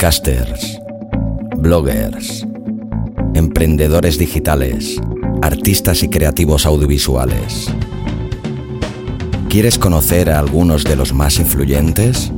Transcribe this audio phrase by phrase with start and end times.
[0.00, 0.80] podcasters,
[1.58, 2.46] bloggers,
[3.34, 4.98] emprendedores digitales,
[5.42, 7.66] artistas y creativos audiovisuales.
[9.50, 12.32] ¿Quieres conocer a algunos de los más influyentes?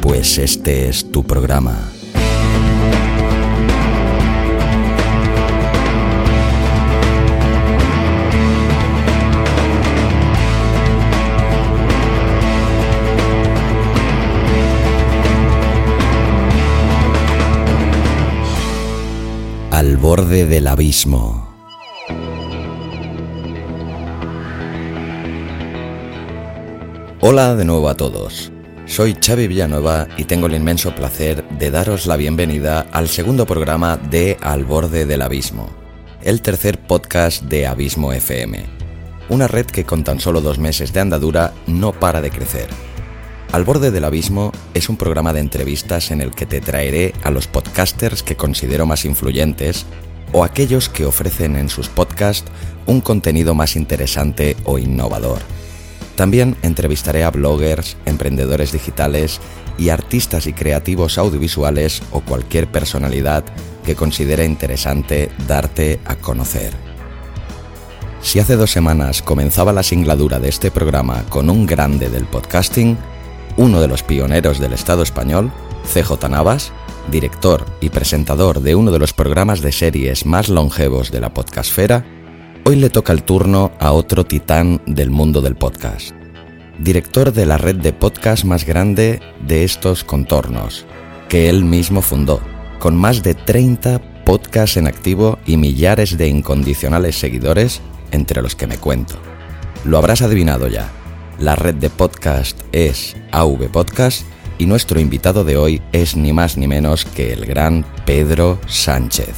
[0.00, 1.95] Pues este es tu programa.
[19.86, 21.54] Al borde del abismo.
[27.20, 28.50] Hola de nuevo a todos.
[28.86, 33.96] Soy Xavi Villanueva y tengo el inmenso placer de daros la bienvenida al segundo programa
[33.96, 35.70] de Al borde del abismo,
[36.20, 38.64] el tercer podcast de Abismo FM,
[39.28, 42.85] una red que con tan solo dos meses de andadura no para de crecer.
[43.56, 47.30] Al borde del abismo es un programa de entrevistas en el que te traeré a
[47.30, 49.86] los podcasters que considero más influyentes
[50.34, 52.50] o aquellos que ofrecen en sus podcasts
[52.84, 55.38] un contenido más interesante o innovador.
[56.16, 59.40] También entrevistaré a bloggers, emprendedores digitales
[59.78, 63.42] y artistas y creativos audiovisuales o cualquier personalidad
[63.86, 66.74] que considere interesante darte a conocer.
[68.20, 72.98] Si hace dos semanas comenzaba la singladura de este programa con un grande del podcasting,
[73.56, 75.52] uno de los pioneros del Estado español,
[75.92, 76.72] CJ Navas,
[77.10, 82.04] director y presentador de uno de los programas de series más longevos de la podcastfera,
[82.68, 86.10] Hoy le toca el turno a otro titán del mundo del podcast.
[86.80, 90.84] Director de la red de podcast más grande de estos contornos,
[91.28, 92.40] que él mismo fundó,
[92.80, 98.66] con más de 30 podcasts en activo y millares de incondicionales seguidores, entre los que
[98.66, 99.14] me cuento.
[99.84, 100.90] Lo habrás adivinado ya.
[101.38, 104.22] La red de podcast es AV Podcast
[104.56, 109.36] y nuestro invitado de hoy es ni más ni menos que el gran Pedro Sánchez.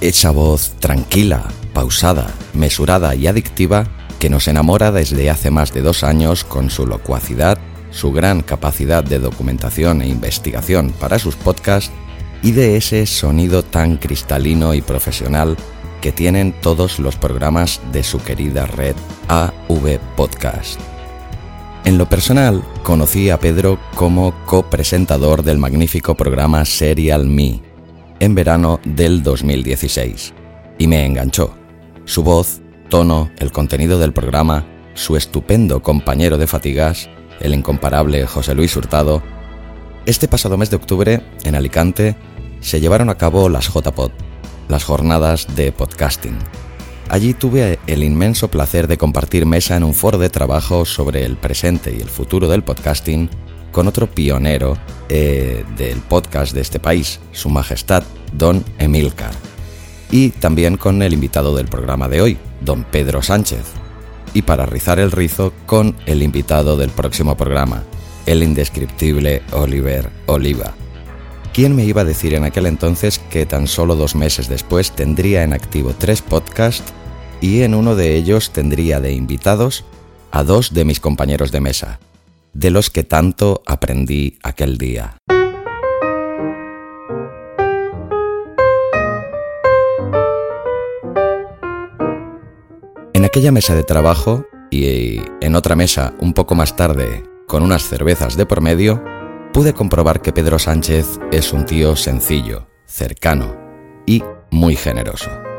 [0.00, 3.88] Esa voz tranquila, pausada, mesurada y adictiva
[4.20, 7.58] que nos enamora desde hace más de dos años con su locuacidad,
[7.90, 11.90] su gran capacidad de documentación e investigación para sus podcasts
[12.40, 15.56] y de ese sonido tan cristalino y profesional
[16.00, 18.94] que tienen todos los programas de su querida red
[19.26, 20.80] AV Podcast.
[21.84, 27.62] En lo personal, conocí a Pedro como copresentador del magnífico programa Serial Me
[28.20, 30.34] en verano del 2016
[30.78, 31.54] y me enganchó.
[32.04, 37.08] Su voz, tono, el contenido del programa, su estupendo compañero de fatigas,
[37.40, 39.22] el incomparable José Luis Hurtado.
[40.04, 42.14] Este pasado mes de octubre, en Alicante,
[42.60, 44.10] se llevaron a cabo las JPod,
[44.68, 46.36] las jornadas de podcasting.
[47.10, 51.36] Allí tuve el inmenso placer de compartir mesa en un foro de trabajo sobre el
[51.36, 53.28] presente y el futuro del podcasting
[53.72, 54.78] con otro pionero
[55.08, 59.32] eh, del podcast de este país, Su Majestad, Don Emilcar
[60.12, 63.64] y también con el invitado del programa de hoy, don Pedro Sánchez.
[64.32, 67.82] Y para rizar el rizo, con el invitado del próximo programa,
[68.26, 70.74] el indescriptible Oliver Oliva.
[71.52, 75.42] ¿Quién me iba a decir en aquel entonces que tan solo dos meses después tendría
[75.42, 76.92] en activo tres podcasts
[77.40, 79.84] y en uno de ellos tendría de invitados
[80.30, 82.00] a dos de mis compañeros de mesa,
[82.52, 85.16] de los que tanto aprendí aquel día?
[93.12, 97.82] En aquella mesa de trabajo y en otra mesa un poco más tarde, con unas
[97.82, 99.02] cervezas de por medio,
[99.52, 103.56] pude comprobar que Pedro Sánchez es un tío sencillo, cercano
[104.06, 105.49] y muy generoso.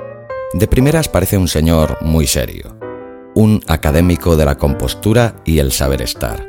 [0.54, 2.78] De primeras parece un señor muy serio,
[3.36, 6.46] un académico de la compostura y el saber estar.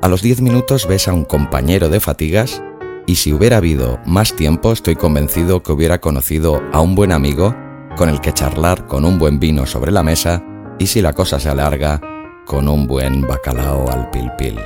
[0.00, 2.62] A los diez minutos ves a un compañero de fatigas
[3.06, 7.54] y si hubiera habido más tiempo estoy convencido que hubiera conocido a un buen amigo
[7.94, 10.42] con el que charlar con un buen vino sobre la mesa
[10.78, 12.00] y si la cosa se alarga,
[12.46, 14.58] con un buen bacalao al pil pil.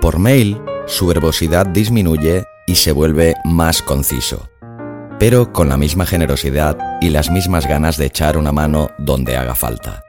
[0.00, 4.48] Por mail, su verbosidad disminuye y se vuelve más conciso,
[5.18, 9.56] pero con la misma generosidad y las mismas ganas de echar una mano donde haga
[9.56, 10.04] falta.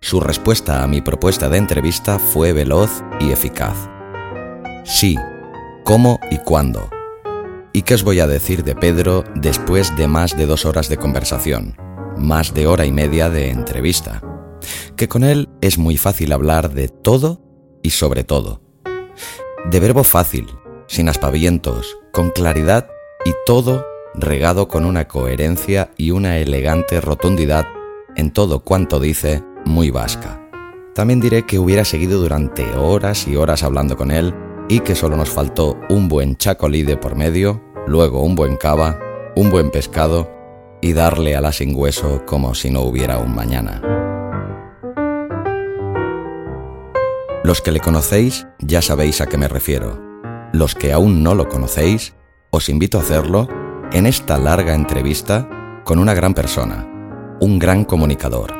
[0.00, 3.88] Su respuesta a mi propuesta de entrevista fue veloz y eficaz.
[4.84, 5.16] Sí,
[5.84, 6.88] cómo y cuándo
[7.74, 10.98] ¿Y qué os voy a decir de Pedro después de más de dos horas de
[10.98, 11.74] conversación?
[12.18, 14.20] Más de hora y media de entrevista.
[14.94, 17.40] Que con él es muy fácil hablar de todo
[17.82, 18.60] y sobre todo.
[19.70, 20.48] De verbo fácil,
[20.86, 22.88] sin aspavientos, con claridad
[23.24, 27.66] y todo regado con una coherencia y una elegante rotundidad
[28.14, 30.38] en todo cuanto dice muy vasca.
[30.94, 34.34] también diré que hubiera seguido durante horas y horas hablando con él
[34.68, 39.00] y que solo nos faltó un buen chacolí de por medio, luego un buen cava,
[39.34, 40.30] un buen pescado
[40.82, 43.80] y darle a la sin hueso como si no hubiera un mañana.
[47.42, 50.11] Los que le conocéis ya sabéis a qué me refiero.
[50.52, 52.14] Los que aún no lo conocéis,
[52.50, 53.48] os invito a hacerlo
[53.90, 55.48] en esta larga entrevista
[55.84, 56.86] con una gran persona,
[57.40, 58.52] un gran comunicador,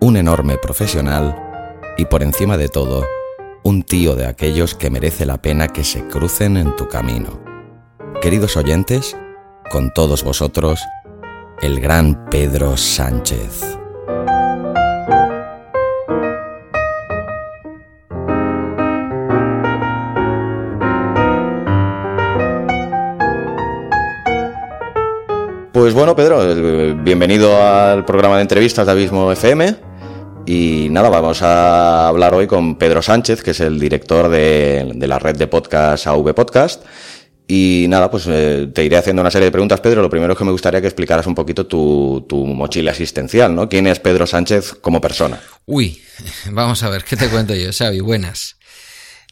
[0.00, 1.34] un enorme profesional
[1.96, 3.06] y por encima de todo,
[3.64, 7.40] un tío de aquellos que merece la pena que se crucen en tu camino.
[8.20, 9.16] Queridos oyentes,
[9.70, 10.80] con todos vosotros,
[11.62, 13.81] el gran Pedro Sánchez.
[25.82, 29.74] Pues bueno, Pedro, eh, bienvenido al programa de entrevistas de Abismo FM.
[30.46, 35.18] Y nada, vamos a hablar hoy con Pedro Sánchez, que es el director de, la
[35.18, 36.84] red de podcast AV Podcast.
[37.48, 40.02] Y nada, pues eh, te iré haciendo una serie de preguntas, Pedro.
[40.02, 43.68] Lo primero es que me gustaría que explicaras un poquito tu, tu mochila asistencial, ¿no?
[43.68, 45.40] ¿Quién es Pedro Sánchez como persona?
[45.66, 46.00] Uy,
[46.52, 47.98] vamos a ver, ¿qué te cuento yo, Xavi?
[47.98, 48.54] Buenas.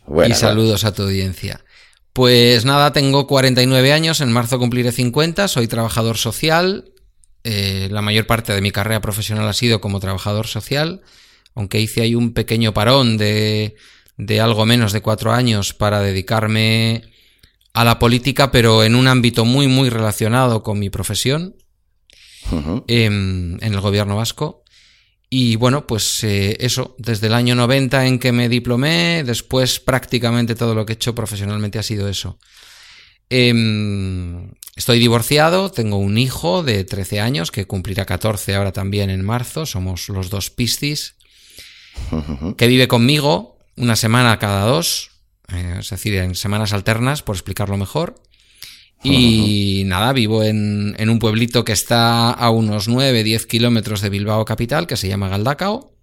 [0.05, 1.61] Buenas y saludos a tu audiencia.
[2.13, 6.93] Pues nada, tengo 49 años, en marzo cumpliré 50, soy trabajador social.
[7.45, 11.03] Eh, la mayor parte de mi carrera profesional ha sido como trabajador social,
[11.55, 13.77] aunque hice ahí un pequeño parón de,
[14.17, 17.03] de algo menos de cuatro años para dedicarme
[17.73, 21.55] a la política, pero en un ámbito muy, muy relacionado con mi profesión
[22.89, 24.60] en el gobierno vasco.
[25.33, 30.57] Y bueno, pues eh, eso, desde el año 90 en que me diplomé, después prácticamente
[30.57, 32.37] todo lo que he hecho profesionalmente ha sido eso.
[33.31, 39.25] Em, estoy divorciado, tengo un hijo de 13 años que cumplirá 14 ahora también en
[39.25, 41.15] marzo, somos los dos piscis,
[42.57, 45.13] que vive conmigo una semana cada dos,
[45.53, 48.21] eh, es decir, en semanas alternas, por explicarlo mejor.
[49.03, 54.45] Y nada, vivo en, un pueblito que está a unos 9, 10 kilómetros de Bilbao
[54.45, 55.97] capital, que se llama Galdacao.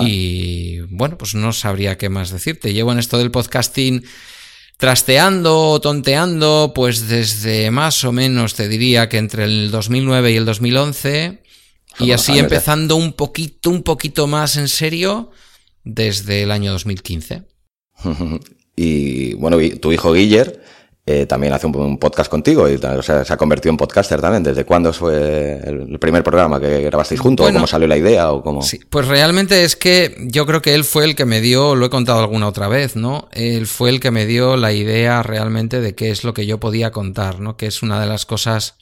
[0.00, 2.74] Y bueno, pues no sabría qué más decirte.
[2.74, 4.04] Llevo en esto del podcasting
[4.76, 10.44] trasteando tonteando, pues desde más o menos te diría que entre el 2009 y el
[10.44, 11.42] 2011.
[12.00, 15.30] Y así empezando un poquito, un poquito más en serio
[15.84, 17.42] desde el año 2015.
[18.76, 20.60] Y bueno, tu hijo Guiller
[21.06, 24.42] eh, también hace un, podcast contigo y o sea, se ha convertido en podcaster también.
[24.42, 27.50] ¿Desde cuándo fue el primer programa que grabasteis juntos?
[27.52, 28.32] ¿Cómo salió la idea?
[28.32, 28.62] O cómo...
[28.62, 31.86] Sí, pues realmente es que yo creo que él fue el que me dio, lo
[31.86, 33.28] he contado alguna otra vez, ¿no?
[33.32, 36.58] Él fue el que me dio la idea realmente de qué es lo que yo
[36.58, 37.58] podía contar, ¿no?
[37.58, 38.76] Que es una de las cosas,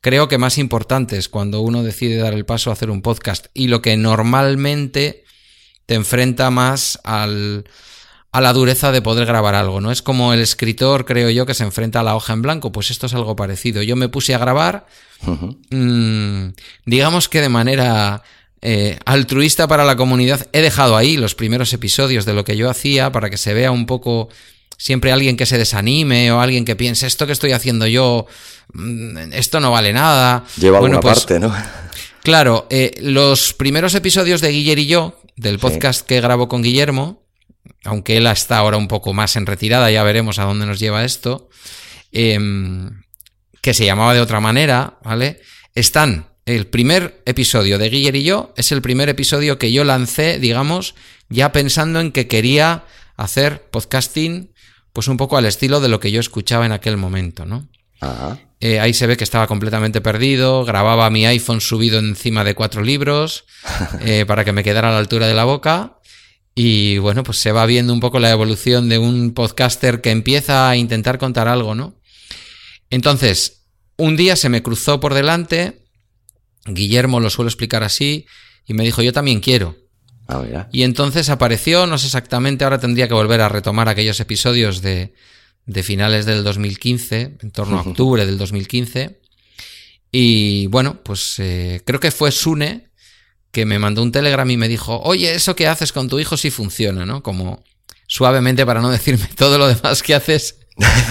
[0.00, 3.68] creo que más importantes cuando uno decide dar el paso a hacer un podcast y
[3.68, 5.24] lo que normalmente
[5.84, 7.66] te enfrenta más al
[8.32, 9.92] a la dureza de poder grabar algo, ¿no?
[9.92, 12.90] Es como el escritor, creo yo, que se enfrenta a la hoja en blanco, pues
[12.90, 13.82] esto es algo parecido.
[13.82, 14.86] Yo me puse a grabar,
[15.70, 16.48] mm,
[16.86, 18.22] digamos que de manera
[18.62, 22.70] eh, altruista para la comunidad, he dejado ahí los primeros episodios de lo que yo
[22.70, 24.30] hacía para que se vea un poco
[24.78, 28.26] siempre alguien que se desanime o alguien que piense esto que estoy haciendo yo,
[28.72, 30.44] mm, esto no vale nada.
[30.56, 31.54] Lleva bueno, pues, parte, ¿no?
[32.22, 37.21] Claro, eh, los primeros episodios de Guiller y yo, del podcast que grabo con Guillermo,
[37.84, 41.04] aunque él está ahora un poco más en retirada, ya veremos a dónde nos lleva
[41.04, 41.48] esto,
[42.12, 43.02] em,
[43.60, 45.40] que se llamaba de otra manera, ¿vale?
[45.74, 50.38] Están, el primer episodio de Guiller y yo es el primer episodio que yo lancé,
[50.38, 50.94] digamos,
[51.28, 52.84] ya pensando en que quería
[53.16, 54.52] hacer podcasting,
[54.92, 57.68] pues un poco al estilo de lo que yo escuchaba en aquel momento, ¿no?
[58.60, 62.82] Eh, ahí se ve que estaba completamente perdido, grababa mi iPhone subido encima de cuatro
[62.82, 63.44] libros
[64.00, 65.98] eh, para que me quedara a la altura de la boca
[66.54, 70.68] y bueno, pues se va viendo un poco la evolución de un podcaster que empieza
[70.68, 71.96] a intentar contar algo, ¿no?
[72.90, 73.64] Entonces,
[73.96, 75.86] un día se me cruzó por delante,
[76.66, 78.26] Guillermo lo suelo explicar así,
[78.66, 79.76] y me dijo, yo también quiero.
[80.28, 84.80] Ah, y entonces apareció, no sé exactamente, ahora tendría que volver a retomar aquellos episodios
[84.80, 85.14] de,
[85.66, 89.20] de finales del 2015, en torno a octubre del 2015.
[90.10, 92.91] Y bueno, pues eh, creo que fue Sune
[93.52, 96.36] que me mandó un telegram y me dijo, oye, eso que haces con tu hijo
[96.36, 97.22] sí funciona, ¿no?
[97.22, 97.62] Como
[98.08, 100.56] suavemente para no decirme todo lo demás que haces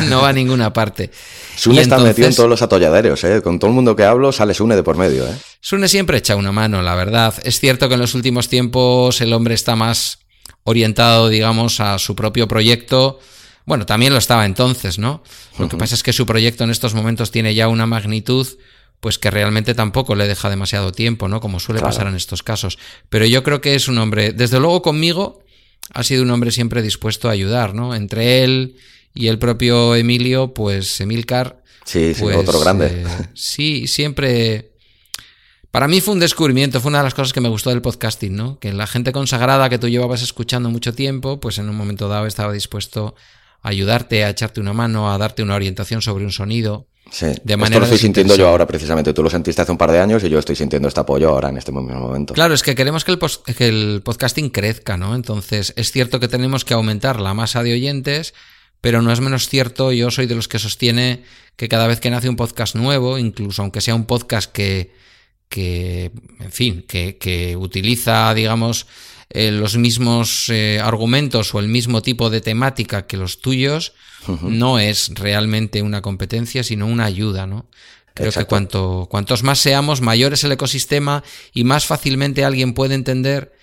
[0.10, 1.12] no va a ninguna parte.
[1.56, 3.42] Sune está metido en todos los atolladeros, ¿eh?
[3.44, 5.36] Con todo el mundo que hablo sale Sune de por medio, ¿eh?
[5.62, 7.36] Sune siempre echa una mano, la verdad.
[7.44, 10.20] Es cierto que en los últimos tiempos el hombre está más
[10.64, 13.20] orientado, digamos, a su propio proyecto.
[13.66, 15.24] Bueno, también lo estaba entonces, ¿no?
[15.60, 18.48] Lo que pasa es que su proyecto en estos momentos tiene ya una magnitud
[19.02, 21.42] pues que realmente tampoco le deja demasiado tiempo, ¿no?
[21.42, 22.78] Como suele pasar en estos casos.
[23.10, 25.44] Pero yo creo que es un hombre, desde luego conmigo,
[25.92, 27.96] ha sido un hombre siempre dispuesto a ayudar, ¿no?
[27.96, 28.78] Entre él
[29.16, 31.64] y el propio Emilio, pues Emilcar.
[31.84, 32.86] Sí, sí, otro pues, grande.
[32.88, 34.72] Eh, sí, siempre.
[35.72, 38.36] Para mí fue un descubrimiento, fue una de las cosas que me gustó del podcasting,
[38.36, 38.60] ¿no?
[38.60, 42.28] Que la gente consagrada que tú llevabas escuchando mucho tiempo, pues en un momento dado
[42.28, 43.16] estaba dispuesto
[43.64, 46.88] a ayudarte, a echarte una mano, a darte una orientación sobre un sonido.
[47.12, 49.14] Sí, de manera esto lo estoy sintiendo yo ahora precisamente.
[49.14, 51.50] Tú lo sentiste hace un par de años y yo estoy sintiendo este apoyo ahora
[51.50, 52.34] en este momento.
[52.34, 53.20] Claro, es que queremos que el,
[53.58, 55.14] que el podcasting crezca, ¿no?
[55.14, 58.34] Entonces, es cierto que tenemos que aumentar la masa de oyentes,
[58.80, 61.24] pero no es menos cierto, yo soy de los que sostiene
[61.58, 64.94] que cada vez que nace un podcast nuevo, incluso aunque sea un podcast que,
[65.50, 68.88] que en fin, que, que utiliza, digamos,
[69.34, 73.94] eh, los mismos eh, argumentos o el mismo tipo de temática que los tuyos,
[74.44, 77.66] no es realmente una competencia, sino una ayuda, ¿no?
[78.14, 81.24] Creo que cuanto, cuantos más seamos, mayor es el ecosistema
[81.54, 83.54] y más fácilmente alguien puede entender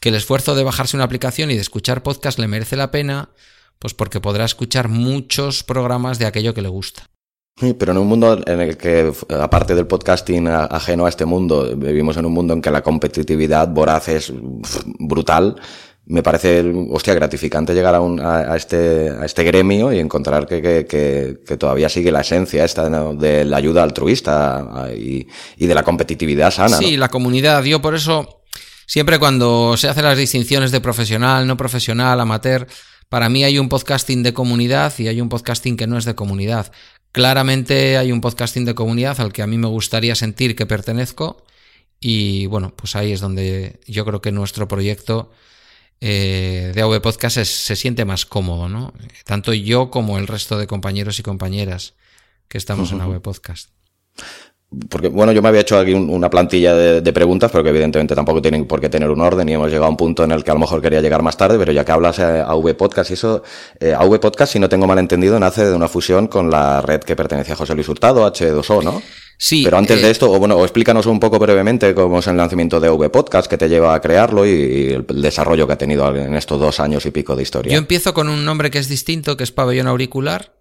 [0.00, 3.30] que el esfuerzo de bajarse una aplicación y de escuchar podcast le merece la pena,
[3.78, 7.07] pues porque podrá escuchar muchos programas de aquello que le gusta.
[7.60, 12.16] Pero en un mundo en el que, aparte del podcasting ajeno a este mundo, vivimos
[12.16, 14.32] en un mundo en que la competitividad voraz es
[14.98, 15.56] brutal.
[16.06, 20.62] Me parece, hostia, gratificante llegar a, un, a, este, a este gremio y encontrar que,
[20.62, 20.86] que,
[21.44, 26.50] que, todavía sigue la esencia esta de la ayuda altruista y, y de la competitividad
[26.50, 26.78] sana.
[26.78, 27.64] Sí, la comunidad.
[27.64, 28.42] Yo por eso,
[28.86, 32.66] siempre cuando se hacen las distinciones de profesional, no profesional, amateur,
[33.08, 36.14] para mí hay un podcasting de comunidad y hay un podcasting que no es de
[36.14, 36.70] comunidad.
[37.12, 41.44] Claramente hay un podcasting de comunidad al que a mí me gustaría sentir que pertenezco
[42.00, 45.30] y bueno, pues ahí es donde yo creo que nuestro proyecto
[46.00, 48.92] eh, de AV Podcast se siente más cómodo, ¿no?
[49.24, 51.94] Tanto yo como el resto de compañeros y compañeras
[52.46, 53.70] que estamos en AV Podcast
[54.90, 58.42] porque, bueno, yo me había hecho aquí una plantilla de, preguntas, pero que evidentemente tampoco
[58.42, 60.50] tienen por qué tener un orden y hemos llegado a un punto en el que
[60.50, 63.14] a lo mejor quería llegar más tarde, pero ya que hablas a AV Podcast y
[63.14, 63.42] eso,
[63.80, 67.00] eh, AV Podcast, si no tengo mal entendido, nace de una fusión con la red
[67.00, 69.02] que pertenece a José Luis Hurtado, H2O, ¿no?
[69.38, 69.62] Sí.
[69.64, 72.78] Pero antes de eh, esto, o bueno, explícanos un poco brevemente cómo es el lanzamiento
[72.78, 76.34] de AV Podcast, que te lleva a crearlo y, el desarrollo que ha tenido en
[76.34, 77.72] estos dos años y pico de historia.
[77.72, 80.57] Yo empiezo con un nombre que es distinto, que es Pabellón Auricular,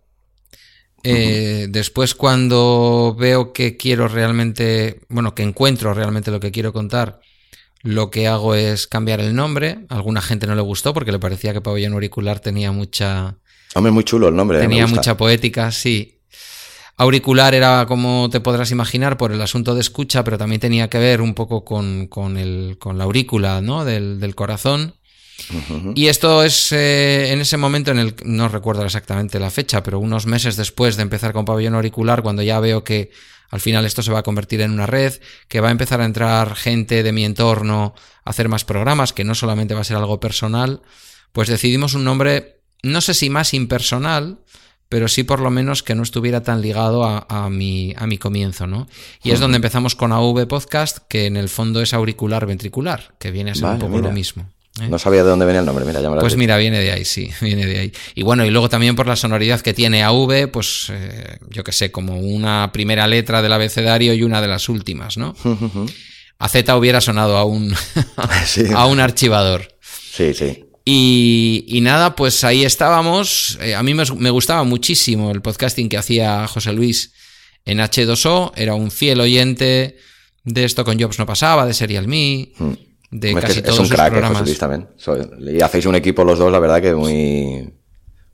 [1.04, 7.22] eh, después cuando veo que quiero realmente, bueno, que encuentro realmente lo que quiero contar,
[7.84, 9.86] lo que hago es cambiar el nombre.
[9.90, 13.38] A alguna gente no le gustó porque le parecía que Pabellón Auricular tenía mucha...
[13.76, 14.60] Hombre, muy chulo el nombre.
[14.60, 16.20] Tenía mucha poética, sí.
[17.00, 20.98] Auricular era, como te podrás imaginar, por el asunto de escucha, pero también tenía que
[20.98, 23.86] ver un poco con, con, el, con la aurícula ¿no?
[23.86, 24.96] del, del corazón.
[25.96, 30.00] Y esto es eh, en ese momento en el no recuerdo exactamente la fecha, pero
[30.00, 33.12] unos meses después de empezar con pabellón auricular, cuando ya veo que
[33.50, 35.14] al final esto se va a convertir en una red,
[35.48, 37.94] que va a empezar a entrar gente de mi entorno
[38.26, 40.82] a hacer más programas, que no solamente va a ser algo personal,
[41.32, 44.40] pues decidimos un nombre, no sé si más impersonal,
[44.90, 48.68] pero sí por lo menos que no estuviera tan ligado a, mi, a mi comienzo,
[48.68, 48.88] ¿no?
[49.22, 53.32] Y es donde empezamos con AV Podcast, que en el fondo es auricular ventricular, que
[53.32, 54.50] viene a ser un poco lo mismo.
[54.82, 54.88] ¿Eh?
[54.90, 57.32] No sabía de dónde venía el nombre, mira, ya Pues mira, viene de ahí, sí,
[57.42, 57.94] viene de ahí.
[58.16, 61.72] Y bueno, y luego también por la sonoridad que tiene AV, pues eh, yo que
[61.72, 65.36] sé, como una primera letra del abecedario y una de las últimas, ¿no?
[66.40, 67.74] a Z hubiera sonado a un,
[68.76, 69.78] a un archivador.
[69.82, 70.64] Sí, sí.
[70.90, 73.58] Y, nada, pues ahí estábamos.
[73.62, 77.12] Eh, a mí me, gustaba muchísimo el podcasting que hacía José Luis
[77.66, 78.54] en H2O.
[78.56, 79.98] Era un fiel oyente
[80.46, 82.54] de esto con Jobs no pasaba, de Serial Me.
[82.58, 84.58] Mm de casi todos es un crack, programas.
[84.58, 84.88] también.
[85.40, 87.74] y hacéis un equipo los dos, la verdad que muy...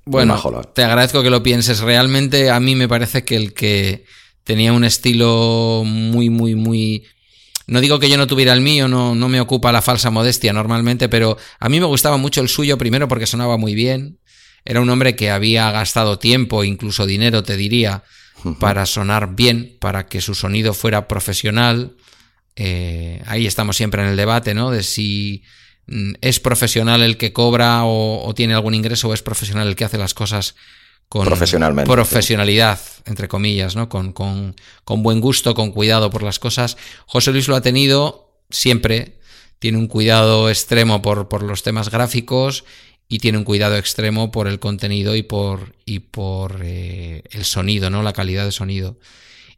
[0.05, 0.37] Bueno,
[0.73, 1.79] te agradezco que lo pienses.
[1.79, 4.03] Realmente a mí me parece que el que
[4.43, 7.05] tenía un estilo muy, muy, muy...
[7.67, 10.51] No digo que yo no tuviera el mío, no, no me ocupa la falsa modestia
[10.51, 14.19] normalmente, pero a mí me gustaba mucho el suyo, primero porque sonaba muy bien.
[14.65, 18.03] Era un hombre que había gastado tiempo, incluso dinero, te diría,
[18.59, 21.95] para sonar bien, para que su sonido fuera profesional.
[22.55, 24.71] Eh, ahí estamos siempre en el debate, ¿no?
[24.71, 25.43] De si
[25.87, 29.85] mm, es profesional el que cobra o, tiene algún ingreso o es profesional el que
[29.85, 30.55] hace las cosas
[31.09, 31.27] con
[31.85, 33.89] profesionalidad, entre comillas, ¿no?
[33.89, 36.77] Con, con, con, buen gusto, con cuidado por las cosas.
[37.05, 39.19] José Luis lo ha tenido siempre,
[39.59, 42.65] tiene un cuidado extremo por, por los temas gráficos
[43.07, 47.89] y tiene un cuidado extremo por el contenido y por, y por eh, el sonido,
[47.89, 48.01] ¿no?
[48.01, 48.97] La calidad de sonido.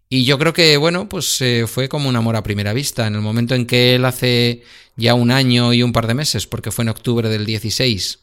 [0.10, 3.08] Y yo creo que, bueno, pues eh, fue como un amor a primera vista.
[3.08, 4.62] En el momento en que él hace
[4.96, 8.20] ya un año y un par de meses, porque fue en octubre del 16,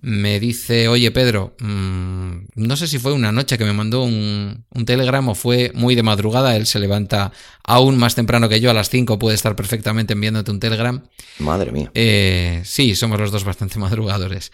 [0.00, 4.64] me dice, oye Pedro, mm, no sé si fue una noche que me mandó un,
[4.70, 8.70] un, telegram o fue muy de madrugada, él se levanta aún más temprano que yo,
[8.70, 11.02] a las 5 puede estar perfectamente enviándote un telegram.
[11.38, 11.90] Madre mía.
[11.94, 14.50] Eh, sí, somos los dos bastante madrugadores.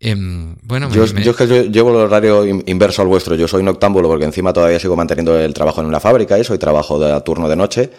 [0.00, 3.34] Em, bueno, yo, yo, es que yo llevo el horario inverso al vuestro.
[3.34, 6.58] Yo soy noctámbulo porque encima todavía sigo manteniendo el trabajo en una fábrica y soy
[6.58, 7.90] trabajo de turno de noche.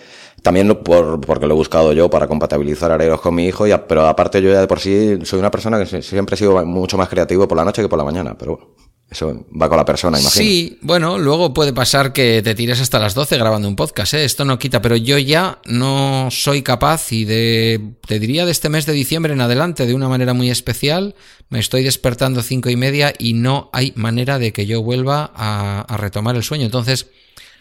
[0.42, 4.08] También por, porque lo he buscado yo para compatibilizar horarios con mi hijo, y, pero
[4.08, 7.10] aparte yo ya de por sí soy una persona que siempre he sido mucho más
[7.10, 8.76] creativo por la noche que por la mañana, pero
[9.12, 10.44] eso va con la persona, imagino.
[10.44, 14.24] Sí, bueno, luego puede pasar que te tires hasta las 12 grabando un podcast, ¿eh?
[14.24, 18.70] esto no quita, pero yo ya no soy capaz y de, te diría de este
[18.70, 21.16] mes de diciembre en adelante, de una manera muy especial,
[21.50, 25.82] me estoy despertando cinco y media y no hay manera de que yo vuelva a,
[25.82, 26.66] a retomar el sueño.
[26.66, 27.08] Entonces,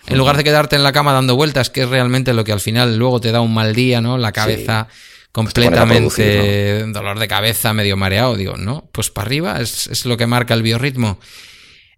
[0.06, 2.60] en lugar de quedarte en la cama dando vueltas, que es realmente lo que al
[2.60, 4.18] final luego te da un mal día, ¿no?
[4.18, 4.88] La cabeza
[5.32, 8.36] completamente dolor de cabeza, medio mareado.
[8.36, 11.18] Digo, no, pues para arriba es, lo que marca el biorritmo.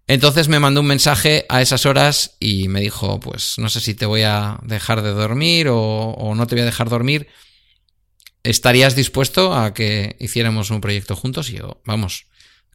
[0.07, 3.93] Entonces me mandó un mensaje a esas horas y me dijo, pues no sé si
[3.93, 7.27] te voy a dejar de dormir o, o no te voy a dejar dormir.
[8.43, 11.49] ¿Estarías dispuesto a que hiciéramos un proyecto juntos?
[11.49, 12.25] Y yo, vamos,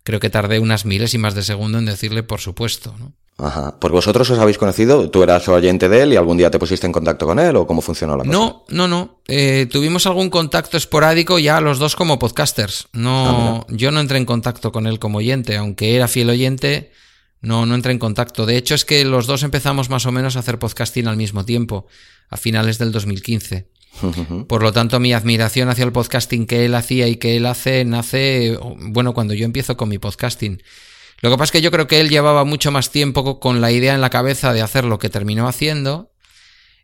[0.07, 3.13] creo que tardé unas milésimas de segundo en decirle por supuesto, ¿no?
[3.39, 3.79] Ajá.
[3.81, 5.11] ¿Por vosotros os habéis conocido?
[5.11, 7.67] ¿Tú eras oyente de él y algún día te pusiste en contacto con él o
[7.67, 8.31] cómo funcionó la cosa?
[8.31, 9.21] No, no, no.
[9.27, 12.87] Eh, tuvimos algún contacto esporádico ya los dos como podcasters.
[12.93, 16.93] No, ah, yo no entré en contacto con él como oyente, aunque era fiel oyente.
[17.43, 18.47] No, no entré en contacto.
[18.47, 21.45] De hecho, es que los dos empezamos más o menos a hacer podcasting al mismo
[21.45, 21.89] tiempo,
[22.31, 23.69] a finales del 2015.
[24.49, 27.85] Por lo tanto, mi admiración hacia el podcasting que él hacía y que él hace
[27.85, 30.63] nace, bueno, cuando yo empiezo con mi podcasting.
[31.21, 33.71] Lo que pasa es que yo creo que él llevaba mucho más tiempo con la
[33.73, 36.13] idea en la cabeza de hacer lo que terminó haciendo.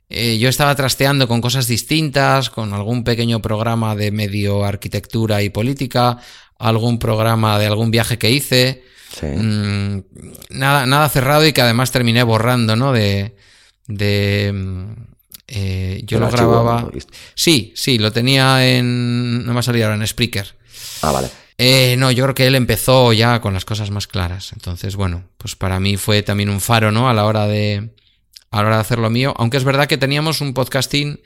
[0.09, 5.51] Eh, yo estaba trasteando con cosas distintas, con algún pequeño programa de medio arquitectura y
[5.51, 6.19] política,
[6.59, 8.83] algún programa de algún viaje que hice.
[9.23, 9.99] Mm,
[10.51, 12.93] nada, nada cerrado y que además terminé borrando, ¿no?
[12.93, 13.37] De.
[13.87, 15.12] de mm,
[15.47, 16.91] eh, yo lo grababa.
[17.35, 19.45] Sí, sí, lo tenía en.
[19.45, 20.55] No me ha salido ahora en Spreaker.
[21.03, 21.29] Ah, vale.
[21.59, 24.53] Eh, no, yo creo que él empezó ya con las cosas más claras.
[24.53, 27.09] Entonces, bueno, pues para mí fue también un faro, ¿no?
[27.09, 27.91] A la hora de,
[28.51, 29.35] a la hora de hacer lo mío.
[29.37, 31.21] Aunque es verdad que teníamos un podcasting,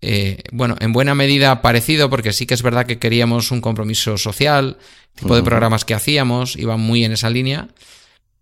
[0.00, 4.18] eh, bueno, en buena medida parecido, porque sí que es verdad que queríamos un compromiso
[4.18, 4.78] social,
[5.14, 7.68] tipo de programas que hacíamos, iban muy en esa línea,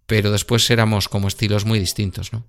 [0.06, 2.46] pero después éramos como estilos muy distintos, ¿no?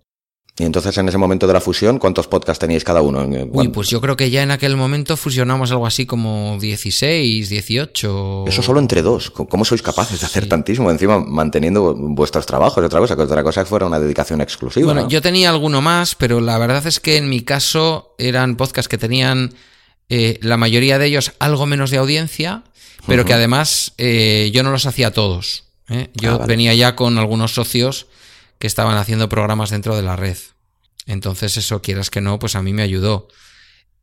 [0.58, 3.28] Y entonces en ese momento de la fusión, ¿cuántos podcasts teníais cada uno?
[3.52, 8.46] Uy, pues yo creo que ya en aquel momento fusionamos algo así como 16, 18.
[8.48, 9.32] Eso solo entre dos.
[9.32, 10.89] ¿Cómo sois capaces de hacer tantísimo?
[10.89, 14.94] Encima manteniendo vuestros trabajos y otra cosa, que otra cosa fuera una dedicación exclusiva.
[14.94, 18.88] Bueno, yo tenía alguno más, pero la verdad es que en mi caso eran podcasts
[18.88, 19.54] que tenían
[20.08, 22.63] eh, la mayoría de ellos algo menos de audiencia,
[23.08, 25.65] pero que además eh, yo no los hacía todos.
[25.89, 26.12] ¿eh?
[26.13, 28.08] Yo ah, venía ya con algunos socios
[28.65, 30.38] que estaban haciendo programas dentro de la red.
[31.06, 33.28] Entonces eso, quieras que no, pues a mí me ayudó.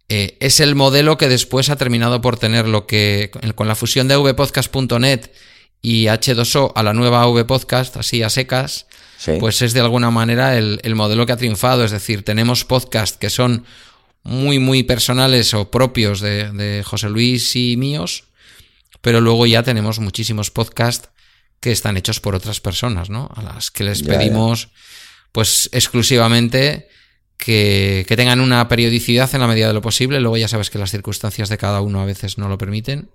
[0.08, 4.06] Eh, es el modelo que después ha terminado por tener lo que, con la fusión
[4.06, 5.32] de vpodcast.net
[5.80, 8.86] y H2O a la nueva vpodcast, así a secas,
[9.40, 11.84] pues es de alguna manera el, el, modelo que ha triunfado.
[11.84, 13.64] Es decir, tenemos podcasts que son
[14.22, 18.28] muy, muy personales o propios de, de José Luis y míos,
[19.00, 21.08] pero luego ya tenemos muchísimos podcasts
[21.62, 23.30] que están hechos por otras personas, ¿no?
[23.36, 24.70] A las que les pedimos,
[25.30, 26.88] pues exclusivamente
[27.36, 30.20] que, tengan una periodicidad en la medida de lo posible.
[30.20, 33.10] Luego ya sabes que las circunstancias de cada uno a veces no lo permiten.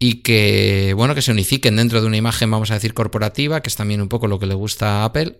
[0.00, 3.68] Y que, bueno, que se unifiquen dentro de una imagen, vamos a decir, corporativa, que
[3.68, 5.38] es también un poco lo que le gusta a Apple.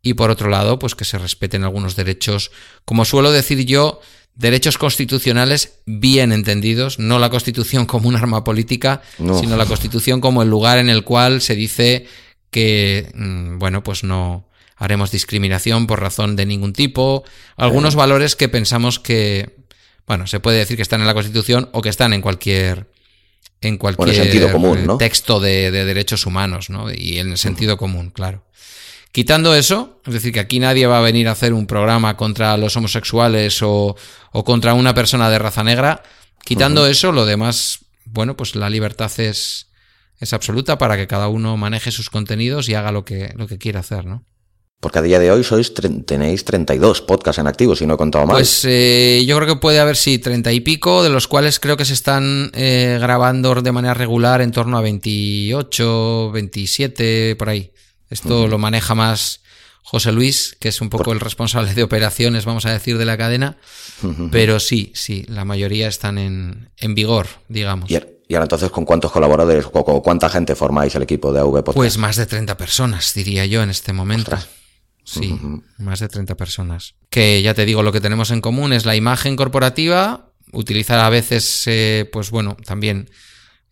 [0.00, 2.52] Y por otro lado, pues que se respeten algunos derechos,
[2.84, 4.00] como suelo decir yo,
[4.38, 10.42] derechos constitucionales bien entendidos, no la Constitución como un arma política, sino la Constitución como
[10.42, 12.06] el lugar en el cual se dice
[12.50, 17.24] que, mm, bueno, pues no haremos discriminación por razón de ningún tipo,
[17.56, 19.56] algunos valores que pensamos que,
[20.06, 22.86] bueno, se puede decir que están en la Constitución o que están en cualquier
[23.60, 26.92] en cualquier sentido común, texto de, de, derechos humanos, ¿no?
[26.92, 28.44] Y en el sentido común, claro.
[29.12, 32.56] Quitando eso, es decir, que aquí nadie va a venir a hacer un programa contra
[32.56, 33.96] los homosexuales o,
[34.44, 36.02] contra una persona de raza negra,
[36.44, 39.68] quitando eso, lo demás, bueno, pues la libertad es,
[40.20, 43.58] es absoluta para que cada uno maneje sus contenidos y haga lo que, lo que
[43.58, 44.24] quiera hacer, ¿no?
[44.80, 45.74] Porque a día de hoy sois
[46.06, 48.36] tenéis 32 podcasts en activo, si no he contado mal.
[48.36, 51.76] Pues eh, yo creo que puede haber, sí, 30 y pico, de los cuales creo
[51.76, 57.72] que se están eh, grabando de manera regular en torno a 28, 27, por ahí.
[58.10, 59.40] Esto lo maneja más
[59.82, 63.16] José Luis, que es un poco el responsable de operaciones, vamos a decir, de la
[63.16, 63.56] cadena.
[64.30, 67.90] Pero sí, sí, la mayoría están en, vigor, digamos.
[67.90, 71.40] ¿Y, Y ahora entonces, ¿con cuántos colaboradores o con cuánta gente formáis el equipo de
[71.40, 71.76] AV Podcast?
[71.76, 74.36] Pues más de 30 personas, diría yo, en este momento.
[75.04, 75.38] Sí,
[75.78, 76.94] más de 30 personas.
[77.08, 81.08] Que ya te digo, lo que tenemos en común es la imagen corporativa, utilizar a
[81.08, 83.08] veces, eh, pues bueno, también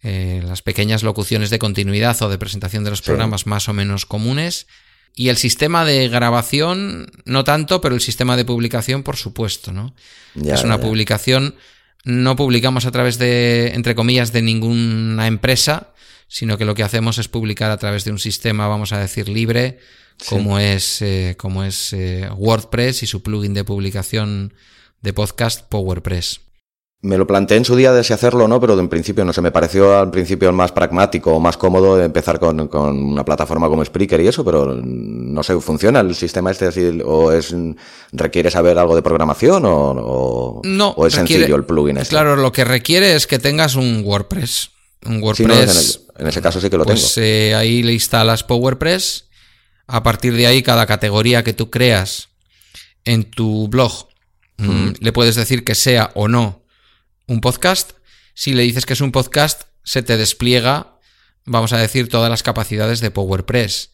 [0.09, 4.07] eh, las pequeñas locuciones de continuidad o de presentación de los programas más o menos
[4.07, 4.69] comunes.
[5.17, 9.97] Y el sistema de grabación, no tanto, pero el sistema de publicación, por supuesto, ¿no?
[10.37, 11.57] es una publicación,
[12.05, 15.93] no publicamos a través de, entre comillas, de ninguna empresa,
[16.29, 19.29] sino que lo que hacemos es publicar a través de un sistema, vamos a decir,
[19.29, 19.81] libre,
[20.29, 24.55] como es, eh, como es eh, WordPress y su plugin de publicación
[25.03, 26.46] de podcast PowerPress.
[27.03, 29.33] Me lo planteé en su día de si hacerlo o no, pero en principio no
[29.33, 33.85] sé, me pareció al principio más pragmático o más cómodo empezar con, una plataforma como
[33.85, 37.55] Spreaker y eso, pero no sé, ¿funciona el sistema este así o es
[38.13, 42.11] requiere saber algo de programación o, no, o es sencillo el plugin este?
[42.11, 44.71] Claro, lo que requiere es que tengas un WordPress.
[45.05, 46.01] Un WordPress.
[46.19, 47.27] en, ese caso sí que lo pues, tengo.
[47.27, 49.27] Eh, ahí le instalas PowerPress.
[49.87, 52.31] A partir de ahí, cada categoría que tú creas
[53.05, 54.09] en tu blog,
[54.57, 56.66] mm, le puedes decir que sea o no
[57.27, 57.93] un podcast,
[58.35, 60.99] si le dices que es un podcast, se te despliega,
[61.45, 63.91] vamos a decir, todas las capacidades de PowerPress,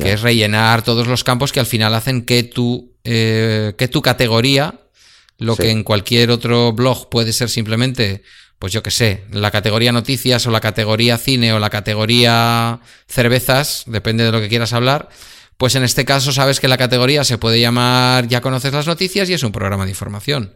[0.00, 4.02] que es rellenar todos los campos que al final hacen que tu, eh, que tu
[4.02, 4.74] categoría,
[5.38, 8.22] lo que en cualquier otro blog puede ser simplemente,
[8.58, 13.84] pues yo qué sé, la categoría noticias o la categoría cine o la categoría cervezas,
[13.86, 15.08] depende de lo que quieras hablar,
[15.56, 19.28] pues en este caso sabes que la categoría se puede llamar Ya conoces las noticias
[19.28, 20.54] y es un programa de información.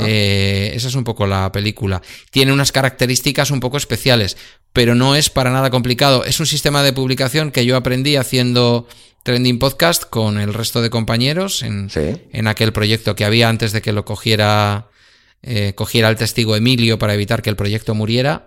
[0.00, 2.02] Eh, esa es un poco la película.
[2.30, 4.36] Tiene unas características un poco especiales,
[4.72, 6.24] pero no es para nada complicado.
[6.24, 8.86] Es un sistema de publicación que yo aprendí haciendo
[9.22, 13.82] Trending Podcast con el resto de compañeros en, en aquel proyecto que había antes de
[13.82, 14.88] que lo cogiera
[15.44, 18.46] eh, cogiera el testigo Emilio para evitar que el proyecto muriera,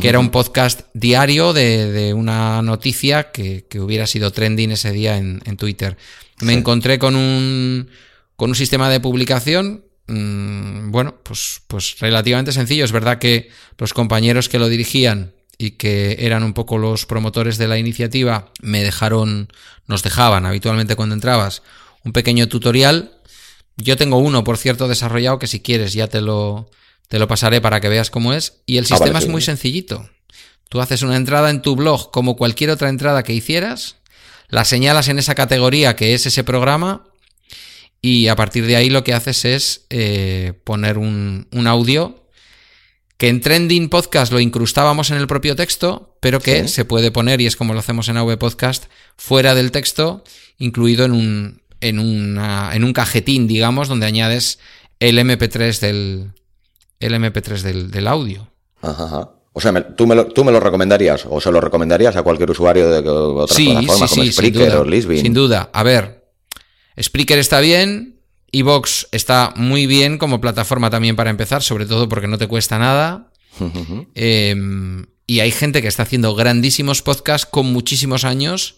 [0.00, 5.40] que era un podcast diario de, una noticia que, hubiera sido trending ese día en,
[5.56, 5.96] Twitter.
[6.40, 7.88] Me encontré con un,
[8.36, 12.84] con un sistema de publicación, mm, bueno, pues, pues relativamente sencillo.
[12.84, 17.58] Es verdad que los compañeros que lo dirigían y que eran un poco los promotores
[17.58, 19.48] de la iniciativa me dejaron,
[19.86, 21.62] nos dejaban habitualmente cuando entrabas
[22.04, 23.16] un pequeño tutorial
[23.76, 26.70] yo tengo uno, por cierto, desarrollado que si quieres ya te lo,
[27.08, 28.60] te lo pasaré para que veas cómo es.
[28.64, 30.08] Y el ah, sistema es muy sencillito.
[30.68, 33.96] Tú haces una entrada en tu blog como cualquier otra entrada que hicieras,
[34.48, 37.04] la señalas en esa categoría que es ese programa
[38.06, 42.22] y a partir de ahí lo que haces es eh, poner un, audio
[43.16, 47.40] que en Trending Podcast lo incrustábamos en el propio texto, pero que se puede poner,
[47.40, 48.84] y es como lo hacemos en AV Podcast,
[49.16, 50.22] fuera del texto,
[50.56, 54.60] incluido en un, en, una, en un cajetín, digamos, donde añades
[55.00, 56.32] el MP3 del,
[57.00, 58.48] el MP3 del, del audio.
[58.82, 62.22] Ajá, O sea, tú, me lo, tú me lo recomendarías o se lo recomendarías a
[62.22, 65.16] cualquier usuario de otra plataforma como Spreaker o Lisbon.
[65.16, 65.70] Sin duda.
[65.72, 66.15] A ver,
[67.00, 68.20] Spreaker está bien,
[68.52, 72.78] Evox está muy bien como plataforma también para empezar, sobre todo porque no te cuesta
[72.78, 73.30] nada.
[74.14, 78.76] Em, y hay gente que está haciendo grandísimos podcasts con muchísimos años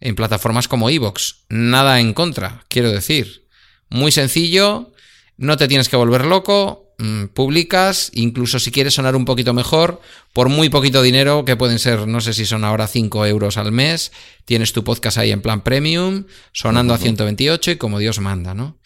[0.00, 1.44] en plataformas como Evox.
[1.48, 3.46] Nada en contra, quiero decir.
[3.88, 4.92] Muy sencillo,
[5.36, 10.00] no te tienes que volver loco, mm, publicas, incluso si quieres sonar un poquito mejor,
[10.32, 13.72] por muy poquito dinero, que pueden ser, no sé si son ahora 5 euros al
[13.72, 14.12] mes,
[14.44, 18.78] tienes tu podcast ahí en plan premium, sonando a 128 y como Dios manda, ¿no?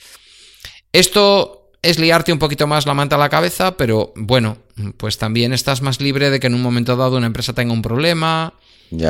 [0.93, 4.59] Esto es liarte un poquito más la manta a la cabeza, pero bueno,
[4.97, 7.83] pues también estás más libre de que en un momento dado una empresa tenga un
[7.83, 8.55] problema,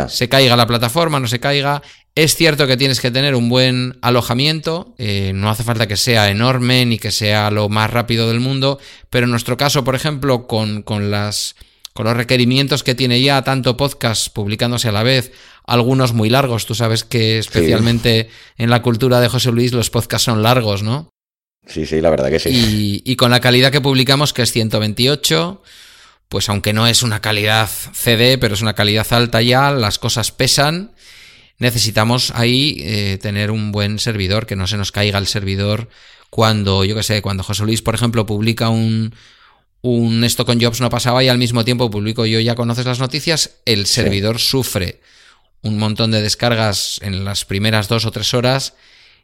[0.08, 1.82] se caiga la plataforma, no se caiga.
[2.14, 6.30] Es cierto que tienes que tener un buen alojamiento, eh, no hace falta que sea
[6.30, 8.78] enorme ni que sea lo más rápido del mundo,
[9.10, 11.56] pero en nuestro caso, por ejemplo, con, las,
[11.92, 15.32] con los requerimientos que tiene ya tanto podcast publicándose a la vez,
[15.66, 20.24] algunos muy largos, tú sabes que especialmente en la cultura de José Luis los podcasts
[20.24, 21.10] son largos, ¿no?
[21.66, 22.48] Sí, sí, la verdad que sí.
[22.48, 25.62] Y, y con la calidad que publicamos, que es 128
[26.28, 30.32] pues aunque no es una calidad CD, pero es una calidad alta ya, las cosas
[30.32, 30.92] pesan,
[31.58, 35.88] necesitamos ahí eh, tener un buen servidor, que no se nos caiga el servidor
[36.30, 39.14] cuando, yo qué sé, cuando José Luis, por ejemplo, publica un,
[39.82, 42.98] un esto con Jobs no pasaba y al mismo tiempo publico yo ya conoces las
[42.98, 45.00] noticias, el servidor sufre
[45.62, 48.74] un montón de descargas en las primeras dos o tres horas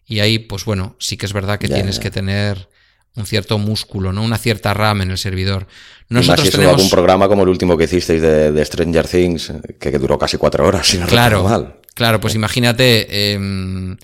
[0.07, 2.69] y ahí, pues bueno, sí que es verdad que tienes que tener
[3.14, 4.22] un cierto músculo, ¿no?
[4.22, 5.66] Una cierta RAM en el servidor.
[6.09, 10.37] Nosotros tenemos algún programa como el último que hicisteis de, Stranger Things, que, duró casi
[10.37, 11.77] cuatro horas, si no claro, mal.
[11.94, 13.96] Claro, pues imagínate, em,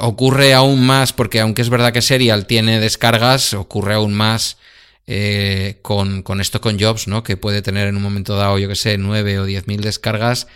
[0.00, 4.58] ocurre aún más, porque aunque es verdad que Serial tiene descargas, ocurre aún más
[5.06, 7.22] eh, con, con, esto con Jobs, ¿no?
[7.22, 10.46] Que puede tener en un momento dado, yo que sé, 9 o 10 mil descargas,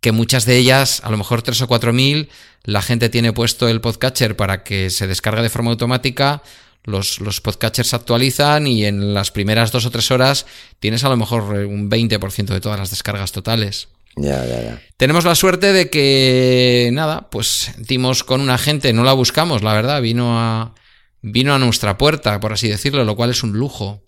[0.00, 2.28] que muchas de ellas, a lo mejor 3 o 4 mil,
[2.64, 6.42] la gente tiene puesto el podcatcher para que se descargue de forma automática,
[6.84, 10.46] los, los podcatchers actualizan y en las primeras dos o tres horas
[10.78, 13.88] tienes a lo mejor un 20% de todas las descargas totales.
[14.16, 14.82] Ya, ya, ya.
[14.96, 19.72] Tenemos la suerte de que, nada, pues dimos con una gente, no la buscamos, la
[19.72, 20.74] verdad, vino a,
[21.22, 24.02] vino a nuestra puerta, por así decirlo, lo cual es un lujo.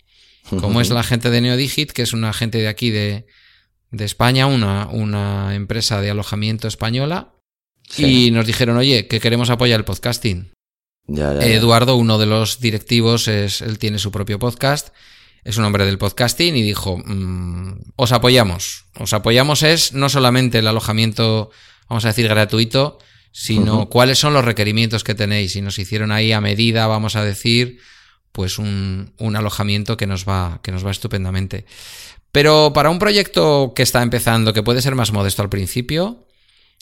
[0.50, 3.26] Como es la gente de Neodigit, que es una gente de aquí de,
[3.90, 7.34] de España, una, una empresa de alojamiento española,
[7.96, 10.52] y nos dijeron, oye, que queremos apoyar el podcasting.
[11.06, 11.46] Ya, ya, ya.
[11.46, 14.88] Eduardo, uno de los directivos, es, él tiene su propio podcast,
[15.44, 18.84] es un hombre del podcasting y dijo, mm, os apoyamos.
[18.98, 21.50] Os apoyamos es no solamente el alojamiento,
[21.88, 22.98] vamos a decir, gratuito,
[23.32, 25.56] sino cuáles son los requerimientos que tenéis.
[25.56, 27.80] Y nos hicieron ahí a medida, vamos a decir,
[28.30, 31.66] pues un, un alojamiento que nos va, que nos va estupendamente.
[32.30, 36.26] Pero para un proyecto que está empezando, que puede ser más modesto al principio,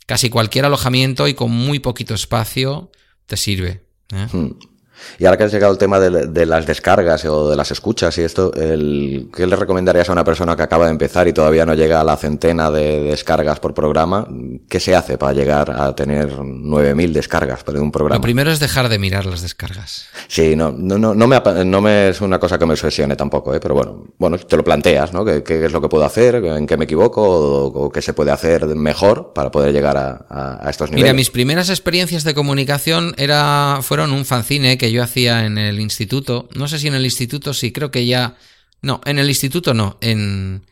[0.06, 2.90] casi cualquier alojamiento y con muy poquito espacio
[3.26, 3.89] te sirve.
[4.12, 4.26] ¿Eh?
[4.32, 4.79] Hmm.
[5.18, 8.16] Y ahora que has llegado al tema de, de las descargas o de las escuchas
[8.18, 11.66] y esto, el, ¿qué le recomendarías a una persona que acaba de empezar y todavía
[11.66, 14.26] no llega a la centena de descargas por programa?
[14.68, 18.20] ¿Qué se hace para llegar a tener 9.000 descargas de un Lo programa?
[18.22, 20.06] primero es dejar de mirar las descargas.
[20.28, 23.54] Sí, no, no, no, no me, no me es una cosa que me obsesione tampoco,
[23.54, 23.60] ¿eh?
[23.60, 25.24] pero bueno, bueno, te lo planteas, ¿no?
[25.24, 26.36] ¿Qué, qué es lo que puedo hacer?
[26.36, 27.22] ¿En qué me equivoco?
[27.22, 31.04] ¿O, o qué se puede hacer mejor para poder llegar a, a- a estos niveles?
[31.04, 35.80] Mira, mis primeras experiencias de comunicación era, fueron un fanzine que yo hacía en el
[35.80, 36.48] instituto.
[36.54, 38.36] No sé si en el instituto sí, creo que ya.
[38.82, 40.66] No, en el instituto no, en,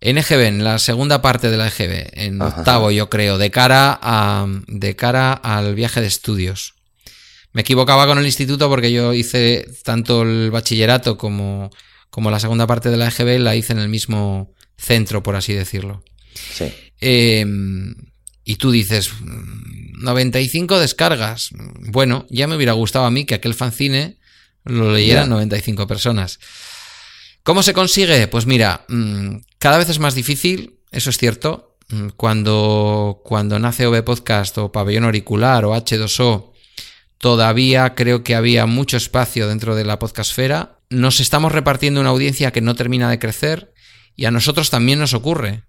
[0.00, 2.58] en EGB, en la segunda parte de la EGB, en Ajá.
[2.60, 6.74] octavo, yo creo, de cara a de cara al viaje de estudios.
[7.52, 11.70] Me equivocaba con el instituto porque yo hice tanto el bachillerato como,
[12.10, 15.52] como la segunda parte de la EGB, la hice en el mismo centro, por así
[15.52, 16.02] decirlo.
[16.34, 16.72] Sí.
[17.00, 17.46] Eh,
[18.44, 19.10] y tú dices,
[20.04, 21.50] 95 descargas.
[21.80, 24.18] Bueno, ya me hubiera gustado a mí que aquel fanzine
[24.64, 25.30] lo leyeran Ya.
[25.30, 26.38] 95 personas.
[27.42, 28.28] ¿Cómo se consigue?
[28.28, 31.76] Pues mira, mm, cada vez es más difícil, eso es cierto.
[31.88, 36.52] Mm, Cuando, cuando nace OV Podcast o Pabellón Auricular o H2O,
[37.18, 40.78] todavía creo que había mucho espacio dentro de la podcastfera.
[40.88, 43.74] Nos estamos repartiendo una audiencia que no termina de crecer
[44.16, 45.64] y a nosotros también nos ocurre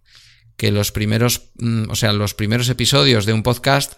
[0.56, 3.95] que los primeros, mm, o sea, los primeros episodios de un podcast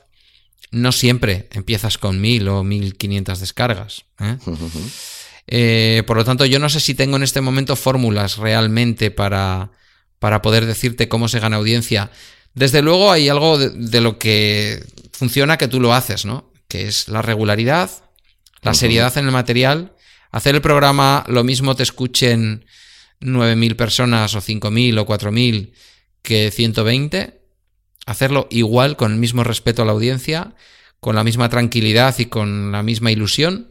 [0.71, 4.05] no siempre empiezas con mil o mil quinientas descargas.
[4.19, 4.37] ¿eh?
[5.47, 9.71] Eh, por lo tanto, yo no sé si tengo en este momento fórmulas realmente para,
[10.19, 12.11] para poder decirte cómo se gana audiencia.
[12.53, 16.51] Desde luego hay algo de, de lo que funciona que tú lo haces, ¿no?
[16.67, 17.89] Que es la regularidad,
[18.61, 19.93] la seriedad en el material,
[20.31, 22.65] hacer el programa lo mismo te escuchen
[23.21, 25.71] 9.000 personas o 5.000 o 4.000
[26.21, 27.36] que 120,
[28.07, 30.55] hacerlo igual con el mismo respeto a la audiencia,
[30.99, 33.67] con la misma tranquilidad y con la misma ilusión.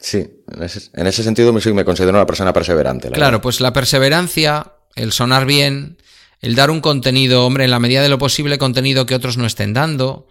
[0.00, 3.08] Sí, en ese, en ese sentido me, me considero una persona perseverante.
[3.10, 5.98] la Claro, pues la perseverancia, el sonar bien,
[6.40, 9.46] el dar un contenido, hombre, en la medida de lo posible, contenido que otros no
[9.46, 10.26] estén dando,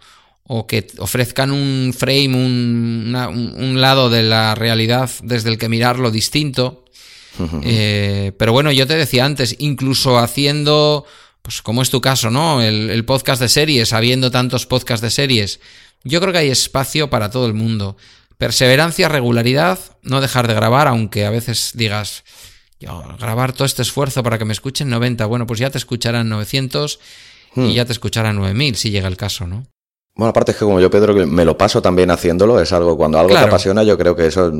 [0.46, 5.56] o que ofrezcan un frame, un, una- un- un lado de la realidad desde el
[5.58, 6.84] que mirarlo distinto.
[7.64, 11.04] Eh, pero bueno, yo te decía antes, incluso haciendo,
[11.44, 12.62] pues como es tu caso, ¿no?
[12.62, 15.60] El, el podcast de series, habiendo tantos podcasts de series,
[16.02, 17.98] yo creo que hay espacio para todo el mundo.
[18.38, 22.24] Perseverancia, regularidad, no dejar de grabar, aunque a veces digas,
[22.80, 26.30] yo, grabar todo este esfuerzo para que me escuchen 90, bueno, pues ya te escucharán
[26.30, 26.98] 900
[27.54, 27.66] Hmm.
[27.66, 29.64] y ya te escucharán 9000, si llega el caso, ¿no?
[30.16, 33.18] Bueno, aparte es que como yo, Pedro, me lo paso también haciéndolo, es algo, cuando
[33.18, 33.46] algo Claro.
[33.46, 34.52] te apasiona, yo creo que eso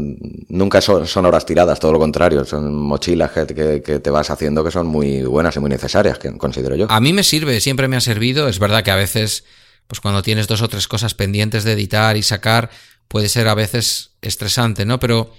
[0.49, 4.31] nunca son, son horas tiradas, todo lo contrario, son mochilas que, que- que te vas
[4.31, 6.87] haciendo que son muy buenas y muy necesarias, que considero yo.
[6.91, 8.49] A mí me sirve, siempre me ha servido.
[8.49, 9.45] Es verdad que a veces,
[9.87, 12.71] pues cuando tienes dos o tres cosas pendientes de editar y sacar,
[13.07, 14.99] puede ser a veces estresante, ¿no?
[14.99, 15.31] Pero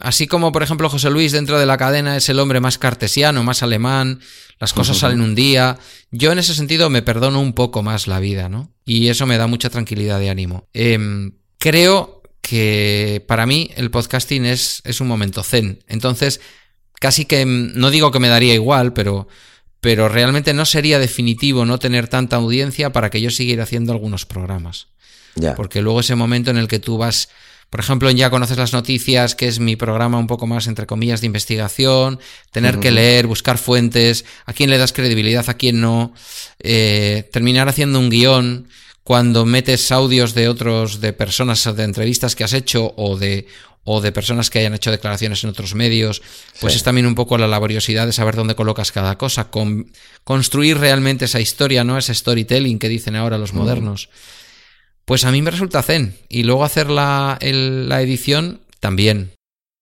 [0.00, 3.42] así como, por ejemplo, José Luis dentro de la cadena es el hombre más cartesiano,
[3.44, 4.20] más alemán,
[4.58, 5.78] las cosas salen un día,
[6.10, 8.70] yo en ese sentido me perdono un poco más la vida, ¿no?
[8.84, 10.68] Y eso me da mucha tranquilidad de ánimo.
[10.74, 15.82] Em, creo que para mí el podcasting es, es un momento zen.
[15.86, 16.40] Entonces,
[17.00, 19.28] casi que mm, no digo que me daría igual, pero,
[19.80, 24.26] pero realmente no sería definitivo no tener tanta audiencia para que yo siguiera haciendo algunos
[24.26, 24.88] programas.
[25.36, 25.54] Ya.
[25.54, 27.28] Porque luego ese momento en el que tú vas,
[27.70, 30.86] por ejemplo, en Ya conoces las noticias, que es mi programa un poco más, entre
[30.86, 32.18] comillas, de investigación,
[32.50, 36.12] tener que leer, buscar fuentes, a quién le das credibilidad, a quién no,
[36.58, 38.68] eh, terminar haciendo un guion
[39.04, 43.46] cuando metes audios de otros, de personas, de entrevistas que has hecho o de,
[43.84, 46.22] o de personas que hayan hecho declaraciones en otros medios,
[46.60, 49.90] pues es también un poco la laboriosidad de saber dónde colocas cada cosa, con,
[50.24, 51.96] construir realmente esa historia, ¿no?
[51.96, 54.10] Ese storytelling que dicen ahora los modernos.
[55.04, 56.16] Pues a mí me resulta zen.
[56.28, 59.32] Y luego hacer la, la edición también.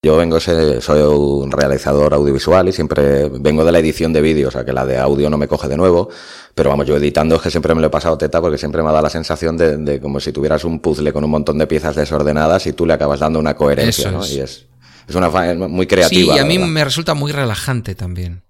[0.04, 4.50] Yo vengo, soy un realizador audiovisual y siempre vengo de la edición de vídeo, o
[4.50, 6.08] sea que la de audio no me coge de nuevo,
[6.54, 8.90] pero vamos, yo editando es que siempre me lo he pasado teta porque siempre me
[8.90, 11.96] ha dado la sensación de, como si tuvieras un puzzle con un montón de piezas
[11.96, 14.24] desordenadas y tú le acabas dando una coherencia, ¿no?
[14.24, 14.66] Y es,
[15.08, 16.34] es una muy creativa.
[16.34, 18.44] Sí, y a mí me resulta muy relajante también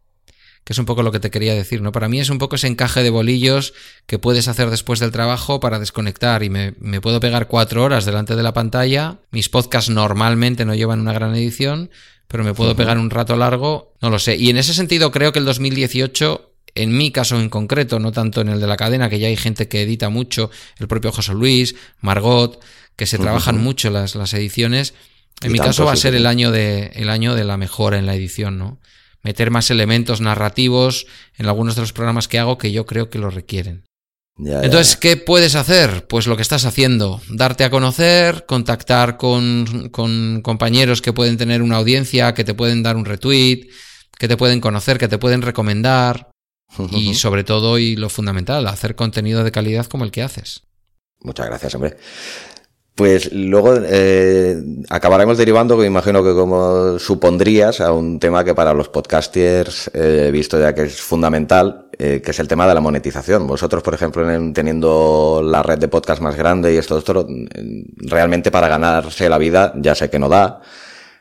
[0.68, 1.92] que es un poco lo que te quería decir, ¿no?
[1.92, 3.72] Para mí es un poco ese encaje de bolillos
[4.04, 8.36] que puedes hacer después del trabajo para desconectar y me, puedo pegar cuatro horas delante
[8.36, 9.16] de la pantalla.
[9.30, 11.88] Mis podcasts normalmente no llevan una gran edición,
[12.26, 14.36] pero me puedo pegar un rato largo, no lo sé.
[14.36, 18.42] Y en ese sentido creo que el 2018 en mi caso en concreto, no tanto
[18.42, 21.32] en el de la cadena, que ya hay gente que edita mucho, el propio José
[21.32, 22.62] Luis, Margot,
[22.94, 24.92] que se trabajan mucho las, las ediciones.
[25.40, 28.04] En mi caso va a ser el año de el año de la mejora en
[28.04, 28.78] la edición, ¿no?
[29.22, 33.18] Meter más elementos narrativos en algunos de los programas que hago que yo creo que
[33.18, 33.84] lo requieren.
[34.38, 36.06] Entonces, ¿qué puedes hacer?
[36.06, 41.60] Pues lo que estás haciendo, darte a conocer, contactar con, con, compañeros que pueden tener
[41.60, 43.68] una audiencia, que te pueden dar un retweet,
[44.16, 46.30] que te pueden conocer, que te pueden recomendar
[46.92, 50.62] y sobre todo, y lo fundamental, hacer contenido de calidad como el que haces.
[51.20, 51.96] Muchas gracias, hombre.
[52.98, 58.56] Pues luego eh, acabaremos derivando, que me imagino que como supondrías, a un tema que
[58.56, 62.66] para los podcasters eh, he visto ya que es fundamental, eh, que es el tema
[62.66, 63.46] de la monetización.
[63.46, 67.24] Vosotros, por ejemplo, teniendo la red de podcast más grande y esto, esto,
[67.98, 70.60] realmente para ganarse la vida ya sé que no da,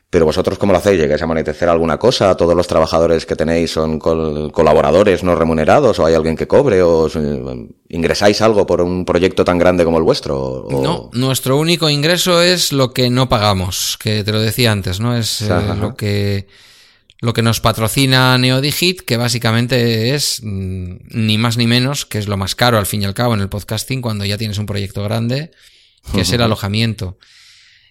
[0.09, 1.01] pero vosotros, ¿cómo lo hacéis?
[1.01, 2.35] ¿Llegáis a monetizar alguna cosa?
[2.37, 5.99] ¿Todos los trabajadores que tenéis son colaboradores no remunerados?
[5.99, 6.81] ¿O hay alguien que cobre?
[6.81, 7.09] ¿O
[7.89, 10.65] ingresáis algo por un proyecto tan grande como el vuestro?
[10.69, 15.17] No, nuestro único ingreso es lo que no pagamos, que te lo decía antes, ¿no?
[15.17, 16.47] Es eh, lo que
[17.19, 22.27] lo que nos patrocina Neodigit, que básicamente es mm, ni más ni menos, que es
[22.27, 24.67] lo más caro al fin y al cabo en el podcasting cuando ya tienes un
[24.67, 25.51] proyecto grande,
[26.13, 27.17] que es el alojamiento.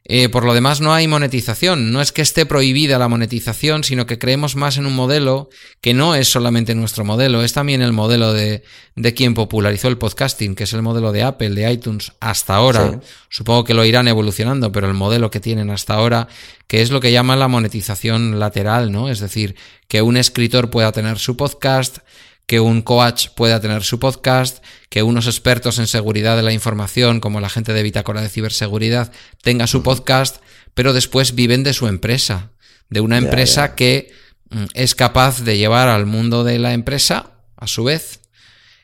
[0.08, 1.92] Eh, por lo demás, no hay monetización.
[1.92, 5.94] No es que esté prohibida la monetización, sino que creemos más en un modelo que
[5.94, 8.62] no es solamente nuestro modelo, es también el modelo de,
[8.94, 13.00] de quien popularizó el podcasting, que es el modelo de Apple, de iTunes, hasta ahora.
[13.28, 16.28] Supongo que lo irán evolucionando, pero el modelo que tienen hasta ahora,
[16.68, 19.08] que es lo que llaman la monetización lateral, ¿no?
[19.08, 19.56] Es decir,
[19.88, 21.98] que un escritor pueda tener su podcast,
[22.46, 27.20] que un coach pueda tener su podcast, que unos expertos en seguridad de la información,
[27.20, 30.36] como la gente de Bitácora de Ciberseguridad, tenga su podcast,
[30.74, 32.52] pero después viven de su empresa,
[32.88, 34.12] de una empresa que
[34.50, 38.20] mm, es capaz de llevar al mundo de la empresa, a su vez,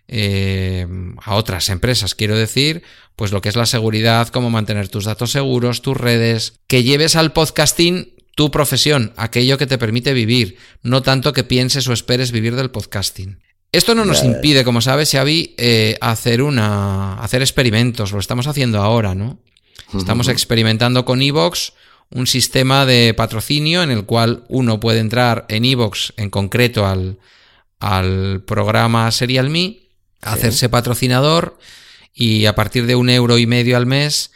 [0.08, 0.86] eh,
[1.22, 2.82] a otras empresas, quiero decir,
[3.14, 7.14] pues lo que es la seguridad, cómo mantener tus datos seguros, tus redes, que lleves
[7.14, 12.32] al podcasting tu profesión, aquello que te permite vivir, no tanto que pienses o esperes
[12.32, 13.38] vivir del podcasting.
[13.72, 17.14] Esto no nos impide, como sabes, Xavi, eh, hacer una.
[17.14, 18.12] hacer experimentos.
[18.12, 19.38] Lo estamos haciendo ahora, ¿no?
[19.96, 21.72] Estamos experimentando con Evox
[22.10, 27.18] un sistema de patrocinio en el cual uno puede entrar en Evox, en concreto al,
[27.80, 29.80] al programa Serial Me,
[30.20, 31.58] hacerse patrocinador
[32.14, 34.30] y a partir de un euro y medio al mes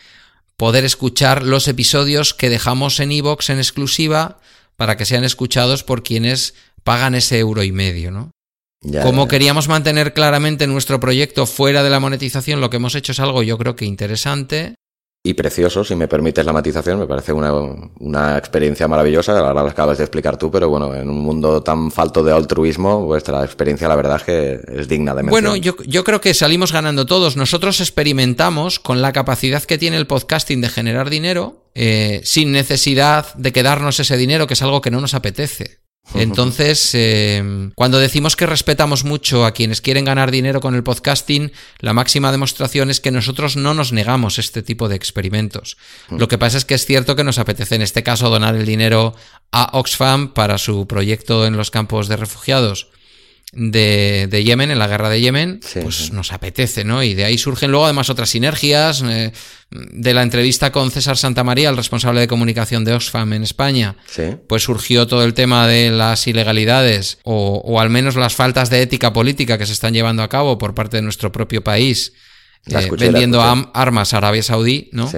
[0.56, 4.40] poder escuchar los episodios que dejamos en Evox en exclusiva
[4.76, 8.35] para que sean escuchados por quienes pagan ese euro y medio, ¿no?
[9.02, 13.20] Como queríamos mantener claramente nuestro proyecto fuera de la monetización, lo que hemos hecho es
[13.20, 14.74] algo yo creo que interesante.
[15.26, 19.98] Y precioso, si me permites la matización, me parece una, experiencia maravillosa, ahora la acabas
[19.98, 23.96] de explicar tú, pero bueno, en un mundo tan falto de altruismo, vuestra experiencia la
[23.96, 25.42] verdad es que es digna de mención.
[25.42, 27.36] Bueno, yo, yo creo que salimos ganando todos.
[27.36, 33.34] Nosotros experimentamos con la capacidad que tiene el podcasting de generar dinero, eh, sin necesidad
[33.34, 35.80] de quedarnos ese dinero, que es algo que no nos apetece.
[36.14, 41.52] Entonces, eh, cuando decimos que respetamos mucho a quienes quieren ganar dinero con el podcasting,
[41.80, 45.76] la máxima demostración es que nosotros no nos negamos este tipo de experimentos.
[46.08, 48.66] Lo que pasa es que es cierto que nos apetece en este caso donar el
[48.66, 49.14] dinero
[49.52, 52.88] a Oxfam para su proyecto en los campos de refugiados
[53.52, 57.02] de, de, Yemen, en la guerra de Yemen, pues nos apetece, ¿no?
[57.02, 59.02] Y de ahí surgen luego además otras sinergias.
[59.02, 59.32] Eh,
[59.70, 63.96] de la entrevista con César Santamaría, el responsable de comunicación de Oxfam en España,
[64.46, 68.82] pues surgió todo el tema de las ilegalidades o, o, al menos las faltas de
[68.82, 72.12] ética política que se están llevando a cabo por parte de nuestro propio país,
[72.66, 75.10] eh, vendiendo armas a Arabia Saudí, ¿no?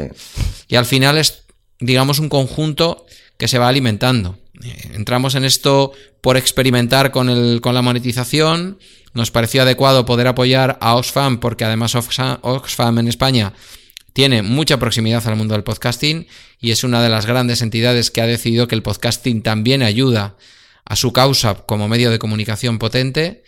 [0.66, 1.44] Y al final es,
[1.80, 3.06] digamos, un conjunto
[3.38, 4.38] que se va alimentando.
[4.64, 8.78] Eh, entramos en esto por experimentar con, el, con la monetización.
[9.14, 13.52] Nos pareció adecuado poder apoyar a Oxfam porque además Oxfam en España
[14.12, 16.26] tiene mucha proximidad al mundo del podcasting
[16.60, 20.36] y es una de las grandes entidades que ha decidido que el podcasting también ayuda
[20.84, 23.44] a su causa como medio de comunicación potente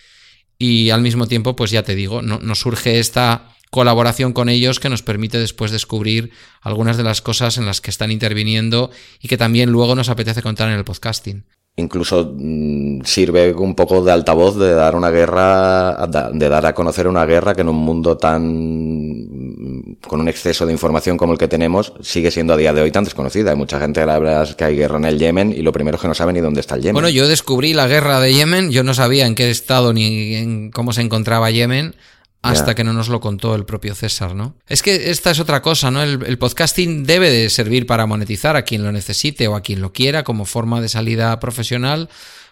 [0.59, 4.81] y al mismo tiempo, pues ya te digo, no, nos surge esta colaboración con ellos
[4.81, 8.91] que nos permite después descubrir algunas de las cosas en las que están interviniendo
[9.21, 11.45] y que también luego nos apetece contar en el podcasting
[11.77, 17.09] incluso mm, sirve un poco de altavoz de dar una guerra, de dar a conocer
[17.09, 21.39] una guerra que en un mundo tan mm, con un exceso de información como el
[21.39, 23.51] que tenemos sigue siendo a día de hoy tan desconocida.
[23.51, 26.03] Hay mucha gente la verdad que hay guerra en el Yemen y lo primero es
[26.03, 26.95] que no sabe ni dónde está el Yemen.
[26.95, 30.71] Bueno, yo descubrí la guerra de Yemen, yo no sabía en qué estado ni en
[30.71, 31.95] cómo se encontraba Yemen
[32.43, 34.55] hasta que no nos lo contó el propio César, ¿no?
[34.67, 36.03] Es que esta es otra cosa, ¿no?
[36.03, 39.93] El, podcasting debe de servir para monetizar a quien lo necesite o a quien lo
[39.93, 42.09] quiera como forma de salida profesional,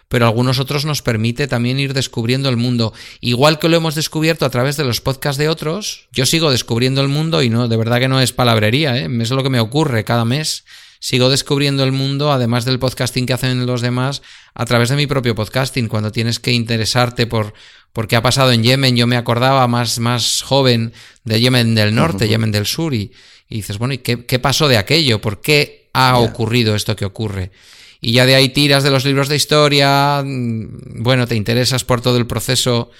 [0.07, 2.93] pero algunos otros nos permite también ir descubriendo el mundo.
[3.19, 7.01] Igual que lo hemos descubierto a través de los podcasts de otros, yo sigo descubriendo
[7.01, 9.09] el mundo y no, de verdad que no es palabrería, ¿eh?
[9.21, 10.65] Es lo que me ocurre cada mes
[10.99, 14.21] sigo descubriendo el mundo, además del podcasting que hacen los demás,
[14.53, 15.87] a través de mi propio podcasting.
[15.87, 17.53] Cuando tienes que interesarte por,
[17.93, 21.95] por qué ha pasado en Yemen, yo me acordaba más, más joven de Yemen del
[21.95, 23.11] norte, Yemen del sur, y,
[23.49, 25.21] dices, bueno, ¿y qué, pasó de aquello?
[25.21, 27.51] ¿Por qué ha ocurrido esto que ocurre?
[27.99, 32.01] Y ya de ahí tiras de los libros de historia, mm, bueno, te interesas por
[32.01, 32.91] todo el proceso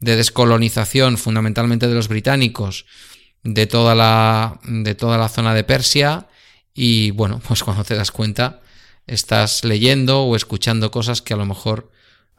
[0.00, 2.86] de descolonización, fundamentalmente de los británicos,
[3.42, 6.26] de toda la, de toda la zona de Persia,
[6.74, 8.62] y bueno, pues cuando te das cuenta,
[9.06, 11.90] estás leyendo o escuchando cosas que a lo mejor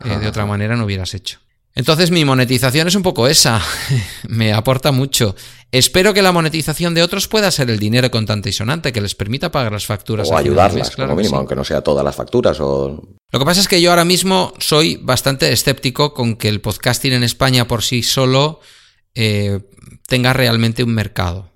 [0.03, 1.39] eh, de otra manera no hubieras hecho.
[1.75, 3.61] Entonces mi monetización es un poco esa,
[4.27, 5.35] me aporta mucho.
[5.71, 9.13] Espero que la monetización de otros pueda ser el dinero contante y sonante que les
[9.13, 10.29] permita pagar las facturas.
[10.29, 12.59] O ayudarlas, claro como mínimo, aunque no sea todas las facturas.
[12.59, 13.01] O...
[13.31, 17.13] Lo que pasa es que yo ahora mismo soy bastante escéptico con que el podcasting
[17.13, 18.61] en España por sí solo
[19.13, 19.59] eh,
[20.07, 21.51] tenga realmente un mercado.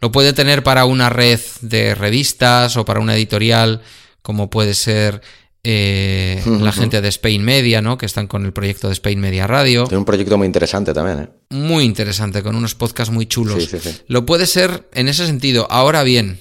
[0.00, 3.82] Lo puede tener para una red de revistas o para una editorial,
[4.22, 5.22] como puede ser
[5.64, 7.96] eh, la gente de Spain Media, ¿no?
[7.96, 9.84] Que están con el proyecto de Spain Media Radio.
[9.84, 11.28] Tiene un proyecto muy interesante también, ¿eh?
[11.50, 13.68] Muy interesante, con unos podcasts muy chulos.
[14.08, 15.68] Lo puede ser en ese sentido.
[15.70, 16.40] Ahora bien,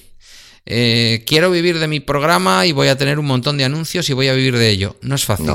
[0.66, 4.14] eh, quiero vivir de mi programa y voy a tener un montón de anuncios y
[4.14, 4.98] voy a vivir de ello.
[5.02, 5.54] No es fácil.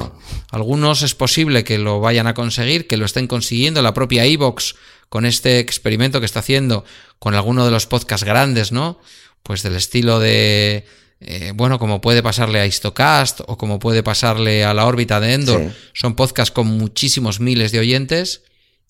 [0.51, 3.83] Algunos es posible que lo vayan a conseguir, que lo estén consiguiendo.
[3.83, 4.77] La propia Evox
[5.09, 6.85] con este experimento que está haciendo
[7.19, 9.01] con alguno de los podcasts grandes, ¿no?
[9.43, 10.85] Pues del estilo de,
[11.21, 15.33] eh, bueno, como puede pasarle a Histocast o como puede pasarle a la órbita de
[15.33, 18.43] Endor, son podcasts con muchísimos miles de oyentes.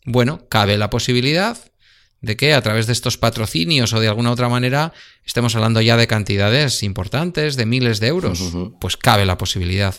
[0.05, 1.57] Bueno, cabe la posibilidad
[2.21, 4.93] de que a través de estos patrocinios o de alguna otra manera
[5.27, 8.41] estemos hablando ya de cantidades importantes, de miles de euros.
[8.79, 9.95] Pues cabe la posibilidad.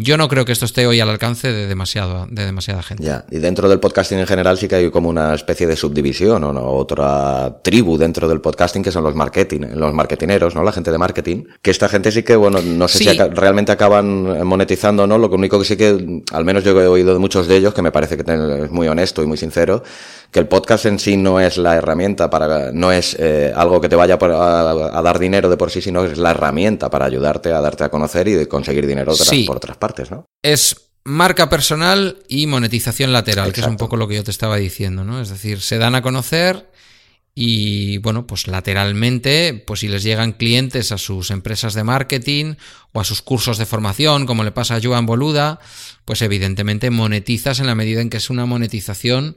[0.00, 3.02] Yo no creo que esto esté hoy al alcance de, demasiado, de demasiada gente.
[3.02, 6.44] Ya, y dentro del podcasting en general sí que hay como una especie de subdivisión
[6.44, 6.62] o ¿no?
[6.70, 10.62] otra tribu dentro del podcasting que son los marketing, los marketineros, ¿no?
[10.62, 11.44] La gente de marketing.
[11.60, 15.18] Que esta gente sí que, bueno, no sé si realmente acaban monetizando o no.
[15.18, 17.82] Lo único que sí que, al menos yo he oído de muchos de ellos, que
[17.82, 18.22] me parece que
[18.64, 19.82] es muy honesto y muy sincero,
[20.30, 23.88] que el podcast en sí no es la herramienta para, no es eh, algo que
[23.88, 27.60] te vaya a, dar dinero de por sí, sino es la herramienta para ayudarte a
[27.60, 29.12] darte a conocer y de conseguir dinero
[29.46, 30.26] por otras partes, ¿no?
[30.42, 34.56] Es marca personal y monetización lateral, que es un poco lo que yo te estaba
[34.56, 35.20] diciendo, ¿no?
[35.20, 36.68] Es decir, se dan a conocer
[37.40, 42.56] y bueno, pues lateralmente, pues si les llegan clientes a sus empresas de marketing
[42.92, 45.60] o a sus cursos de formación, como le pasa a Joan Boluda,
[46.04, 49.36] pues evidentemente monetizas en la medida en que es una monetización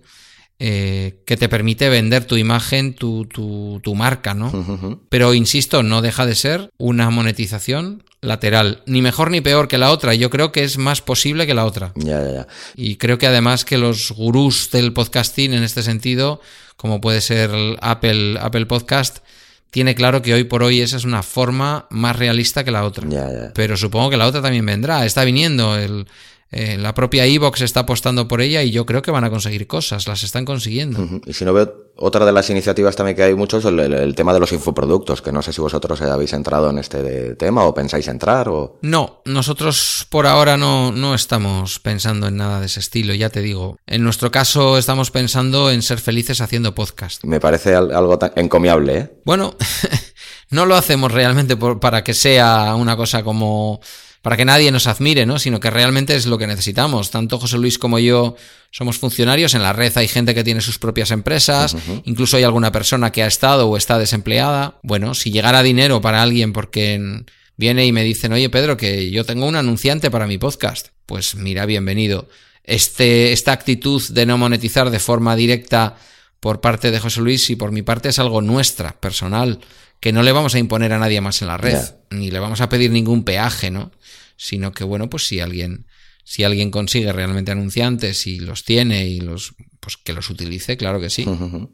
[0.63, 4.99] eh, que te permite vender tu imagen, tu, tu, marca, ¿no?
[5.09, 9.89] Pero insisto, no deja de ser una monetización lateral, ni mejor ni peor que la
[9.89, 10.13] otra.
[10.13, 11.93] Yo creo que es más posible que la otra.
[11.95, 12.47] Ya, ya, ya.
[12.75, 16.41] Y creo que además que los gurús del podcasting en este sentido,
[16.75, 17.49] como puede ser
[17.81, 19.23] Apple, Apple Podcast,
[19.71, 23.07] tiene claro que hoy por hoy esa es una forma más realista que la otra.
[23.55, 25.07] Pero supongo que la otra también vendrá.
[25.07, 26.05] Está viniendo el,
[26.51, 29.67] eh, la propia Evox está apostando por ella y yo creo que van a conseguir
[29.67, 31.21] cosas, las están consiguiendo.
[31.25, 34.33] Y si no veo otra de las iniciativas también que hay muchos, el, el, tema
[34.33, 38.07] de los infoproductos, que no sé si vosotros habéis entrado en este tema o pensáis
[38.07, 38.79] entrar o...
[38.81, 43.41] No, nosotros por ahora no, no estamos pensando en nada de ese estilo, ya te
[43.41, 43.77] digo.
[43.87, 47.23] En nuestro caso estamos pensando en ser felices haciendo podcast.
[47.23, 49.11] Me parece algo tan encomiable, ¿eh?
[49.23, 49.55] Bueno,
[50.49, 53.79] no lo hacemos realmente para que sea una cosa como
[54.21, 55.39] para que nadie nos admire, ¿no?
[55.39, 57.09] Sino que realmente es lo que necesitamos.
[57.09, 58.35] Tanto José Luis como yo
[58.69, 59.55] somos funcionarios.
[59.55, 61.75] En la red hay gente que tiene sus propias empresas.
[62.05, 64.79] Incluso hay alguna persona que ha estado o está desempleada.
[64.83, 67.23] Bueno, si llegara dinero para alguien porque
[67.57, 70.89] viene y me dicen, oye Pedro, que yo tengo un anunciante para mi podcast.
[71.07, 72.29] Pues mira, bienvenido.
[72.63, 75.97] Este, esta actitud de no monetizar de forma directa
[76.39, 79.59] por parte de José Luis y por mi parte es algo nuestra, personal,
[80.01, 81.79] que no le vamos a imponer a nadie más en la red,
[82.09, 83.91] ni le vamos a pedir ningún peaje, ¿no?
[84.35, 85.85] Sino que, bueno, pues si alguien,
[86.23, 90.99] si alguien consigue realmente anunciantes y los tiene y los, pues que los utilice, claro
[90.99, 91.23] que sí.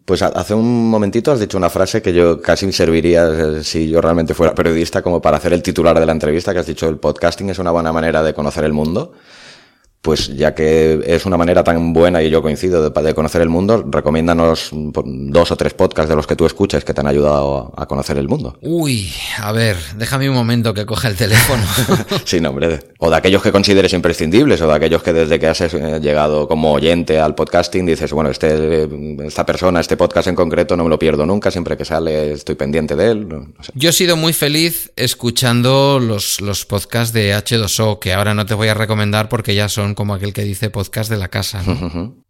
[0.04, 4.02] Pues hace un momentito has dicho una frase que yo casi serviría eh, si yo
[4.02, 6.98] realmente fuera periodista como para hacer el titular de la entrevista, que has dicho el
[6.98, 9.14] podcasting es una buena manera de conocer el mundo
[10.08, 13.84] pues ya que es una manera tan buena y yo coincido de, conocer el mundo,
[13.86, 17.86] recomiéndanos dos o tres podcasts de los que tú escuches que te han ayudado a
[17.88, 18.58] conocer el mundo.
[18.62, 21.62] Uy, a ver, déjame un momento que coge el teléfono.
[22.24, 22.80] sí, no, hombre.
[23.00, 26.48] O de aquellos que consideres imprescindibles, o de aquellos que desde que has eh, llegado
[26.48, 28.88] como oyente al podcasting dices, bueno, este,
[29.26, 32.56] esta persona, este podcast en concreto no me lo pierdo nunca, siempre que sale estoy
[32.56, 33.28] pendiente de él.
[33.74, 38.54] Yo he sido muy feliz escuchando los, los podcasts de H2O, que ahora no te
[38.54, 41.64] voy a recomendar porque ya son como aquel que dice podcast de la casa.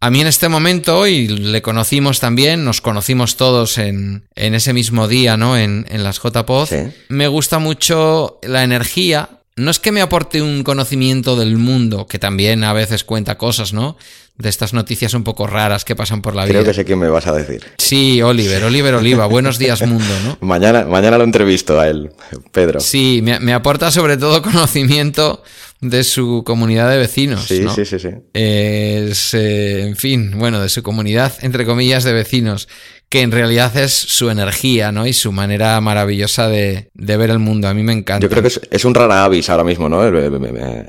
[0.00, 4.72] A mí en este momento, y le conocimos también, nos conocimos todos en, en ese
[4.72, 5.54] mismo día, ¿no?
[5.58, 6.70] En, en las JPod,
[7.10, 9.28] me gusta mucho la energía.
[9.56, 13.74] No es que me aporte un conocimiento del mundo, que también a veces cuenta cosas,
[13.74, 13.98] ¿no?
[14.38, 16.52] De estas noticias un poco raras que pasan por la vida.
[16.52, 17.64] Creo que sé quién me vas a decir.
[17.78, 19.26] Sí, Oliver, Oliver Oliva.
[19.26, 20.38] Buenos días, mundo, ¿no?
[20.46, 22.12] mañana, mañana lo entrevisto a él,
[22.52, 22.78] Pedro.
[22.78, 25.42] Sí, me, aporta sobre todo conocimiento
[25.80, 27.46] de su comunidad de vecinos.
[27.46, 28.10] Sí, sí, sí, sí.
[28.32, 32.68] Es, eh, en fin, bueno, de su comunidad, entre comillas, de vecinos
[33.08, 35.06] que en realidad es su energía, ¿no?
[35.06, 37.66] Y su manera maravillosa de, ver el mundo.
[37.68, 38.22] A mí me encanta.
[38.22, 40.00] Yo creo que es, un rara avis ahora mismo, ¿no?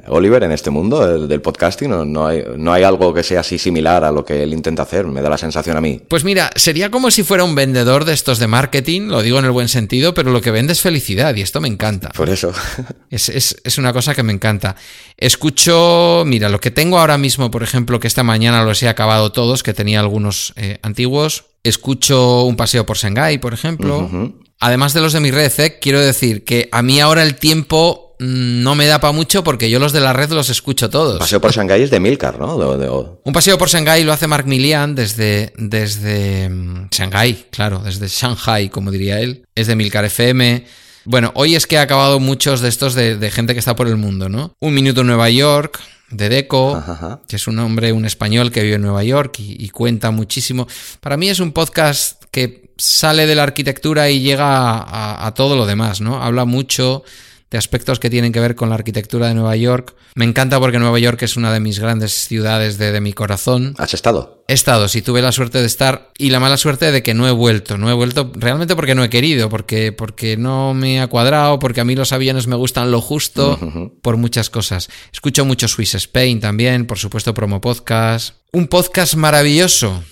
[0.07, 2.11] Oliver en este mundo del podcasting.
[2.11, 5.07] No, hay, no hay algo que sea así similar a lo que él intenta hacer,
[5.07, 6.01] me da la sensación a mí.
[6.09, 9.45] Pues mira, sería como si fuera un vendedor de estos de marketing, lo digo en
[9.45, 12.09] el buen sentido, pero lo que vende es felicidad y esto me encanta.
[12.09, 12.51] Por eso.
[13.09, 14.75] Es, una cosa que me encanta.
[15.17, 19.31] Escucho, mira, lo que tengo ahora mismo, por ejemplo, que esta mañana los he acabado
[19.31, 24.09] todos, que tenía algunos eh, antiguos, escucho un paseo por Shanghái, por ejemplo.
[24.59, 25.79] Además de los de mi red, ¿eh?
[25.79, 29.69] quiero decir que a mí ahora el tiempo mm, no me da para mucho porque
[29.69, 31.17] yo los de la red los escucho todos.
[31.17, 32.57] Paseo por Shanghái es de Milcar, ¿no?
[33.23, 38.69] Un paseo por Shanghái lo hace Mark Milian desde, desde mm, Shanghái, claro, desde Shanghai,
[38.69, 39.45] como diría él.
[39.55, 40.65] Es de Milcar FM.
[41.05, 43.87] Bueno, hoy es que ha acabado muchos de estos de, de gente que está por
[43.87, 44.53] el mundo, ¿no?
[44.59, 45.79] Un minuto en Nueva York,
[46.11, 46.83] de Deco,
[47.27, 50.67] que es un hombre, un español que vive en Nueva York y, cuenta muchísimo.
[50.99, 55.55] Para mí es un podcast que sale de la arquitectura y llega a, a todo
[55.55, 56.23] lo demás, ¿no?
[56.23, 57.03] Habla mucho
[57.51, 59.95] de aspectos que tienen que ver con la arquitectura de Nueva York.
[60.15, 63.75] Me encanta porque Nueva York es una de mis grandes ciudades de, mi corazón.
[63.77, 64.43] ¿Has estado?
[64.47, 67.27] He estado, sí, tuve la suerte de estar y la mala suerte de que no
[67.27, 67.77] he vuelto.
[67.77, 71.81] No he vuelto realmente porque no he querido, porque, porque no me ha cuadrado, porque
[71.81, 73.59] a mí los aviones me gustan lo justo,
[74.01, 74.89] por muchas cosas.
[75.13, 78.35] Escucho mucho Swiss Spain también, por supuesto, promo podcast.
[78.51, 80.03] Un podcast maravilloso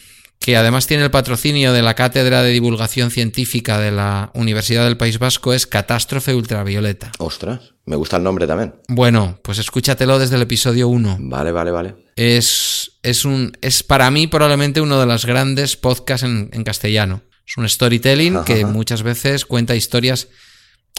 [0.48, 4.96] que además tiene el patrocinio de la Cátedra de Divulgación Científica de la Universidad del
[4.96, 7.12] País Vasco, es Catástrofe Ultravioleta.
[7.18, 8.76] Ostras, me gusta el nombre también.
[8.88, 11.18] Bueno, pues escúchatelo desde el episodio 1.
[11.20, 11.96] Vale, vale, vale.
[12.16, 17.24] Es, es, un, es para mí probablemente uno de los grandes podcasts en, castellano.
[17.46, 20.30] Es un storytelling que muchas veces cuenta historias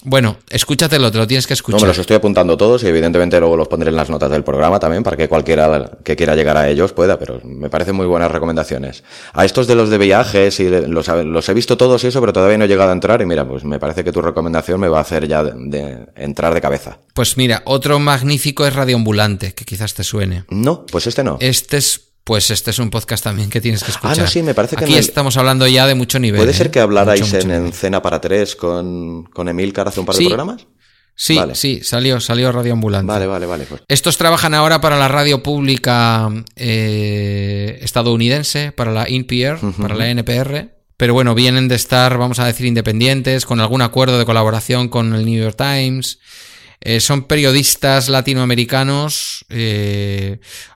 [0.05, 1.81] bueno, escúchatelo, te lo tienes que escuchar.
[1.81, 4.45] No, me los estoy apuntando todos y evidentemente luego los pondré en las notas del
[4.45, 8.07] programa también para que cualquiera que quiera llegar a ellos pueda, pero me parecen muy
[8.07, 9.03] buenas recomendaciones.
[9.33, 12.33] A estos de los de viajes y los, los, he visto todos y eso, pero
[12.33, 14.89] todavía no he llegado a entrar y mira, pues me parece que tu recomendación me
[14.89, 16.99] va a hacer ya de, entrar de cabeza.
[17.15, 20.45] Pues mira, otro magnífico es Radioambulante, que quizás te suene.
[20.49, 21.39] No, pues este no.
[21.41, 24.19] Este es pues este es un podcast también que tienes que escuchar.
[24.19, 26.39] Ah, no, sí, me parece que Aquí estamos hablando ya de mucho nivel.
[26.39, 26.71] ¿Puede ser ¿eh?
[26.71, 30.67] que hablarais en, Cena para Tres con, con Emilcar hace un par de programas?
[31.15, 33.11] Sí, sí, salió, salió Radio Ambulante.
[33.11, 33.65] Vale, vale, vale.
[33.65, 33.81] Pues.
[33.89, 40.69] Estos trabajan ahora para la radio pública eh, estadounidense, para la NPR, para la NPR.
[40.99, 45.15] Pero bueno, vienen de estar, vamos a decir, independientes, con algún acuerdo de colaboración con
[45.15, 46.19] el New York Times.
[46.83, 49.47] Eh, son periodistas latinoamericanos,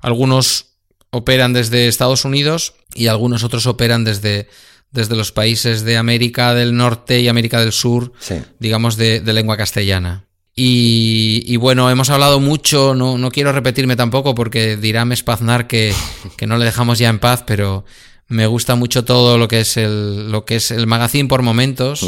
[0.00, 0.71] algunos
[1.12, 4.48] operan desde Estados Unidos y algunos otros operan desde,
[4.90, 8.12] desde los países de América del Norte y América del Sur,
[8.58, 10.24] digamos, de, lengua castellana.
[10.54, 15.94] Y, bueno, hemos hablado mucho, no, no quiero repetirme tampoco porque dirá Mespaznar que,
[16.36, 17.84] que no le dejamos ya en paz, pero
[18.28, 22.00] me gusta mucho todo lo que es el, lo que es el magazine por momentos,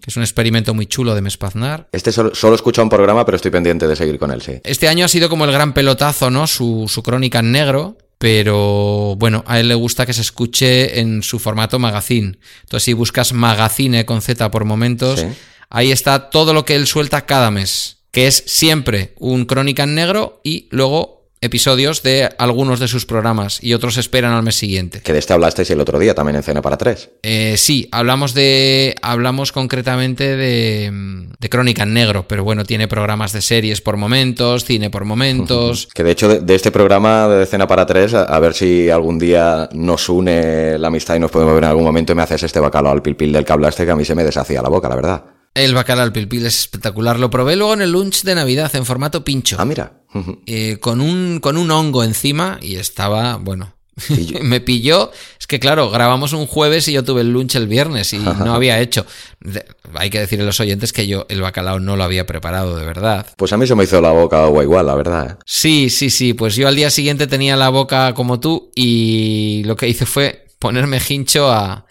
[0.00, 1.88] que es un experimento muy chulo de Mespaznar.
[1.90, 4.60] Este solo, solo escucho un programa, pero estoy pendiente de seguir con él, sí.
[4.62, 6.46] Este año ha sido como el gran pelotazo, ¿no?
[6.46, 11.22] Su, su crónica en negro, pero bueno, a él le gusta que se escuche en
[11.22, 12.38] su formato magazine.
[12.62, 15.26] Entonces, si buscas magazine con Z por momentos,
[15.68, 19.94] ahí está todo lo que él suelta cada mes, que es siempre un crónica en
[19.94, 25.00] negro y luego episodios de algunos de sus programas y otros esperan al mes siguiente.
[25.00, 27.10] Que de este hablasteis el otro día también en Cena para Tres.
[27.22, 28.94] Eh, sí, hablamos de.
[29.02, 34.64] Hablamos concretamente de, de Crónica en Negro, pero bueno, tiene programas de series por momentos,
[34.64, 35.88] cine por momentos.
[35.94, 38.90] Que de hecho, de, de este programa de Cena para Tres, a, a ver si
[38.90, 42.22] algún día nos une la amistad y nos podemos ver en algún momento y me
[42.22, 44.68] haces este bacalao al pilpil del que hablaste que a mí se me deshacía la
[44.68, 45.33] boca, la verdad.
[45.54, 47.18] El bacalao al pilpil es espectacular.
[47.18, 49.56] Lo probé luego en el lunch de Navidad en formato pincho.
[49.58, 49.92] Ah, mira.
[50.46, 53.74] eh, con, un, con un hongo encima y estaba, bueno,
[54.42, 55.12] me pilló.
[55.38, 58.52] Es que claro, grabamos un jueves y yo tuve el lunch el viernes y no
[58.54, 59.06] había hecho.
[59.40, 62.76] De- hay que decirle a los oyentes que yo el bacalao no lo había preparado
[62.76, 63.26] de verdad.
[63.36, 65.30] Pues a mí se me hizo la boca agua igual, la verdad.
[65.30, 65.42] ¿eh?
[65.46, 66.34] Sí, sí, sí.
[66.34, 70.46] Pues yo al día siguiente tenía la boca como tú y lo que hice fue
[70.58, 71.86] ponerme hincho a,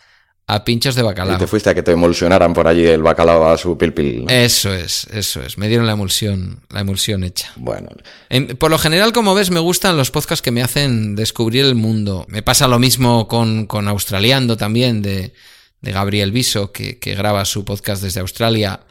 [0.54, 1.38] a pinchos de Y bacalao.
[1.38, 4.26] te fuiste a que te emulsionaran por allí el bacalao a su pilpil.
[4.26, 4.30] ¿no?
[4.32, 5.58] Eso es, eso es.
[5.58, 7.52] Me dieron la emulsión, la emulsión hecha.
[7.56, 7.90] Bueno,
[8.30, 11.76] En- por lo general, como ves, me gustan los podcasts que me hacen descubrir el
[11.76, 12.26] mundo.
[12.30, 15.34] Me pasa lo mismo con, con Australiando también, de,
[15.82, 18.82] de Gabriel Viso, que, que graba su podcast desde Australia.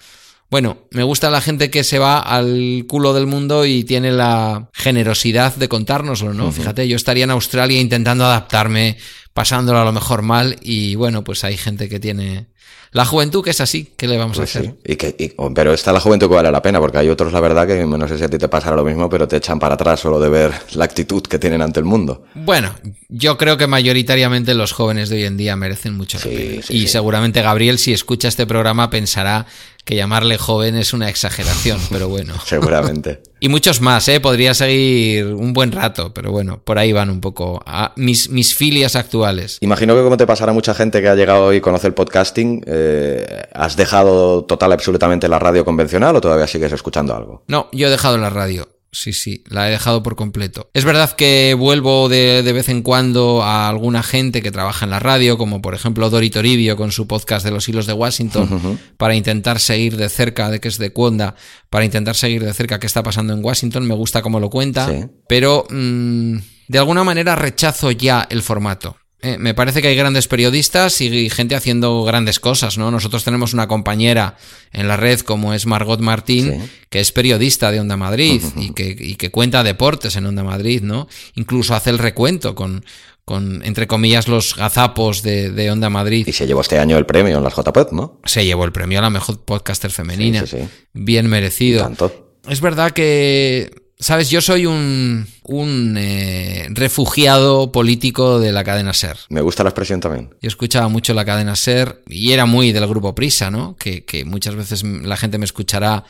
[0.51, 4.69] Bueno, me gusta la gente que se va al culo del mundo y tiene la
[4.75, 6.53] generosidad de contárnoslo, ¿no?
[6.53, 8.99] Fíjate, yo estaría en Australia intentando adaptarme,
[9.35, 12.47] pasándolo a lo mejor mal, y bueno, pues hay gente que tiene
[12.93, 14.71] la juventud que es así, ¿qué le vamos pues a hacer?
[14.85, 14.93] sí.
[14.93, 17.33] Y que, y- oh, pero está la juventud que vale la pena, porque hay otros,
[17.33, 19.59] la verdad, que no sé si a ti te pasará lo mismo, pero te echan
[19.59, 22.25] para atrás solo de ver la actitud que tienen ante el mundo.
[22.35, 22.75] Bueno,
[23.09, 26.89] yo creo que mayoritariamente los jóvenes de hoy en día merecen mucho Sí, sí, y
[26.89, 29.47] seguramente Gabriel, si escucha este programa, pensará
[29.87, 32.35] que llamarle joven es una exageración, pero bueno.
[32.45, 33.23] Seguramente.
[33.43, 34.21] Y muchos más, ¿eh?
[34.21, 38.55] Podría seguir un buen rato, pero bueno, por ahí van un poco a mis, mis
[38.55, 39.59] filias actuales.
[39.61, 41.93] Imagino que como te pasará a mucha gente que ha llegado hoy y conoce el
[41.93, 47.43] podcasting, eh, ¿has dejado total absolutamente la radio convencional o todavía sigues escuchando algo?
[47.49, 48.69] No, yo he dejado la radio.
[48.95, 50.69] Sí, sí, la he dejado por completo.
[50.75, 54.91] Es verdad que vuelvo de, de vez en cuando a alguna gente que trabaja en
[54.91, 58.79] la radio, como por ejemplo Dori Toribio con su podcast de los hilos de Washington,
[58.99, 61.35] para intentar seguir de cerca, de que es de Cuonda,
[61.71, 63.87] para intentar seguir de cerca qué está pasando en Washington.
[63.87, 65.07] Me gusta cómo lo cuenta, Sí.
[65.27, 66.37] pero mm,
[66.69, 68.99] de alguna manera rechazo ya el formato.
[69.25, 72.91] Eh, me parece que hay grandes periodistas y gente haciendo grandes cosas, ¿no?
[72.91, 74.37] Nosotros tenemos una compañera
[74.73, 76.69] en la red como es Margot Martín, Sí.
[76.91, 80.83] que es periodista de Onda Madrid y, que, y que cuenta deportes en Onda Madrid,
[80.83, 81.07] ¿no?
[81.37, 82.85] Incluso hace el recuento con,
[83.25, 86.27] con entre comillas, los gazapos de, de Onda Madrid.
[86.27, 88.19] Y se llevó este año el premio en las JPOD, ¿no?
[88.25, 90.41] Se llevó el premio a la mejor podcaster femenina.
[90.41, 90.69] Sí, sí, sí.
[90.95, 91.85] Bien merecido.
[91.85, 92.33] Tanto.
[92.49, 93.71] Es verdad que,
[94.03, 99.17] sabes, yo soy un, un eh, refugiado político de la cadena Ser.
[99.29, 100.35] Me gusta la expresión también.
[100.43, 103.77] Yo escuchaba mucho la cadena Ser y era muy del grupo Prisa, ¿no?
[103.77, 106.05] Que, que muchas veces la gente me escuchará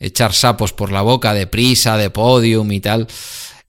[0.00, 3.06] echar sapos por la boca de Prisa, de Podium y tal.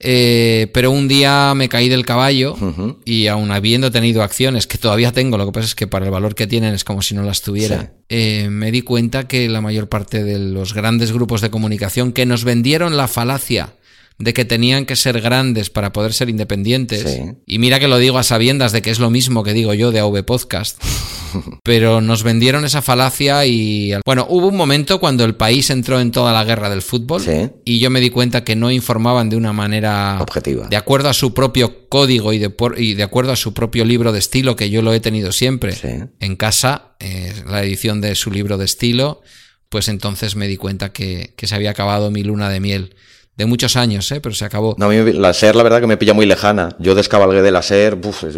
[0.00, 2.56] Eh, pero un día me caí del caballo
[3.04, 6.10] y aun habiendo tenido acciones que todavía tengo, lo que pasa es que para el
[6.10, 7.86] valor que tienen es como si no las tuviera, Sí.
[8.08, 12.26] eh, me di cuenta que la mayor parte de los grandes grupos de comunicación que
[12.26, 13.74] nos vendieron la falacia
[14.18, 17.22] de que tenían que ser grandes para poder ser independientes, Sí.
[17.46, 19.90] y mira que lo digo a sabiendas de que es lo mismo que digo yo
[19.90, 20.80] de AV Podcast,
[21.64, 26.12] pero nos vendieron esa falacia y bueno, hubo un momento cuando el país entró en
[26.12, 27.50] toda la guerra del fútbol Sí.
[27.64, 30.68] y yo me di cuenta que no informaban de una manera Objetiva.
[30.68, 33.84] de acuerdo a su propio código y de, por- y de acuerdo a su propio
[33.84, 35.88] libro de estilo, que yo lo he tenido siempre Sí.
[36.20, 39.22] en casa, eh, la edición de su libro de estilo,
[39.68, 42.94] pues entonces me di cuenta que, que se había acabado mi luna de miel.
[43.36, 44.20] De muchos años, ¿eh?
[44.20, 44.76] pero se acabó.
[44.78, 46.76] No, a mí la SER la verdad que me pilla muy lejana.
[46.78, 48.36] Yo descabalgué de la SER, buf, es-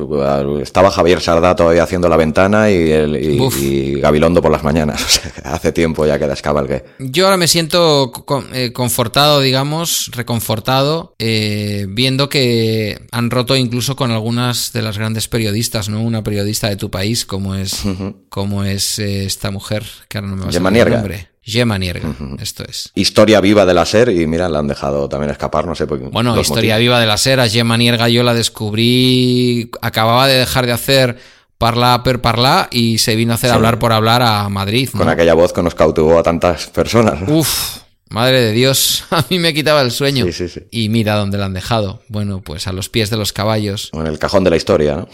[0.62, 3.61] estaba Javier Sardá todavía haciendo la ventana y, el, y, Buf.
[3.61, 5.03] y Gabilondo por las mañanas.
[5.07, 6.84] O sea, hace tiempo ya que descabalgué.
[6.99, 13.97] Yo ahora me siento con- eh, confortado, digamos, reconfortado, eh, viendo que han roto incluso
[13.97, 16.01] con algunas de las grandes periodistas, ¿no?
[16.03, 17.82] Una periodista de tu país, como es,
[18.28, 21.28] como es eh, esta mujer, que ahora no me va a el nombre.
[21.49, 22.09] Gemma Nierga,
[22.40, 22.90] esto es.
[22.97, 26.01] Historia viva de la SER y mira, la han dejado también escapar, no sé por
[26.01, 26.09] qué.
[26.09, 26.80] Bueno, Historia motivos.
[26.80, 31.18] Viva de la Sera, Gemma Nierga yo la descubrí, acababa de dejar de hacer
[31.59, 33.55] Parla per Parla y se vino a hacer Sí.
[33.57, 34.90] hablar por hablar a Madrid.
[34.92, 34.99] ¿no?
[35.01, 37.20] Con aquella voz que nos cautivó a tantas personas.
[37.28, 37.78] Uf,
[38.09, 40.25] madre de Dios, a mí me quitaba el sueño.
[40.27, 40.61] Sí, sí, sí.
[40.71, 42.03] Y mira dónde la han dejado.
[42.09, 43.91] Bueno, pues a los pies de los caballos.
[43.93, 45.09] En el cajón de la historia, ¿no?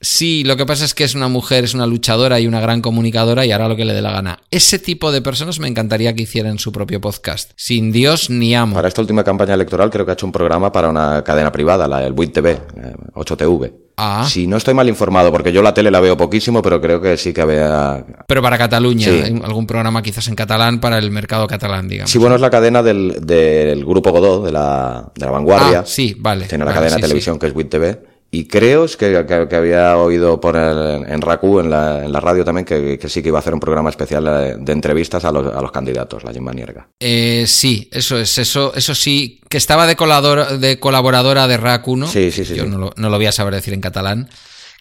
[0.00, 2.80] Sí, lo que pasa es que es una mujer, es una luchadora y una gran
[2.80, 4.38] comunicadora y hará lo que le dé la gana.
[4.50, 7.50] Ese tipo de personas me encantaría que hicieran su propio podcast.
[7.56, 8.76] Sin Dios ni amo.
[8.76, 11.88] Para esta última campaña electoral creo que ha hecho un programa para una cadena privada,
[11.88, 13.87] la el WIT TV, eh, 8TV.
[14.00, 14.24] Ah.
[14.28, 17.16] Si no estoy mal informado, porque yo la tele la veo poquísimo, pero creo que
[17.16, 18.04] sí que había...
[18.28, 19.40] Pero para Cataluña, Sí.
[19.44, 22.10] algún programa quizás en catalán para el mercado catalán, digamos.
[22.10, 25.80] Sí, bueno, es la cadena del, del Grupo Godó, de la, de la Vanguardia.
[25.80, 26.46] Ah, sí, vale.
[26.46, 28.00] Tiene la vale, cadena sí, de televisión que es WIT TV.
[28.30, 32.20] Y creo que, que- que había oído por el- en RACU, en la, en la
[32.20, 35.24] radio también, que, que sí que iba a hacer un programa especial de, de entrevistas
[35.24, 36.88] a los, a los candidatos, la Jim Manierga.
[37.00, 41.88] Eh, sí, eso es, eso, eso sí, que estaba de, colador- de colaboradora de RAC
[41.88, 42.06] 1.
[42.06, 42.68] Sí, sí, sí, Yo sí.
[42.70, 44.28] No, lo, no lo voy a saber decir en catalán.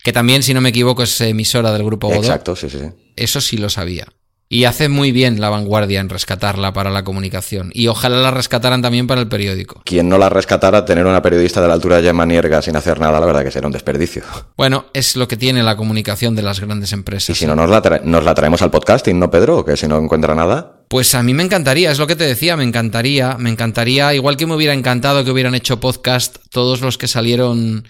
[0.03, 2.19] Que también, si no me equivoco, es emisora del grupo Godó.
[2.19, 2.85] Exacto, sí, sí, sí.
[3.15, 4.07] Eso sí lo sabía.
[4.49, 7.69] Y hace muy bien la vanguardia en rescatarla para la comunicación.
[7.73, 9.81] Y ojalá la rescataran también para el periódico.
[9.83, 12.97] Quien no la rescatara, tener una periodista de la altura de Jim Manierga sin hacer
[12.99, 14.23] nada, la verdad que será un desperdicio.
[14.55, 17.37] Bueno, es lo que tiene la comunicación de las grandes Y empresas.
[17.37, 19.65] si no, nos la, tra- nos la traemos al podcasting, ¿no, Pedro?
[19.65, 20.75] Que si no encuentra nada.
[20.87, 24.37] Pues a mí me encantaría, es lo que te decía, me encantaría, me encantaría, igual
[24.37, 27.85] que me hubiera encantado que hubieran hecho podcast todos los que salieron,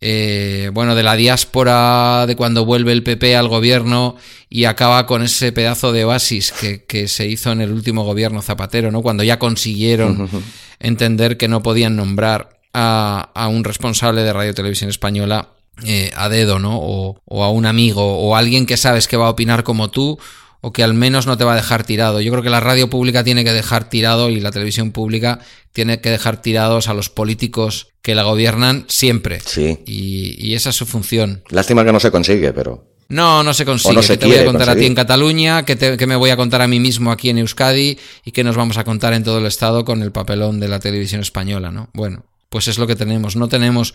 [0.00, 4.16] eh, bueno, de la diáspora, de cuando vuelve el PP al gobierno
[4.48, 8.40] y acaba con ese pedazo de oasis que, que se hizo en el último gobierno
[8.42, 9.02] Zapatero, ¿no?
[9.02, 10.28] Cuando ya consiguieron
[10.78, 15.48] entender que no podían nombrar a, a un responsable de Radio Televisión Española
[15.84, 16.78] eh, a dedo, ¿no?
[16.80, 19.90] O, o a un amigo, o a alguien que sabes que va a opinar como
[19.90, 20.18] tú,
[20.60, 22.20] o que al menos no te va a dejar tirado.
[22.20, 25.38] Yo creo que la radio pública tiene que dejar tirado y la televisión pública
[25.72, 29.40] tiene que dejar tirados a los políticos que la gobiernan siempre.
[29.44, 29.78] Sí.
[29.86, 31.42] Y, y esa es su función.
[31.50, 32.84] Lástima que no se consigue, pero.
[33.10, 33.94] No, no se consigue.
[33.94, 36.16] No se que te voy a contar a ti en Cataluña, que, te- que me
[36.16, 39.14] voy a contar a mí mismo aquí en Euskadi y que nos vamos a contar
[39.14, 41.88] en todo el Estado con el papelón de la televisión española, ¿no?
[41.94, 43.36] Bueno, pues es lo que tenemos.
[43.36, 43.94] No tenemos,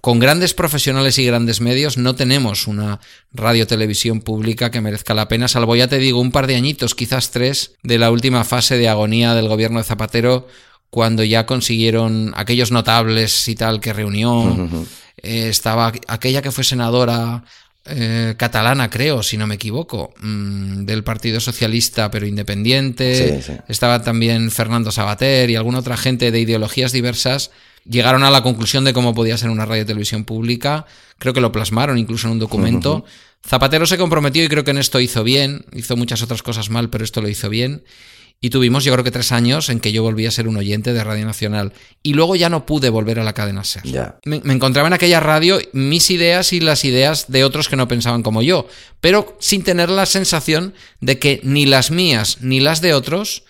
[0.00, 3.00] con grandes profesionales y grandes medios, no tenemos una
[3.32, 7.30] radio-televisión pública que merezca la pena, salvo ya te digo, un par de añitos, quizás
[7.30, 10.48] tres, de la última fase de agonía del gobierno de Zapatero,
[10.90, 14.68] cuando ya consiguieron aquellos notables y tal que reunió.
[15.22, 17.44] Eh, estaba aquella que fue senadora
[17.84, 23.40] eh, catalana, creo, si no me equivoco, mm, del Partido Socialista, pero independiente.
[23.40, 23.58] Sí, sí.
[23.68, 27.50] Estaba también Fernando Sabater y alguna otra gente de ideologías diversas.
[27.84, 30.86] Llegaron a la conclusión de cómo podía ser una radio y televisión pública.
[31.18, 33.04] Creo que lo plasmaron incluso en un documento.
[33.46, 35.64] Zapatero se comprometió y creo que en esto hizo bien.
[35.72, 37.82] Hizo muchas otras cosas mal, pero esto lo hizo bien.
[38.44, 40.92] Y tuvimos, yo creo que tres años en que yo volví a ser un oyente
[40.92, 41.72] de Radio Nacional.
[42.02, 43.84] Y luego ya no pude volver a la cadena Ser.
[44.24, 48.24] Me encontraba en aquella radio mis ideas y las ideas de otros que no pensaban
[48.24, 48.66] como yo,
[49.00, 53.44] pero sin tener la sensación de que ni las mías ni las de otros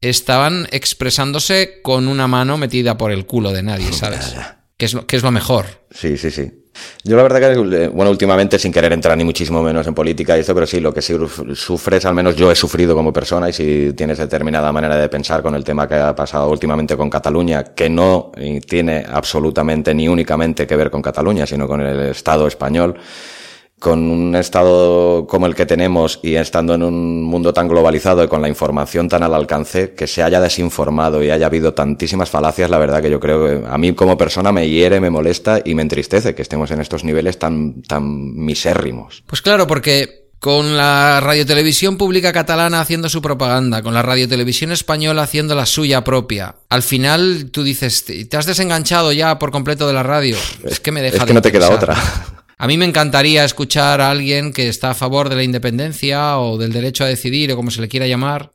[0.00, 4.34] estaban expresándose con una mano metida por el culo de nadie, ¿sabes?
[4.76, 5.66] Que es lo, que es lo mejor.
[5.90, 6.64] Sí, sí, sí.
[7.04, 10.36] Yo la verdad que, eh, bueno, últimamente sin querer entrar ni muchísimo menos en política
[10.36, 11.14] y esto, pero sí, lo que sí
[11.54, 15.42] sufres, al menos yo he sufrido como persona y si tienes determinada manera de pensar
[15.42, 20.08] con el tema que ha pasado últimamente con Cataluña, que no eh, tiene absolutamente ni
[20.08, 22.96] únicamente que ver con Cataluña, sino con el Estado español,
[23.84, 28.28] con un estado como el que tenemos y estando en un mundo tan globalizado y
[28.28, 32.70] con la información tan al alcance, que se haya desinformado y haya habido tantísimas falacias,
[32.70, 35.74] la verdad que yo creo que a mí como persona me hiere, me molesta y
[35.74, 39.22] me entristece que estemos en estos niveles tan, tan misérrimos.
[39.26, 45.24] Pues claro, porque con la radiotelevisión pública catalana haciendo su propaganda, con la radiotelevisión española
[45.24, 49.92] haciendo la suya propia, al final tú dices, ¿te has desenganchado ya por completo de
[49.92, 50.38] la radio?
[50.64, 51.94] Es que me deja Es de que no te queda otra.
[52.56, 56.56] A mí me encantaría escuchar a alguien que está a favor de la independencia o
[56.58, 58.52] del derecho a decidir o como se le quiera llamar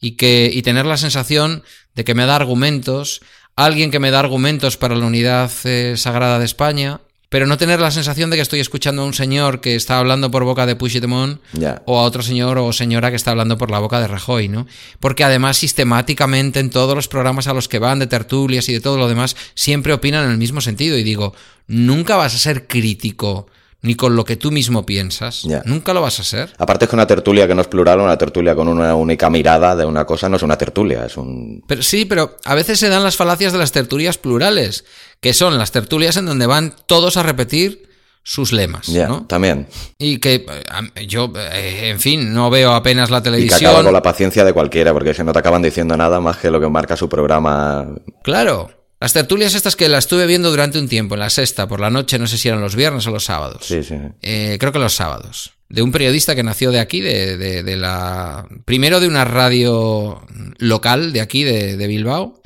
[0.00, 1.62] y que y tener la sensación
[1.94, 3.20] de que me da argumentos,
[3.56, 7.00] alguien que me da argumentos para la unidad eh, sagrada de España,
[7.32, 10.30] pero no tener la sensación de que estoy escuchando a un señor que está hablando
[10.30, 11.40] por boca de Puigdemont
[11.86, 14.66] o a otro señor o señora que está hablando por la boca de Rajoy, ¿no?
[15.00, 18.80] Porque además sistemáticamente en todos los programas a los que van de tertulias y de
[18.80, 21.34] todo lo demás siempre opinan en el mismo sentido y digo,
[21.66, 23.46] nunca vas a ser crítico
[23.82, 26.52] ni con lo que tú mismo piensas, nunca lo vas a ser.
[26.58, 29.74] Aparte es que una tertulia que no es plural, una tertulia con una única mirada
[29.74, 31.64] de una cosa no es una tertulia, es un...
[31.66, 34.84] Pero sí, pero a veces se dan las falacias de las tertulias plurales,
[35.20, 37.88] que son las tertulias en donde van todos a repetir
[38.22, 38.88] sus lemas,
[39.26, 39.66] también.
[39.98, 40.46] Y que
[40.94, 43.70] eh, yo, eh, en fin, no veo apenas la Y que televisión.
[43.70, 46.52] acaba con la paciencia de cualquiera, porque si no te acaban diciendo nada más que
[46.52, 47.88] lo que marca su programa.
[48.22, 48.70] Claro.
[49.02, 51.90] Las tertulias estas que las estuve viendo durante un tiempo, en la sexta, por la
[51.90, 53.64] noche, no sé si eran los viernes o los sábados.
[53.66, 53.96] Sí, sí.
[54.22, 55.54] Eh, creo que los sábados.
[55.68, 58.46] De un periodista que nació de aquí, de, de- de la.
[58.64, 60.24] Primero de una radio
[60.58, 62.40] local de aquí, de, de Bilbao,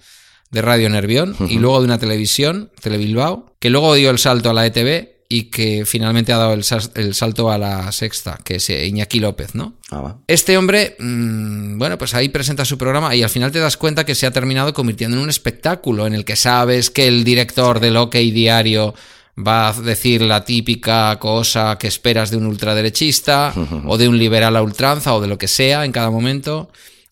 [0.51, 4.55] de Radio Nervión, y luego de una televisión, Telebilbao, que luego dio el salto a
[4.55, 8.87] la ETV y que finalmente ha dado el, salto a la sexta, que es eh,
[8.87, 9.75] Iñaki López, ¿no?
[9.91, 10.19] Ah, va.
[10.27, 14.05] Este hombre, mm, bueno, pues ahí presenta su programa y al final te das cuenta
[14.05, 17.81] que se ha terminado convirtiendo en un espectáculo en el que sabes que el director
[17.81, 18.95] del OK Diario
[19.37, 23.53] va a decir la típica cosa que esperas de un ultraderechista
[23.87, 26.71] o de un liberal a ultranza o de lo que sea en cada momento.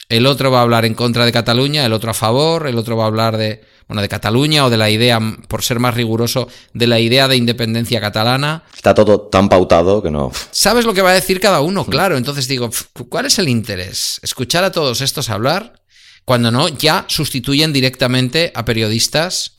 [0.08, 2.96] El otro va a hablar en contra de Cataluña, el otro a favor, el otro
[2.96, 6.48] va a hablar de, bueno, de Cataluña o de la idea, por ser más riguroso,
[6.72, 8.64] de la idea de independencia catalana.
[8.74, 10.32] Está todo tan pautado que no.
[10.50, 11.84] ¿Sabes lo que va a decir cada uno?
[11.84, 12.70] Claro, entonces digo,
[13.08, 14.20] ¿cuál es el interés?
[14.22, 15.80] ¿Escuchar a todos estos hablar?
[16.24, 19.56] Cuando no, ya sustituyen directamente a periodistas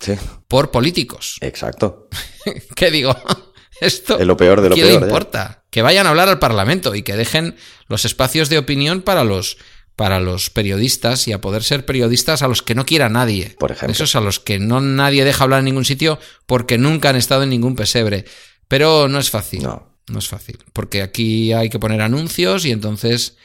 [0.47, 1.38] por políticos.
[1.41, 2.09] Exacto.
[2.76, 3.15] ¿Qué digo?
[3.82, 5.01] Esto es lo peor de lo ¿qué peor.
[5.01, 5.63] le importa?
[5.69, 7.57] Que vayan a hablar al Parlamento y que dejen
[7.88, 9.57] los espacios de opinión para los
[9.96, 13.56] para los periodistas y a poder ser periodistas a los que no quiera nadie.
[13.60, 13.93] Por ejemplo.
[13.93, 17.43] Esos a los que no nadie deja hablar en ningún sitio porque nunca han estado
[17.43, 18.26] en ningún pesebre.
[18.68, 19.64] Pero no es fácil.
[19.64, 19.96] No.
[20.08, 20.60] No es fácil.
[20.74, 23.38] Porque aquí hay que poner anuncios y entonces,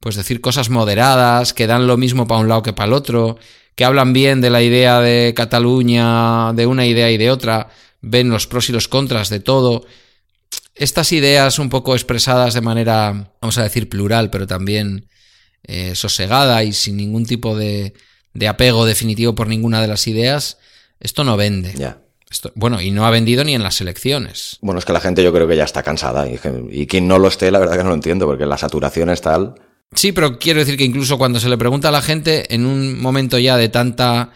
[0.00, 3.38] pues decir cosas moderadas, que dan lo mismo para un lado que para el otro,
[3.74, 7.70] que hablan bien de la idea de Cataluña, de una idea y de otra,
[8.02, 9.84] ven los pros y los contras de todo.
[10.74, 15.08] Estas ideas un poco expresadas de manera, vamos a decir, plural, pero también
[15.66, 17.92] eh, sosegada y sin ningún tipo de,
[18.34, 20.58] de, apego definitivo por ninguna de las ideas,
[21.00, 21.74] esto no vende.
[22.28, 24.58] Esto, bueno, y no ha vendido ni en las elecciones.
[24.60, 26.38] Bueno, es que la gente yo creo que ya está cansada y,
[26.70, 29.20] y quien no lo esté, la verdad que no lo entiendo, porque la saturación es
[29.20, 29.54] tal.
[29.94, 33.00] Sí, pero quiero decir que incluso cuando se le pregunta a la gente, en un
[33.00, 34.32] momento ya de tanta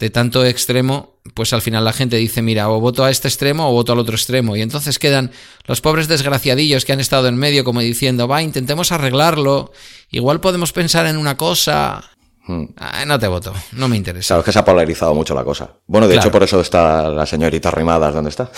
[0.00, 3.68] de tanto extremo, pues al final la gente dice, mira, o voto a este extremo
[3.68, 4.56] o voto al otro extremo.
[4.56, 5.30] Y entonces quedan
[5.66, 9.72] los pobres desgraciadillos que han estado en medio como diciendo, va, intentemos arreglarlo,
[10.10, 12.02] igual podemos pensar en una cosa.
[12.46, 12.64] Hmm.
[12.78, 14.28] Ah, no te voto, no me interesa.
[14.28, 15.70] Claro, es que se ha polarizado mucho la cosa.
[15.86, 16.26] Bueno, de claro.
[16.26, 18.50] hecho por eso está la señorita Rimadas donde está.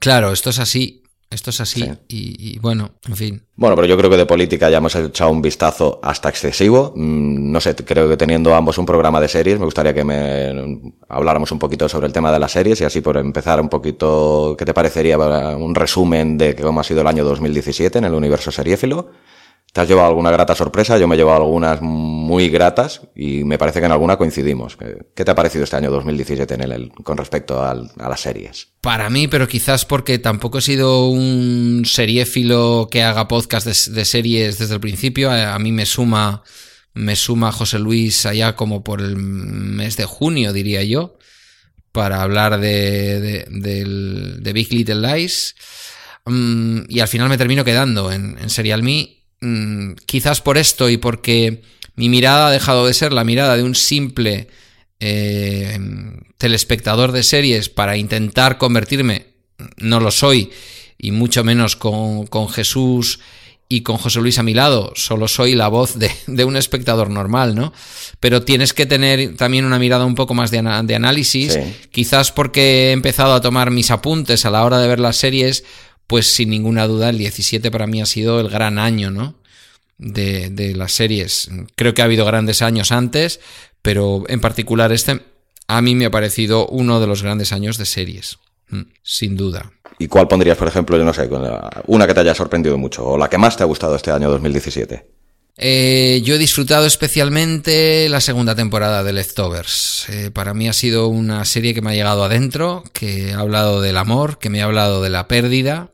[0.00, 1.04] Claro, esto es así.
[1.30, 1.90] Esto es así sí.
[2.08, 3.42] y, y, bueno, en fin.
[3.54, 6.94] Bueno, pero yo creo que de política ya hemos echado un vistazo hasta excesivo.
[6.96, 10.94] Mm, No sé, creo que teniendo ambos un programa de series, me gustaría que me
[11.08, 14.54] habláramos un poquito sobre el tema de las series y así por empezar un poquito,
[14.58, 18.50] ¿qué te parecería un resumen de cómo ha sido el año 2017 en el universo
[18.50, 19.10] seriéfilo?
[19.72, 20.98] ¿Te has llevado alguna grata sorpresa?
[20.98, 24.76] Yo me he llevado algunas muy gratas y me parece que en alguna coincidimos.
[25.14, 28.68] ¿Qué te ha parecido este año 2017 en el, con respecto a las series?
[28.80, 34.58] Para mí, pero quizás porque tampoco he sido un seriéfilo que haga podcast de, series
[34.58, 35.30] desde el principio.
[35.30, 36.42] A, a, mí me suma,
[36.94, 41.18] me suma José Luis allá como por el mes de junio, diría yo,
[41.92, 43.46] para hablar de,
[44.54, 45.54] Big Little Lies.
[46.24, 50.88] Um, y al final me termino quedando en, en Serial Me mmm, quizás por esto
[50.88, 51.62] y porque
[51.96, 54.48] mi mirada ha dejado de ser la mirada de un simple
[55.00, 55.78] eh,
[56.38, 59.26] telespectador de series para intentar convertirme,
[59.76, 60.50] no lo soy,
[60.96, 63.20] y mucho menos con, con, Jesús
[63.68, 67.10] y con José Luis a mi lado, solo soy la voz de, de, un espectador
[67.10, 67.72] normal, ¿no?
[68.20, 71.60] Pero tienes que tener también una mirada un poco más de, de análisis, sí.
[71.90, 75.64] quizás porque he empezado a tomar mis apuntes a la hora de ver las series,
[76.08, 79.36] pues sin ninguna duda el 17 para mí ha sido el gran año, ¿no?
[79.98, 81.50] De, de, las series.
[81.76, 83.40] Creo que ha habido grandes años antes,
[83.82, 85.20] pero en particular este
[85.68, 88.38] a mí me ha parecido uno de los grandes años de series,
[88.70, 89.70] mm, sin duda.
[89.98, 91.28] ¿Y cuál pondrías, por ejemplo, yo no sé,
[91.86, 94.30] una que te haya sorprendido mucho o la que más te ha gustado este año
[94.30, 95.04] 2017?
[95.60, 100.08] Eh, yo he disfrutado especialmente la segunda temporada de Leftovers.
[100.08, 103.80] Eh, para mí ha sido una serie que me ha llegado adentro, que ha hablado
[103.80, 105.90] del amor, que me ha hablado de la pérdida,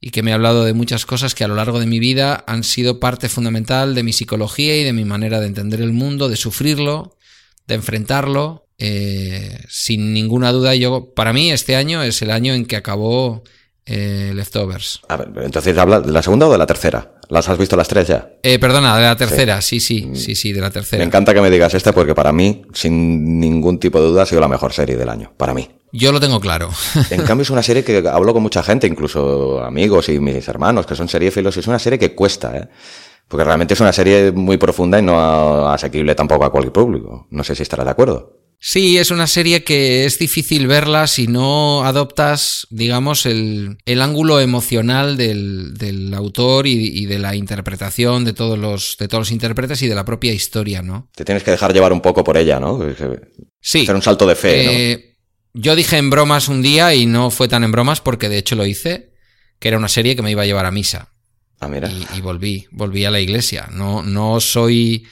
[0.00, 2.44] y que me ha hablado de muchas cosas que a lo largo de mi vida
[2.46, 6.28] han sido parte fundamental de mi psicología y de mi manera de entender el mundo,
[6.28, 7.16] de sufrirlo,
[7.66, 8.66] de enfrentarlo.
[8.78, 13.42] Eh, sin ninguna duda, yo para mí este año es el año en que acabó
[13.86, 15.00] eh, Leftovers.
[15.08, 17.12] A ver, entonces habla de la segunda o de la tercera.
[17.28, 18.30] ¿Las has visto las tres ya?
[18.42, 19.80] Eh, perdona, de la tercera, sí.
[19.80, 20.98] sí, sí, sí, sí, de la tercera.
[20.98, 24.26] Me encanta que me digas esta porque para mí, sin ningún tipo de duda, ha
[24.26, 25.32] sido la mejor serie del año.
[25.36, 25.68] Para mí.
[25.96, 26.70] Yo lo tengo claro.
[27.10, 30.86] En cambio, es una serie que hablo con mucha gente, incluso amigos y mis hermanos,
[30.86, 32.68] que son seriéfilos, y es una serie que cuesta, ¿eh?
[33.28, 37.26] Porque realmente es una serie muy profunda y no asequible tampoco a cualquier público.
[37.30, 38.36] No sé si estarás de acuerdo.
[38.58, 44.40] Sí, es una serie que es difícil verla si no adoptas, digamos, el, el ángulo
[44.40, 49.30] emocional del, del autor y, y, de la interpretación de todos, los, de todos los
[49.30, 51.10] intérpretes y de la propia historia, ¿no?
[51.14, 52.80] Te tienes que dejar llevar un poco por ella, ¿no?
[53.60, 53.82] Sí.
[53.82, 55.15] Hacer un salto de fe, eh, ¿no?
[55.58, 58.56] Yo dije en bromas un día y no fue tan en bromas porque de hecho
[58.56, 59.12] lo hice,
[59.58, 61.08] que era una serie que me iba a llevar a misa.
[61.60, 61.90] Ah, mira.
[61.90, 63.68] Y, y volví, volví a la iglesia.
[63.72, 65.06] No, no soy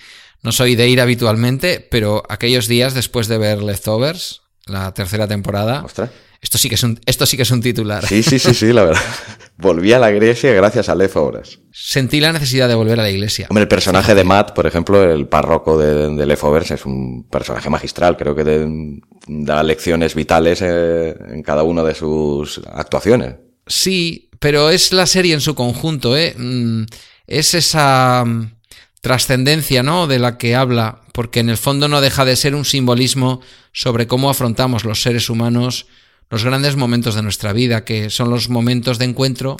[0.44, 5.82] no soy de ir habitualmente, pero aquellos días después de ver Leftovers, la tercera temporada,
[5.82, 6.10] Ostras.
[6.44, 8.06] Esto sí que es un, esto sí que es un titular.
[8.06, 9.00] Sí, sí, sí, sí, la verdad.
[9.56, 11.58] Volví a la iglesia gracias a Leftovers.
[11.72, 13.46] Sentí la necesidad de volver a la iglesia.
[13.48, 16.32] Hombre, el personaje de Matt, por ejemplo, el párroco de, de
[16.74, 18.18] es un personaje magistral.
[18.18, 23.36] Creo que da lecciones vitales eh, en cada una de sus actuaciones.
[23.66, 26.34] Sí, pero es la serie en su conjunto, ¿eh?
[26.36, 26.84] Mm,
[27.26, 28.52] es esa mm,
[29.00, 30.06] trascendencia, ¿no?
[30.06, 33.40] De la que habla, porque en el fondo no deja de ser un simbolismo
[33.72, 35.86] sobre cómo afrontamos los seres humanos
[36.30, 39.56] los grandes momentos de nuestra vida, que son los momentos de encuentro,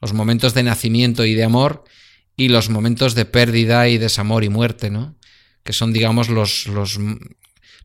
[0.00, 1.84] los momentos de nacimiento y de amor,
[2.36, 5.14] y los momentos de pérdida y desamor y muerte, ¿no?
[5.62, 6.98] Que son, digamos, los, los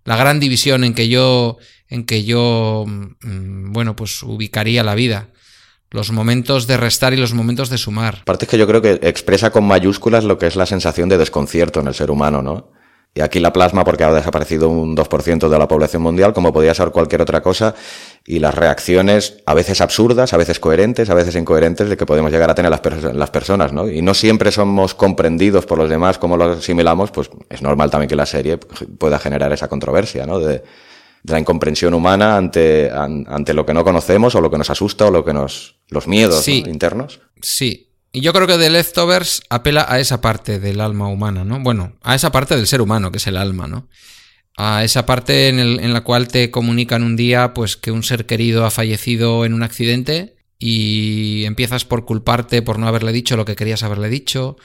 [0.06, 1.58] la gran división en que yo,
[1.88, 5.30] en que yo, mm, bueno, pues ubicaría la vida
[5.92, 8.20] los momentos de restar y los momentos de sumar.
[8.22, 11.18] Aparte es que yo creo que expresa con mayúsculas lo que es la sensación de
[11.18, 12.72] desconcierto en el ser humano, ¿no?
[13.16, 16.74] Y aquí la plasma porque ha desaparecido un 2% de la población mundial, como podía
[16.74, 17.74] ser cualquier otra cosa,
[18.26, 22.32] y las reacciones a veces absurdas, a veces coherentes, a veces incoherentes de que podemos
[22.32, 22.82] llegar a tener las,
[23.16, 23.90] las personas, ¿no?
[23.90, 28.10] Y no siempre somos comprendidos por los demás como lo asimilamos, pues es normal también
[28.10, 30.40] que la serie pueda generar esa controversia, ¿no?
[30.40, 30.64] De,
[31.24, 35.08] de la incomprensión humana ante, ante lo que no conocemos o lo que nos asusta
[35.08, 37.20] o lo que nos los miedos internos.
[37.42, 37.89] Sí.
[38.12, 41.60] Y yo creo que The Leftovers apela a esa parte del alma humana, ¿no?
[41.60, 43.88] Bueno, a esa parte del ser humano, que es el alma, ¿no?
[44.58, 48.04] A esa parte en, el, en la cual te comunican un día, pues, que un
[48.04, 53.38] ser querido ha fallecido en un accidente y empiezas por culparte por no haberle dicho
[53.38, 54.58] lo que querías haberle dicho,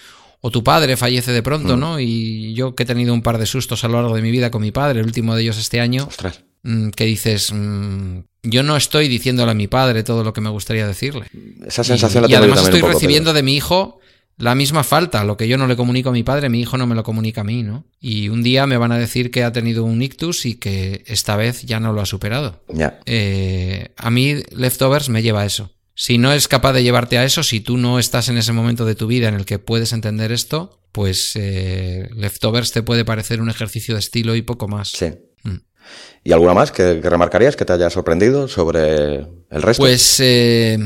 [0.47, 1.81] o tu padre fallece de pronto, mm.
[1.81, 1.99] ¿no?
[1.99, 4.51] Y yo que he tenido un par de sustos a lo largo de mi vida
[4.51, 6.43] con mi padre, el último de ellos este año, Ostras.
[6.65, 10.51] Mm, que dices, mm, yo no estoy diciéndole a mi padre todo lo que me
[10.51, 11.29] gustaría decirle.
[11.67, 14.01] Esa sensación y, la tengo Y además estoy recibiendo de mi hijo
[14.37, 16.87] la misma falta, lo que yo no le comunico a mi padre, mi hijo no
[16.87, 17.87] me lo comunica a mí, ¿no?
[17.99, 21.37] Y un día me van a decir que ha tenido un ictus y que esta
[21.37, 22.61] vez ya no lo ha superado.
[22.69, 23.01] Ya.
[23.07, 25.71] Eh, a mí Leftovers me lleva a eso.
[25.95, 28.85] Si no es capaz de llevarte a eso, si tú no estás en ese momento
[28.85, 33.41] de tu vida en el que puedes entender esto, pues eh, Leftovers te puede parecer
[33.41, 34.91] un ejercicio de estilo y poco más.
[34.91, 35.13] Sí.
[35.45, 35.59] Mm.
[36.25, 39.19] ¿Y alguna más que, remarcarías que te haya sorprendido sobre
[39.51, 39.83] el resto?
[39.83, 40.79] Pues eh,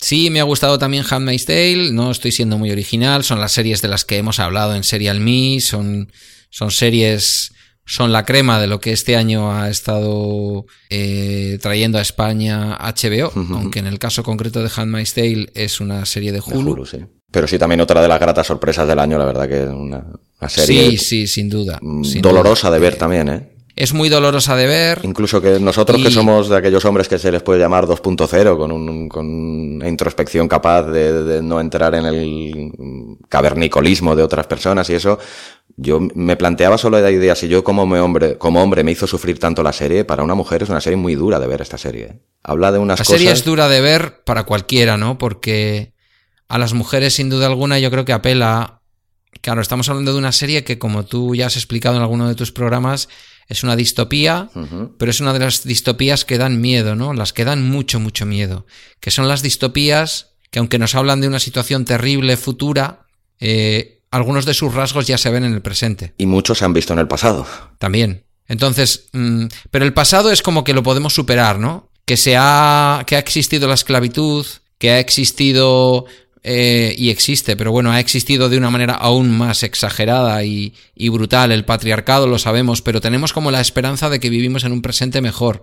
[0.00, 3.82] sí, me ha gustado también Handmaid's Tale, no estoy siendo muy original, son las series
[3.82, 6.10] de las que hemos hablado en Serial Me, son,
[6.48, 7.52] son series
[7.86, 13.32] son la crema de lo que este año ha estado eh, trayendo a España HBO,
[13.54, 16.84] aunque en el caso concreto de Handmaid's Tale es una serie de Hulu.
[16.84, 16.98] sí.
[17.30, 20.04] Pero sí también otra de las gratas sorpresas del año, la verdad que es una,
[20.48, 20.90] serie...
[20.90, 21.78] Sí, sí, sin duda.
[21.82, 23.56] Mm, dolorosa de ver eh, también, ¿eh?
[23.76, 25.00] Es muy dolorosa de ver.
[25.02, 28.72] Incluso que nosotros que somos de aquellos hombres que se les puede llamar 2.0, con,
[28.72, 32.72] un, con una introspección capaz de, no entrar en el
[33.28, 35.18] cavernicolismo de otras personas y eso,
[35.76, 39.38] yo me planteaba solo la idea, si yo como hombre, como hombre me hizo sufrir
[39.38, 42.04] tanto la serie, para una mujer es una serie muy dura de ver esta serie.
[42.04, 42.20] ¿eh?
[42.42, 43.12] Habla de unas la cosas...
[43.12, 45.18] La serie es dura de ver para cualquiera, ¿no?
[45.18, 45.92] Porque
[46.48, 48.80] a las mujeres sin duda alguna yo creo que apela...
[49.42, 52.34] Claro, estamos hablando de una serie que como tú ya has explicado en alguno de
[52.34, 53.10] tus programas,
[53.48, 54.48] es una distopía,
[54.98, 57.12] pero es una de las distopías que dan miedo, ¿no?
[57.12, 58.66] Las que dan mucho, mucho miedo.
[58.98, 63.06] Que son las distopías que aunque nos hablan de una situación terrible futura,
[63.38, 66.14] eh, algunos de sus rasgos ya se ven en el presente.
[66.18, 67.46] Y muchos se han visto en el pasado.
[67.78, 68.24] También.
[68.48, 71.90] Entonces, mm, pero el pasado es como que lo podemos superar, ¿no?
[72.04, 74.46] Que se ha, que ha existido la esclavitud,
[74.78, 76.06] que ha existido
[76.48, 80.72] eh, y existe, pero bueno, ha existido de una manera aún más exagerada y,
[81.10, 81.50] brutal.
[81.50, 85.20] El patriarcado lo sabemos, pero tenemos como la esperanza de que vivimos en un presente
[85.20, 85.62] mejor.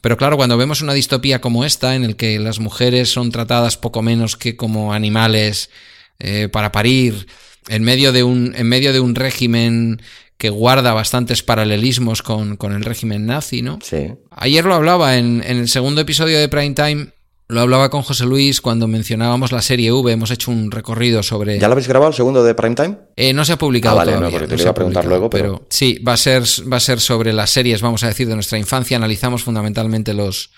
[0.00, 3.76] Pero claro, cuando vemos una distopía como esta, en el que las mujeres son tratadas
[3.76, 5.70] poco menos que como animales
[6.18, 7.28] eh, para parir,
[7.68, 10.00] en medio de un, en medio de un régimen
[10.36, 13.78] que guarda bastantes paralelismos con, con, el régimen nazi, ¿no?
[13.82, 14.12] Sí.
[14.30, 17.08] Ayer lo hablaba en, en el segundo episodio de Prime Time
[17.48, 21.58] lo hablaba con José Luis cuando mencionábamos la serie V, hemos hecho un recorrido sobre...
[21.58, 22.98] ¿Ya lo habéis grabado el segundo de Primetime?
[23.16, 24.38] Eh, no se ha publicado ah, vale, todavía.
[24.38, 25.66] No, porque te iba a preguntar luego, pero...
[25.70, 28.58] Sí, va a, ser, va a ser sobre las series, vamos a decir, de nuestra
[28.58, 28.98] infancia.
[28.98, 30.50] Analizamos fundamentalmente los,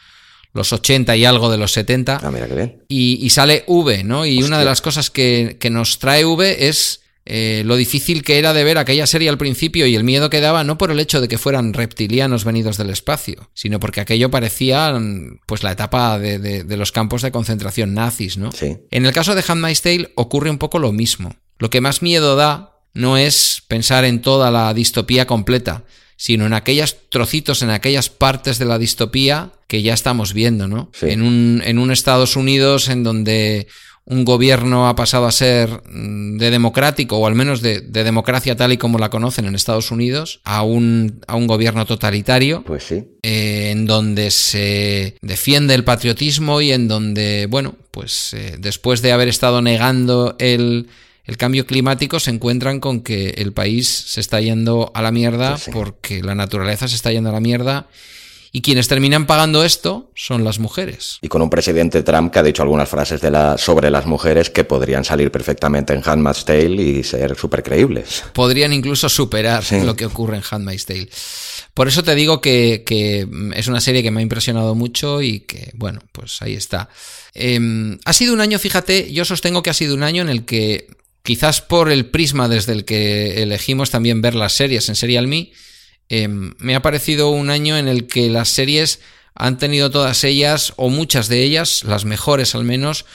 [0.53, 2.21] los 80 y algo de los 70.
[2.23, 2.85] Ah, mira qué bien.
[2.89, 4.27] Y, sale V, ¿no?
[4.27, 7.01] Y una de las cosas que, que nos trae V es
[7.33, 10.41] eh, lo difícil que era de ver aquella serie al principio y el miedo que
[10.41, 14.31] daba no por el hecho de que fueran reptilianos venidos del espacio, sino porque aquello
[14.31, 14.93] parecía
[15.47, 18.51] pues la etapa de, los campos de concentración nazis, ¿no?
[18.91, 21.37] En el caso de Handmaid's Tale ocurre un poco lo mismo.
[21.59, 25.85] Lo que más miedo da no es pensar en toda la distopía completa,
[26.21, 30.91] sino en aquellos trocitos, en aquellas partes de la distopía que ya estamos viendo, ¿no?
[31.01, 33.69] En, un, en un Estados Unidos en donde
[34.05, 38.71] un gobierno ha pasado a ser mm, de democrático, o al menos de, democracia tal
[38.71, 42.65] y como la conocen en Estados Unidos, a un, a un gobierno totalitario.
[42.67, 43.03] Pues sí.
[43.23, 49.13] Eh, en donde se defiende el patriotismo y en donde, bueno, pues eh, después de
[49.13, 50.89] haber estado negando el,
[51.25, 55.53] el cambio climático se encuentran con que el país se está yendo a la mierda
[55.53, 57.89] pues porque la naturaleza se está yendo a la mierda
[58.53, 61.19] y quienes terminan pagando esto son las mujeres.
[61.23, 64.51] Y con un presidente Trump que ha dicho algunas frases de la, sobre las mujeres
[64.51, 68.25] que podrían salir perfectamente en Handmaid's Tale y ser súper creíbles.
[68.33, 71.09] Podrían incluso superar lo que ocurre en Handmaid's Tale.
[71.75, 72.85] Por eso te digo que,
[73.55, 76.89] es una serie que me ha impresionado mucho y que, bueno, pues ahí está.
[77.35, 80.45] Em, ha sido un año, fíjate, yo sostengo que ha sido un año en el
[80.45, 80.89] que,
[81.23, 85.53] quizás por el prisma desde el que elegimos también ver las series en Serial Me,
[86.11, 89.01] Em, me ha parecido un año en el que las series
[89.37, 93.07] han tenido todas ellas, o muchas de ellas, las mejores al menos,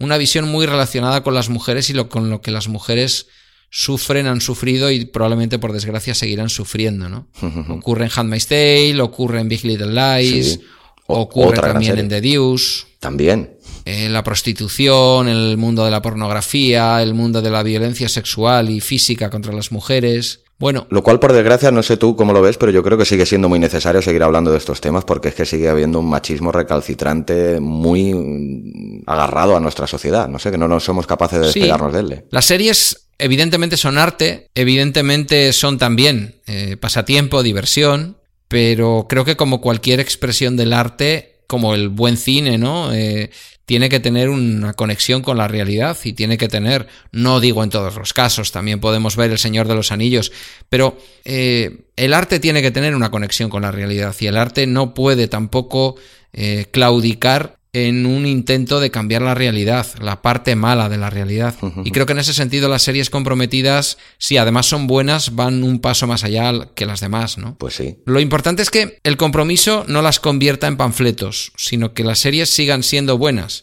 [0.00, 3.28] una visión muy relacionada con las mujeres y lo, con lo que las mujeres
[3.70, 7.28] sufren, han sufrido y probablemente por desgracia seguirán sufriendo, ¿no?
[7.68, 10.58] ocurre en Handmaid's Tale, ocurre en Big Little Lies,
[11.06, 12.84] ocurre también en The Deuce.
[12.98, 13.58] También.
[13.84, 18.80] Eh, la prostitución, el mundo de la pornografía, el mundo de la violencia sexual y
[18.80, 20.40] física contra las mujeres.
[20.60, 20.86] Bueno.
[20.90, 23.24] Lo cual, por desgracia, no sé tú cómo lo ves, pero yo creo que sigue
[23.24, 26.52] siendo muy necesario seguir hablando de estos temas porque es que sigue habiendo un machismo
[26.52, 30.28] recalcitrante muy mm, agarrado a nuestra sociedad.
[30.28, 32.24] No sé, que no nos somos capaces de despegarnos de él.
[32.30, 39.62] Las series, evidentemente, son arte, evidentemente son también eh, pasatiempo, diversión, pero creo que como
[39.62, 42.92] cualquier expresión del arte, como el buen cine, ¿no?
[42.92, 43.30] Eh,
[43.70, 47.70] tiene que tener una conexión con la realidad y tiene que tener, no digo en
[47.70, 50.32] todos los casos, también podemos ver El Señor de los Anillos,
[50.68, 54.66] pero eh, el arte tiene que tener una conexión con la realidad y el arte
[54.66, 55.94] no puede tampoco
[56.32, 61.54] eh, claudicar en un intento de cambiar la realidad, la parte mala de la realidad.
[61.84, 65.78] Y creo que en ese sentido las series comprometidas, si además son buenas, van un
[65.78, 67.56] paso más allá que las demás, ¿no?
[67.58, 67.98] Pues sí.
[68.06, 72.50] Lo importante es que el compromiso no las convierta en panfletos, sino que las series
[72.50, 73.62] sigan siendo buenas.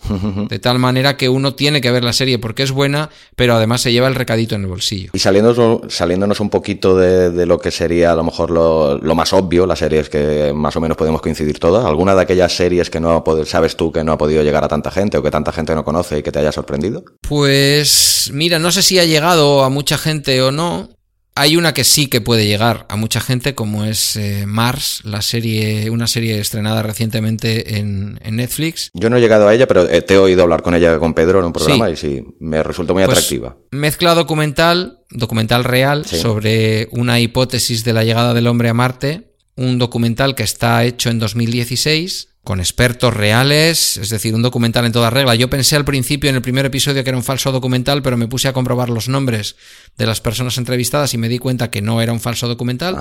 [0.49, 3.81] De tal manera que uno tiene que ver la serie porque es buena, pero además
[3.81, 5.11] se lleva el recadito en el bolsillo.
[5.13, 9.65] Y saliéndonos, saliéndonos un poquito de, lo que sería a lo mejor lo, más obvio,
[9.65, 13.23] las series que más o menos podemos coincidir todas, ¿alguna de aquellas series que no
[13.45, 15.83] sabes tú que no ha podido llegar a tanta gente o que tanta gente no
[15.83, 17.03] conoce y que te haya sorprendido?
[17.27, 20.89] Pues mira, no sé si ha llegado a mucha gente o no.
[21.35, 25.21] Hay una que sí que puede llegar a mucha gente, como es eh, Mars, la
[25.21, 28.89] serie, una serie estrenada recientemente en, Netflix.
[28.95, 31.13] Yo no he llegado a ella, pero eh, te he oído hablar con ella con
[31.13, 33.55] Pedro en un programa y sí, me resultó muy pues atractiva.
[33.69, 39.77] Mezcla documental, documental real, sobre una hipótesis de la llegada del hombre a Marte, un
[39.77, 45.09] documental que está hecho en 2016 con expertos reales, es decir, un documental en toda
[45.09, 45.35] regla.
[45.35, 48.29] Yo pensé al principio en el primer episodio que era un falso documental, pero me
[48.29, 49.57] puse a comprobar los nombres
[49.97, 52.95] de las personas entrevistadas y me di cuenta que no era un falso documental,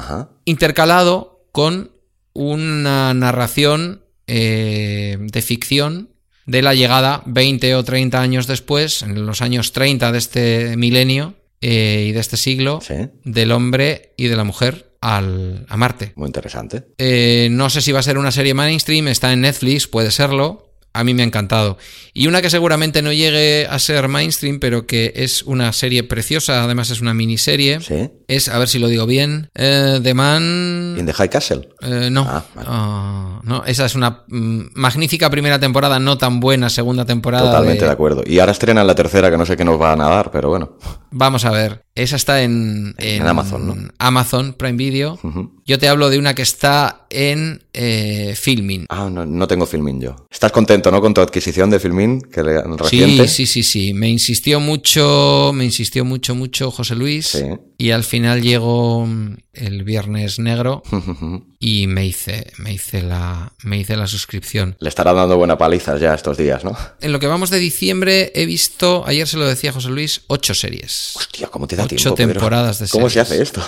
[0.46, 1.92] intercalado con
[2.32, 6.10] una narración eh, de ficción
[6.46, 11.34] de la llegada 20 o 30 años después, en los años 30 de este milenio
[11.60, 12.80] eh, y de este siglo,
[13.22, 16.12] del hombre y de la mujer al, a Marte.
[16.16, 16.88] Muy interesante.
[16.98, 20.66] Eh, no sé si va a ser una serie mainstream, está en Netflix, puede serlo
[20.96, 21.76] a mí me ha encantado.
[22.14, 26.64] Y una que seguramente no llegue a ser mainstream, pero que es una serie preciosa,
[26.64, 28.10] además es una miniserie, ¿Sí?
[28.28, 30.96] es, a ver si lo digo bien, eh, The Man...
[30.98, 31.68] In the High Castle.
[31.82, 36.70] Eh, no, ah, ah, no, esa es una mm, magnífica primera temporada, no tan buena
[36.70, 37.50] segunda temporada.
[37.50, 37.90] Totalmente de...
[37.90, 38.22] acuerdo.
[38.24, 40.78] Y ahora estrenan la tercera, que no sé qué nos van a dar, pero bueno.
[41.18, 41.82] Vamos a ver.
[41.94, 43.88] Esa está en, en, Amazon, ¿no?
[43.98, 45.18] Amazon Prime Video.
[45.64, 48.84] Yo te hablo de una que está en eh, Filmin.
[48.90, 50.14] Ah, no, no tengo Filmin yo.
[50.30, 50.90] ¿Estás contento?
[50.90, 51.00] ¿no?
[51.00, 53.28] Con tu adquisición de Filmin, que reciente.
[53.28, 53.94] Sí, sí, sí, sí.
[53.94, 57.42] Me insistió mucho, me insistió mucho, mucho José Luis.
[57.78, 59.06] Y al final llegó
[59.52, 60.82] el viernes negro
[61.58, 64.76] y me hice, me hice la, me hice la suscripción.
[64.80, 66.76] Le estará dando buena paliza ya estos días, ¿no?
[67.00, 70.54] En lo que vamos de diciembre he visto, ayer se lo decía José Luis, ocho
[70.54, 71.12] series.
[71.16, 72.92] Hostia, ¿cómo te da ocho temporadas de series.
[72.92, 73.62] ¿Cómo se hace esto?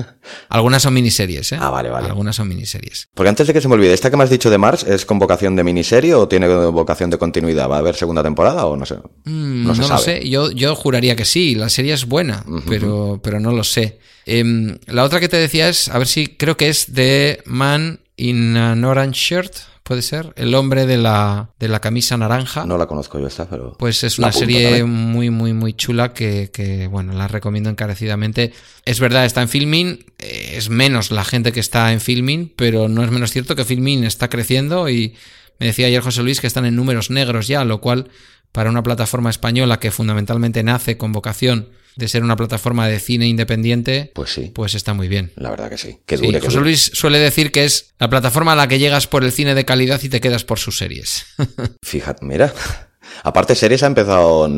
[0.48, 1.58] Algunas son miniseries, ¿eh?
[1.60, 2.08] Ah, vale, vale.
[2.08, 3.08] Algunas son miniseries.
[3.14, 5.04] Porque antes de que se me olvide, ¿esta que me has dicho de Mars es
[5.06, 7.68] convocación de miniserie o tiene vocación de continuidad?
[7.68, 8.96] ¿Va a haber segunda temporada o no sé?
[9.24, 10.28] Mm, no, lo sé.
[10.28, 11.54] Yo, yo juraría que sí.
[11.54, 13.98] La serie es buena, pero, pero no lo sé.
[14.26, 18.00] Em, la otra que te decía es, a ver si creo que es de Man
[18.16, 19.54] in an Orange Shirt.
[19.82, 20.32] ¿Puede ser?
[20.36, 22.64] El hombre de la, de la camisa naranja.
[22.64, 23.76] No la conozco yo esta, pero...
[23.78, 28.52] Pues es una serie muy, muy, muy chula que, que, bueno, la recomiendo encarecidamente.
[28.84, 33.02] Es verdad, está en Filmin, es menos la gente que está en Filmin, pero no
[33.02, 35.16] es menos cierto que Filmin está creciendo y
[35.58, 38.08] me decía ayer José Luis que están en números negros ya, lo cual
[38.52, 43.26] para una plataforma española que fundamentalmente nace con vocación de ser una plataforma de cine
[43.26, 44.50] independiente, pues sí.
[44.54, 45.32] Pues está muy bien.
[45.36, 45.98] La verdad que sí.
[46.06, 49.24] Que dure, José Luis suele decir que es la plataforma a la que llegas por
[49.24, 51.26] el cine de calidad y te quedas por sus series.
[51.82, 52.52] Fíjate, mira.
[53.24, 54.48] Aparte, series ha empezado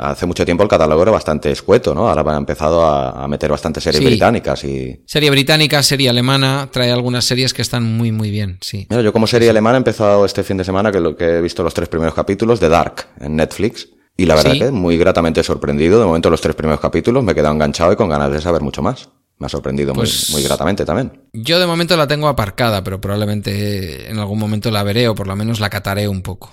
[0.00, 2.08] hace mucho tiempo el catálogo era bastante escueto, ¿no?
[2.08, 5.02] Ahora ha empezado a, meter bastantes series británicas y.
[5.06, 8.86] Serie británica, serie alemana, trae algunas series que están muy, muy bien, sí.
[8.88, 11.40] Mira, yo como serie alemana he empezado este fin de semana, que lo que he
[11.40, 13.88] visto los tres primeros capítulos de Dark en Netflix.
[14.16, 15.98] Y la verdad que muy gratamente sorprendido.
[15.98, 18.62] De momento los tres primeros capítulos me he quedado enganchado y con ganas de saber
[18.62, 19.08] mucho más.
[19.38, 21.24] Me ha sorprendido muy, pues muy, gratamente también.
[21.32, 25.26] Yo de momento la tengo aparcada, pero probablemente en algún momento la veré o por
[25.26, 26.52] lo menos la cataré un poco.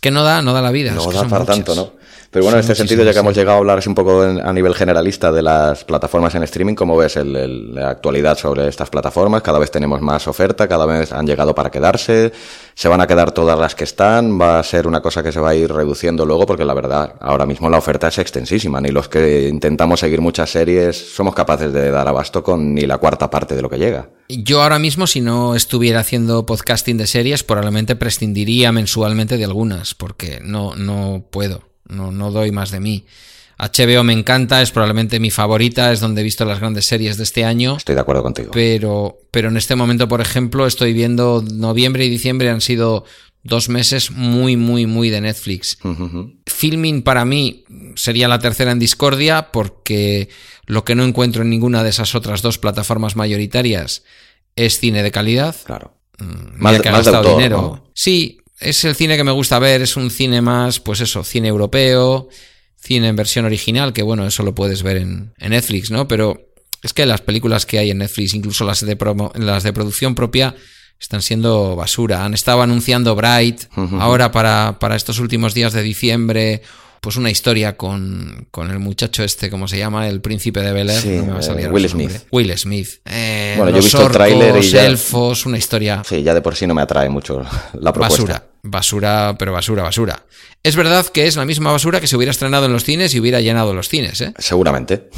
[0.00, 0.92] Que no da, no da la vida.
[0.92, 1.94] No da para tanto, ¿no?
[2.32, 4.74] Pero bueno, en este sentido, ya que hemos llegado a hablar un poco a nivel
[4.74, 9.42] generalista de las plataformas en streaming, ¿cómo ves la actualidad sobre estas plataformas?
[9.42, 12.32] Cada vez tenemos más oferta, cada vez han llegado para quedarse,
[12.74, 15.40] se van a quedar todas las que están, va a ser una cosa que se
[15.40, 18.88] va a ir reduciendo luego, porque la verdad, ahora mismo la oferta es extensísima, ni
[18.88, 23.28] los que intentamos seguir muchas series somos capaces de dar abasto con ni la cuarta
[23.28, 24.08] parte de lo que llega.
[24.30, 29.94] Yo ahora mismo, si no estuviera haciendo podcasting de series, probablemente prescindiría mensualmente de algunas,
[29.94, 33.04] porque no, no puedo no, no doy más de mí.
[33.58, 37.22] HBO me encanta, es probablemente mi favorita, es donde he visto las grandes series de
[37.22, 37.76] este año.
[37.76, 38.50] Estoy de acuerdo contigo.
[38.52, 43.04] Pero, pero en este momento, por ejemplo, estoy viendo noviembre y diciembre han sido
[43.44, 45.78] dos meses muy, muy, muy de Netflix.
[46.46, 47.64] Filming para mí
[47.94, 50.28] sería la tercera en discordia porque
[50.66, 54.04] lo que no encuentro en ninguna de esas otras dos plataformas mayoritarias
[54.56, 55.54] es cine de calidad.
[55.64, 55.94] Claro.
[56.18, 57.84] Mm, más, que más dinero.
[57.94, 61.48] Sí, es el cine que me gusta ver, es un cine más, pues eso, cine
[61.48, 62.28] europeo,
[62.80, 66.08] cine en versión original, que bueno, eso lo puedes ver en, Netflix, ¿no?
[66.08, 66.48] Pero
[66.82, 68.96] es que las películas que hay en Netflix, incluso las de,
[69.36, 70.54] las de producción propia,
[71.00, 72.24] están siendo basura.
[72.24, 73.64] Han estado anunciando Bright
[73.98, 76.62] ahora para, para estos últimos días de diciembre
[77.02, 80.08] pues una historia con, con, el muchacho este, ¿cómo se llama?
[80.08, 81.04] El príncipe de Bel Air.
[81.04, 82.12] no me va a salir Will Smith.
[82.30, 83.00] Will Smith.
[83.04, 84.86] Eh, bueno, yo he visto el tráiler y ya...
[84.86, 86.04] elfos, una historia...
[86.08, 88.22] Sí, ya de por sí no me atrae mucho la propuesta.
[88.22, 90.24] Basura, basura, pero basura, basura.
[90.62, 93.20] Es verdad que es la misma basura que se hubiera estrenado en los cines y
[93.20, 94.32] hubiera llenado los cines, ¿eh?
[94.38, 95.10] Seguramente.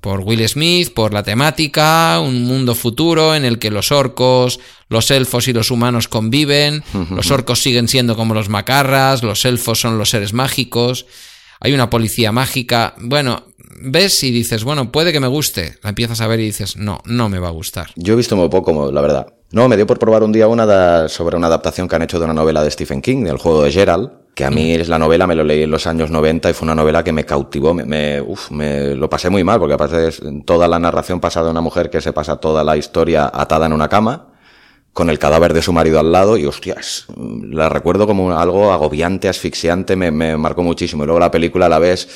[0.00, 5.10] Por Will Smith, por la temática, un mundo futuro en el que los orcos, los
[5.10, 9.98] elfos y los humanos conviven, los orcos siguen siendo como los macarras, los elfos son
[9.98, 11.06] los seres mágicos,
[11.58, 12.94] hay una policía mágica.
[12.98, 13.44] Bueno,
[13.80, 15.78] ves y dices, bueno, puede que me guste.
[15.82, 17.90] La empiezas a ver y dices, no, no me va a gustar.
[17.96, 19.26] Yo he visto muy poco, la verdad.
[19.54, 22.24] No, me dio por probar un día una sobre una adaptación que han hecho de
[22.24, 25.28] una novela de Stephen King, del juego de Gerald, que a mí es la novela,
[25.28, 27.84] me lo leí en los años 90 y fue una novela que me cautivó, me,
[27.84, 31.52] me, uf, me lo pasé muy mal, porque aparte es toda la narración pasa de
[31.52, 34.26] una mujer que se pasa toda la historia atada en una cama,
[34.94, 39.28] con el cadáver de su marido al lado y hostias, la recuerdo como algo agobiante,
[39.28, 41.02] asfixiante, me, me, marcó muchísimo.
[41.02, 42.08] Y luego la película la ves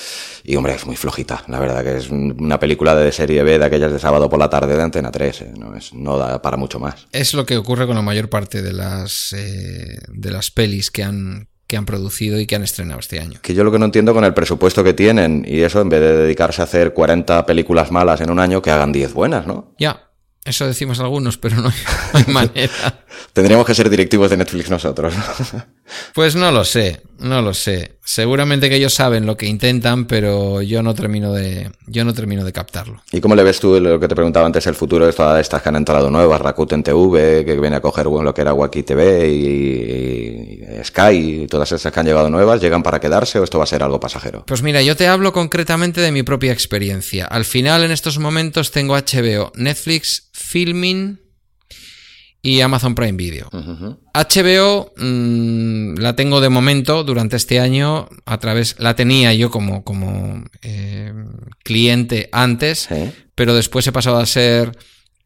[0.45, 3.65] y hombre, es muy flojita, la verdad que es una película de serie B de
[3.65, 6.57] aquellas de sábado por la tarde de Antena 3, eh, no, es, no da para
[6.57, 7.09] mucho más.
[7.13, 11.03] Es lo que ocurre con la mayor parte de las, eh, de las pelis que
[11.03, 13.41] han, que han producido y que han estrenado este año.
[13.43, 16.01] Que yo lo que no entiendo con el presupuesto que tienen y eso, en vez
[16.01, 19.75] de dedicarse a hacer 40 películas malas en un año, que hagan 10 buenas, ¿no?
[19.79, 20.08] Ya,
[20.49, 21.73] eso decimos algunos, pero no
[22.13, 23.05] hay, manera.
[23.33, 25.15] Tendríamos que ser directivos de Netflix nosotros.
[26.15, 27.98] pues no lo sé, no lo sé.
[28.11, 32.43] Seguramente que ellos saben lo que intentan, pero yo no termino de, yo no termino
[32.43, 33.03] de captarlo.
[33.13, 35.61] ¿Y cómo le ves tú lo que te preguntaba antes, el futuro de todas estas
[35.61, 39.29] que han entrado nuevas, Rakuten TV, que viene a coger lo que era Waki TV
[39.29, 43.65] y, Sky y todas esas que han llegado nuevas, llegan para quedarse o esto va
[43.65, 44.43] a ser algo pasajero?
[44.47, 47.27] Pues mira, yo te hablo concretamente de mi propia experiencia.
[47.27, 51.28] Al final, en estos momentos, tengo HBO, Netflix, Filming
[52.43, 53.49] y Amazon Prime Video.
[53.51, 59.85] HBO mm, la tengo de momento durante este año a través, la tenía yo como,
[59.85, 61.13] como eh,
[61.65, 62.89] cliente antes,
[63.35, 64.73] pero después he pasado a ser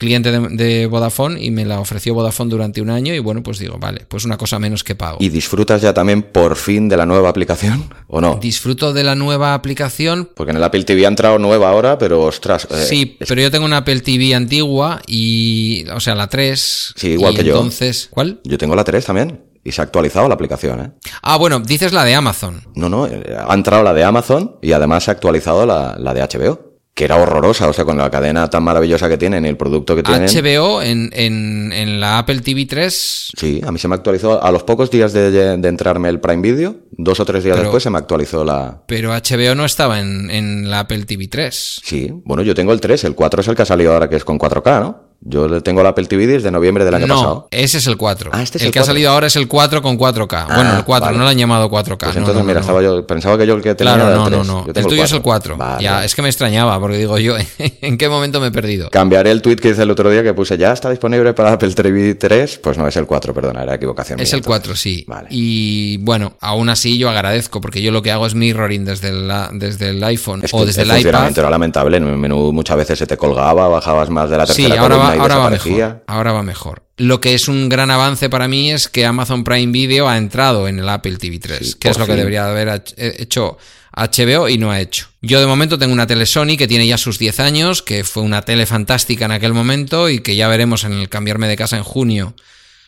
[0.02, 3.78] cliente de, Vodafone y me la ofreció Vodafone durante un año y bueno, pues digo,
[3.78, 5.18] vale, pues una cosa menos que pago.
[5.20, 8.40] ¿Y disfrutas ya también por fin de la nueva aplicación o no?
[8.42, 10.28] Disfruto de la nueva aplicación.
[10.34, 12.66] Porque en el Apple TV ha entrado nueva ahora, pero ostras.
[12.68, 16.94] Eh, sí, pero yo tengo una Apple TV antigua y, o sea, la 3.
[16.96, 17.54] Sí, igual que yo.
[17.54, 18.40] Entonces, ¿cuál?
[18.42, 19.40] Yo tengo la 3 también.
[19.64, 20.90] Y se ha actualizado la aplicación, ¿eh?
[21.22, 22.64] Ah, bueno, dices la de Amazon.
[22.74, 26.12] No, no, eh, ha entrado la de Amazon y además se ha actualizado la, la
[26.12, 29.48] de HBO que era horrorosa, o sea, con la cadena tan maravillosa que tienen y
[29.48, 30.28] el producto que tienen.
[30.28, 33.32] HBO en, en, la Apple TV 3.
[33.36, 36.76] Sí, a mí se me actualizó a los pocos días de, entrarme el Prime Video,
[36.90, 38.82] dos o tres días después se me actualizó la.
[38.86, 41.80] Pero HBO no estaba en, en la Apple TV 3.
[41.82, 44.16] Sí, bueno, yo tengo el 3, el 4 es el que ha salido ahora que
[44.16, 45.11] es con 4K, ¿no?
[45.24, 47.48] Yo tengo el Apple TV desde noviembre del año no, pasado.
[47.52, 48.30] ese es el 4.
[48.32, 48.92] Ah, este es el, el que ha 4.
[48.92, 50.46] salido ahora es el 4 con 4K.
[50.48, 51.18] Ah, bueno, el 4, vale.
[51.18, 51.96] no lo han llamado 4K.
[51.98, 52.60] Pues no, entonces, no, mira, no.
[52.60, 54.46] estaba yo, pensaba que yo el que tenía Claro, era no, el no, 3.
[54.48, 54.66] no.
[54.66, 55.56] Yo tengo El tuyo es el 4.
[55.56, 58.90] Vale, ya, es que me extrañaba, porque digo yo, ¿en qué momento me he perdido?
[58.90, 61.72] Cambiaré el tweet que hice el otro día que puse ya está disponible para Apple
[61.72, 62.58] TV 3.
[62.62, 64.18] Pues no, es el 4, perdona, era equivocación.
[64.18, 65.04] Es mía, el 4, sí.
[65.06, 65.28] Vale.
[65.30, 69.30] Y bueno, aún así yo agradezco, porque yo lo que hago es mirroring desde el,
[69.52, 71.38] desde el iPhone Es o desde el el iPad.
[71.38, 71.96] era lamentable.
[71.98, 75.36] En el menú muchas veces se te colgaba, bajabas más de la Sí, tercera ahora
[75.36, 76.02] va, ahora mejor.
[76.06, 76.82] Ahora va mejor.
[76.96, 80.68] Lo que es un gran avance para mí es que Amazon Prime Video ha entrado
[80.68, 83.58] en el Apple TV 3, Sí, que es lo que debería haber hech- hecho
[83.94, 85.08] HBO y no ha hecho.
[85.20, 88.22] Yo de momento tengo una tele Sony que tiene ya sus 10 años, que fue
[88.22, 91.76] una tele fantástica en aquel momento y que ya veremos en el cambiarme de casa
[91.76, 92.34] en junio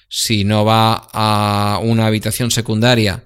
[0.08, 3.24] si no va a una habitación secundaria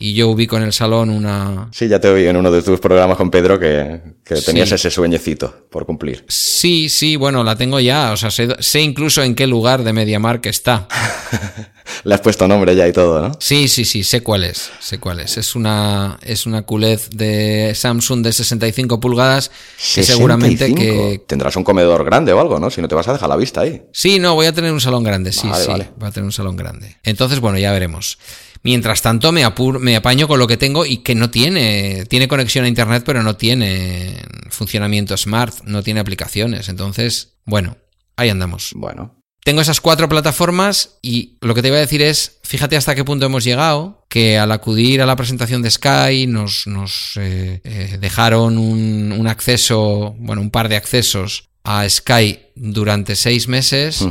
[0.00, 2.78] y yo ubico en el salón una, Sí, ya te oí en uno de tus
[2.80, 4.76] programas con Pedro que, que tenías Sí.
[4.76, 6.24] ese sueñecito por cumplir.
[6.28, 8.12] Sí, sí, bueno, la tengo ya.
[8.12, 10.86] O sea, sé, sé incluso en qué lugar de MediaMark está.
[12.04, 13.32] Le has puesto nombre ya y todo, ¿no?
[13.40, 14.70] Sí, sí, sí, sé cuál es.
[14.78, 15.38] Sé cuál es.
[15.38, 19.50] Es una, es una QLED de Samsung de 65 pulgadas
[19.94, 20.80] que seguramente 65.
[21.10, 21.18] que...
[21.26, 22.70] Tendrás un comedor grande o algo, ¿no?
[22.70, 23.82] Si no te vas a dejar la vista ahí.
[23.92, 25.70] Sí, no, voy a tener un salón grande, sí, Vale, sí.
[25.70, 25.88] vale.
[26.00, 26.96] Va a tener un salón grande.
[27.02, 28.18] Entonces, bueno, ya veremos.
[28.62, 32.04] Mientras tanto, me, apur- me apaño con lo que tengo y que no tiene.
[32.08, 34.16] Tiene conexión a internet, pero no tiene
[34.50, 36.68] funcionamiento smart, no tiene aplicaciones.
[36.68, 37.76] Entonces, bueno,
[38.16, 38.72] ahí andamos.
[38.74, 39.14] Bueno,
[39.44, 43.04] Tengo esas cuatro plataformas y lo que te iba a decir es, fíjate hasta qué
[43.04, 47.96] punto hemos llegado, que al acudir a la presentación de Sky nos, nos eh, eh,
[48.00, 54.04] dejaron un, un acceso, bueno, un par de accesos a Sky durante seis meses,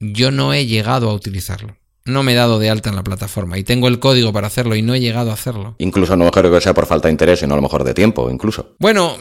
[0.00, 1.76] yo no he llegado a utilizarlo.
[2.04, 4.74] No me he dado de alta en la plataforma y tengo el código para hacerlo
[4.74, 5.74] y no he llegado a hacerlo.
[5.78, 8.30] Incluso no creo que sea por falta de interés, sino a lo mejor de tiempo,
[8.30, 8.74] incluso.
[8.78, 9.16] Bueno,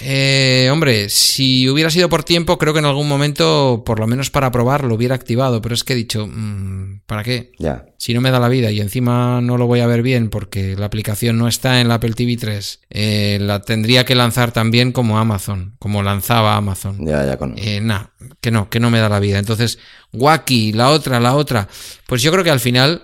[0.00, 4.30] eh, hombre, si hubiera sido por tiempo, creo que en algún momento, por lo menos
[4.30, 5.60] para probar, lo hubiera activado.
[5.62, 7.52] Pero es que he dicho, mm, ¿para qué?
[7.58, 7.86] Ya.
[7.98, 10.76] Si no me da la vida y encima no lo voy a ver bien porque
[10.76, 14.92] la aplicación no está en la Apple TV 3, eh, la tendría que lanzar también
[14.92, 17.04] como Amazon, como lanzaba Amazon.
[17.06, 17.54] Ya, ya con.
[17.56, 18.06] Eh, nah,
[18.40, 19.38] que no, que no me da la vida.
[19.38, 19.78] Entonces,
[20.12, 21.68] Wacky, la otra, la otra.
[22.06, 23.02] Pues yo creo que al final,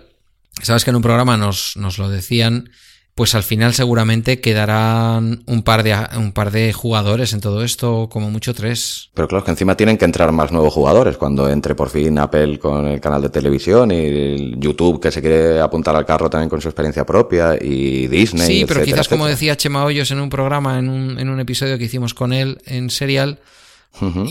[0.63, 2.71] sabes que en un programa nos, nos lo decían,
[3.15, 8.09] pues al final seguramente quedarán un par, de, un par de jugadores en todo esto,
[8.11, 9.11] como mucho tres.
[9.15, 11.17] Pero claro, es que encima tienen que entrar más nuevos jugadores.
[11.17, 15.61] Cuando entre por fin Apple con el canal de televisión y YouTube que se quiere
[15.61, 18.47] apuntar al carro también con su experiencia propia y Disney.
[18.47, 21.41] sí, pero etcétera, quizás como decía Chema Hoyos en un programa, en un, en un
[21.41, 23.41] episodio que hicimos con él en Serial,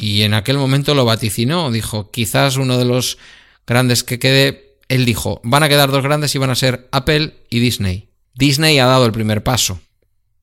[0.01, 1.71] y en aquel momento lo vaticinó.
[1.71, 3.17] Dijo, quizás uno de los
[3.67, 7.35] grandes que quede, él dijo, van a quedar dos grandes y van a ser Apple
[7.49, 8.08] y Disney.
[8.35, 9.79] Disney ha dado el primer paso.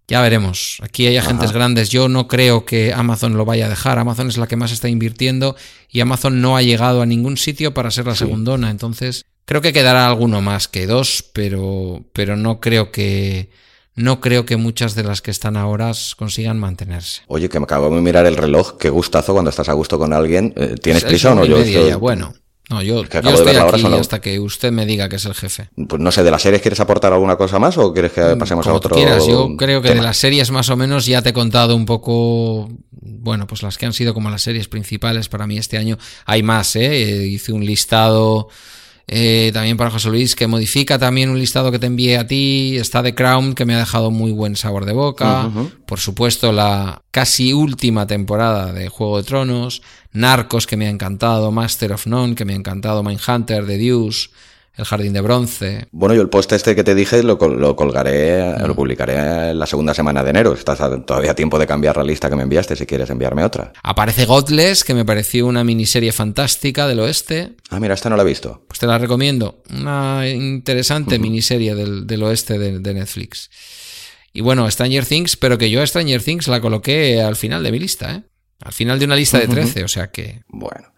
[0.09, 0.79] Ya veremos.
[0.83, 1.59] Aquí hay agentes Ajá.
[1.59, 1.89] grandes.
[1.89, 3.99] Yo no creo que Amazon lo vaya a dejar.
[3.99, 5.57] Amazon es la que más está invirtiendo
[5.91, 8.21] y Amazon no ha llegado a ningún sitio para ser la Sí.
[8.21, 8.71] segundona.
[8.71, 13.51] Entonces, creo que quedará alguno más que dos, pero, pero no creo que
[13.97, 17.23] no creo que muchas de las que están ahora consigan mantenerse.
[17.29, 18.77] Oye, que me acabo de mirar el reloj.
[18.79, 20.53] Qué gustazo cuando estás a gusto con alguien.
[20.57, 21.45] Eh, ¿Tienes Es prisa o no?
[21.47, 21.97] Yo media esto- ya.
[21.97, 22.35] Bueno,
[22.69, 25.35] no, yo, que yo acabo estoy aquí hasta que usted me diga que es el
[25.35, 25.69] jefe.
[25.89, 28.65] Pues no sé, ¿de las series quieres aportar alguna cosa más o quieres que pasemos
[28.67, 30.01] Mm, Como a otro quieras, yo creo que tema?
[30.01, 33.79] de las series más o menos ya te he contado un poco, bueno, pues las
[33.79, 35.97] que han sido como las series principales para mí este año.
[36.25, 37.03] Hay más, ¿eh?
[37.03, 38.49] Eh, Hice un listado
[39.09, 42.77] eh, también para José Luis que modifica también un listado que te envié a ti.
[42.77, 45.51] Está The Crown que me ha dejado muy buen sabor de boca.
[45.87, 49.83] Por supuesto, la casi última temporada de Juego de Tronos.
[50.13, 51.53] Narcos que me ha encantado.
[51.53, 53.03] Master of None que me ha encantado.
[53.03, 54.29] Mindhunter, The Deuce.
[54.77, 55.87] El Jardín de Bronce.
[55.91, 58.67] Bueno, yo el post este que te dije lo, col- lo colgaré, Mm.
[58.67, 60.53] lo publicaré en la segunda semana de enero.
[60.53, 63.43] Estás a- todavía a tiempo de cambiar la lista que me enviaste si quieres enviarme
[63.43, 63.73] otra.
[63.83, 67.57] Aparece Godless, que me pareció una miniserie fantástica del oeste.
[67.71, 68.65] Ah, mira, esta no la he visto.
[68.69, 69.63] Pues te la recomiendo.
[69.71, 73.51] Una interesante miniserie del, del oeste de, de Netflix.
[74.33, 77.73] Y bueno, Stranger Things, pero que yo a Stranger Things la coloqué al final de
[77.73, 78.23] mi lista, ¿eh?
[78.63, 80.41] Al final de una lista de 13, o sea que...
[80.49, 80.89] Bueno,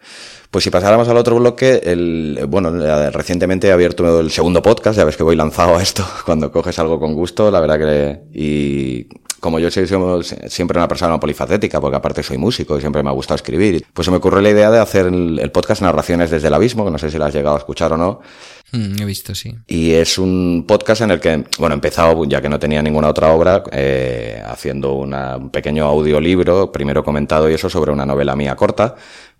[0.51, 4.97] pues si pasáramos al otro bloque, el, bueno, eh, recientemente he abierto el segundo podcast,
[4.97, 8.21] ya ves que voy lanzado a esto cuando coges algo con gusto, la verdad que...
[8.33, 9.09] Y
[9.41, 13.13] como yo soy siempre una persona polifacética, porque aparte soy músico y siempre me ha
[13.13, 16.49] gustado escribir, pues se me ocurrió la idea de hacer el, el podcast Narraciones desde
[16.49, 18.21] el Abismo, que no sé si la has llegado a escuchar o no.
[18.73, 19.55] Mm, he visto, sí.
[19.67, 23.09] Y es un podcast en el que, bueno, he empezado, ya que no tenía ninguna
[23.09, 28.35] otra obra, eh, haciendo una- un pequeño audiolibro, primero comentado y eso, sobre una novela
[28.37, 28.95] mía corta.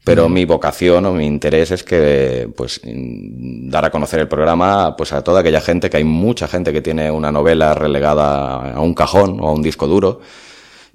[0.05, 4.97] Pero mi vocación o mi interés es que, pues, in- dar a conocer el programa,
[4.97, 8.81] pues, a toda aquella gente, que hay mucha gente que tiene una novela relegada a
[8.81, 10.21] un cajón o a un disco duro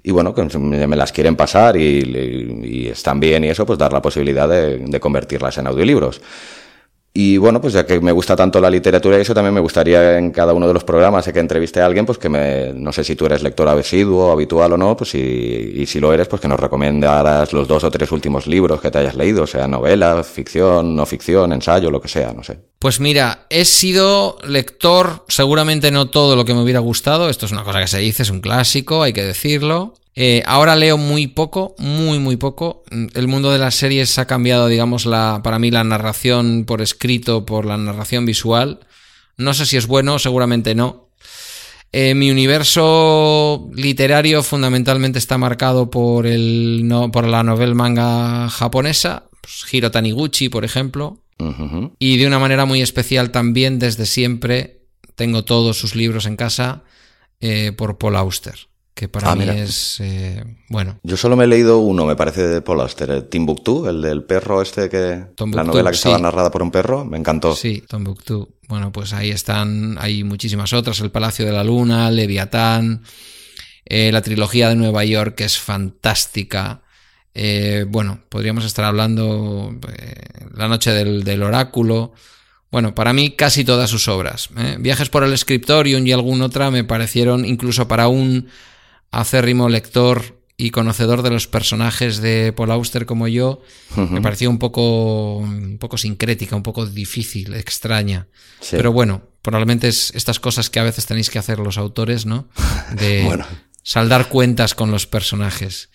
[0.02, 4.02] y bueno, que me las quieren pasar y, están bien y eso, pues dar la
[4.02, 6.20] posibilidad de convertirlas en audiolibros.
[7.16, 10.18] Y bueno, pues ya que me gusta tanto la literatura y eso, también me gustaría
[10.18, 13.04] en cada uno de los programas que entreviste a alguien, pues que me, no sé
[13.04, 16.42] si tú eres lector asiduo, habitual o no, pues si, y si lo eres, pues
[16.42, 20.24] que nos recomendaras los dos o tres últimos libros que te hayas leído, sea novela,
[20.24, 22.58] ficción, no ficción, ensayo, lo que sea, no sé.
[22.80, 27.52] Pues mira, he sido lector, seguramente no todo lo que me hubiera gustado, esto es
[27.52, 29.94] una cosa que se dice, es un clásico, hay que decirlo.
[30.16, 32.84] Eh, ahora leo muy poco, muy, muy poco.
[33.14, 37.44] El mundo de las series ha cambiado, digamos, la, para mí la narración por escrito,
[37.44, 38.80] por la narración visual.
[39.36, 41.08] No sé si es bueno, seguramente no.
[41.90, 49.24] Eh, mi universo literario fundamentalmente está marcado por, el, no, por la novela manga japonesa,
[49.40, 51.20] pues, Hiro Taniguchi, por ejemplo.
[51.98, 56.84] Y de una manera muy especial también, desde siempre, tengo todos sus libros en casa
[57.40, 58.54] eh, por Paul Auster
[58.94, 61.00] que para ah, mí es eh, bueno.
[61.02, 64.62] Yo solo me he leído uno, me parece de Paul Auster, Timbuktu, el del perro
[64.62, 67.56] este que la novela que estaba narrada por un perro, me encantó.
[67.56, 68.54] Sí, Timbuktu.
[68.68, 73.02] Bueno, pues ahí están, hay muchísimas otras, El Palacio de la Luna, Leviatán,
[73.84, 76.82] eh, la trilogía de Nueva York que es fantástica.
[77.34, 79.74] Eh, bueno, podríamos estar hablando
[80.54, 82.12] La noche del, del oráculo.
[82.70, 84.50] Bueno, para mí casi todas sus obras.
[84.78, 88.48] Viajes por el Scriptorium y alguna otra me parecieron, incluso para un
[89.20, 93.60] acérrimo lector y conocedor de los personajes de Paul Auster como yo,
[93.96, 98.28] me pareció un poco, un poco sincrética, un poco difícil, extraña.
[98.70, 102.48] Pero bueno, probablemente es estas cosas que a veces tenéis que hacer los autores, ¿no?
[102.96, 103.44] De
[103.82, 105.90] saldar cuentas con los personajes.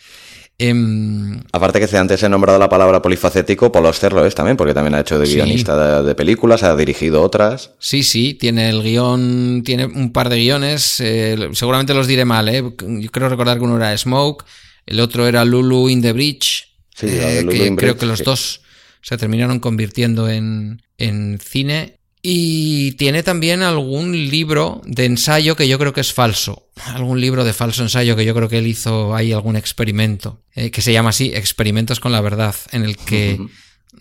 [0.61, 4.73] Em, Aparte que antes he nombrado la palabra polifacético, Paul Auster lo es también, porque
[4.73, 7.71] también ha hecho de guionista de, películas, ha dirigido otras.
[7.79, 12.49] Sí, sí, tiene el guion, tiene un par de guiones, eh, seguramente los diré mal,
[12.49, 12.61] ¿eh?
[12.61, 14.43] Yo creo recordar que uno era Smoke,
[14.85, 18.61] el otro era Lulu in the Bridge, sí, eh, que creo que los dos
[19.01, 25.79] se terminaron convirtiendo en, en cine y tiene también algún libro de ensayo que yo
[25.79, 26.69] creo que es falso.
[26.83, 30.41] Algún libro de falso ensayo que yo creo que él hizo ahí algún experimento.
[30.53, 32.55] Eh, que se llama así, Experimentos con la Verdad.
[32.71, 33.39] En el que,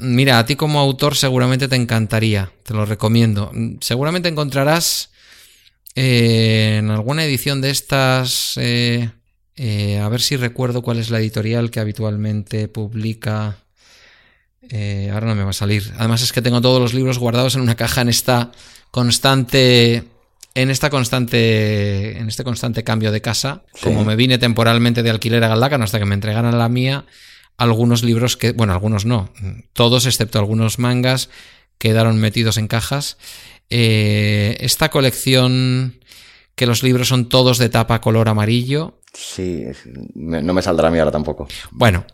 [0.01, 2.53] mira, a ti como autor seguramente te encantaría.
[2.65, 3.53] Te lo recomiendo.
[3.81, 5.11] Seguramente encontrarás
[5.95, 8.55] eh, en alguna edición de estas.
[8.57, 9.11] Eh,
[10.03, 13.59] a ver si recuerdo cuál es la editorial que habitualmente publica
[14.70, 15.93] eh, ahora no me va a salir.
[15.99, 18.53] Además es que tengo todos los libros guardados en una caja en esta
[18.90, 20.05] constante.
[20.55, 22.19] En esta constante.
[22.19, 23.62] En este constante cambio de casa.
[23.82, 27.07] Como me vine temporalmente de alquiler a Galdácano hasta que me entregaran la mía.
[27.57, 28.53] Algunos libros que.
[28.53, 29.32] Bueno, algunos no.
[29.73, 31.31] Todos, excepto algunos mangas,
[31.78, 33.19] quedaron metidos en cajas.
[33.70, 36.01] Eh, esta colección.
[36.55, 38.99] Que los libros son todos de tapa color amarillo.
[39.15, 39.62] Sí,
[40.15, 41.47] no me saldrá a mí ahora tampoco.
[41.70, 42.05] Bueno,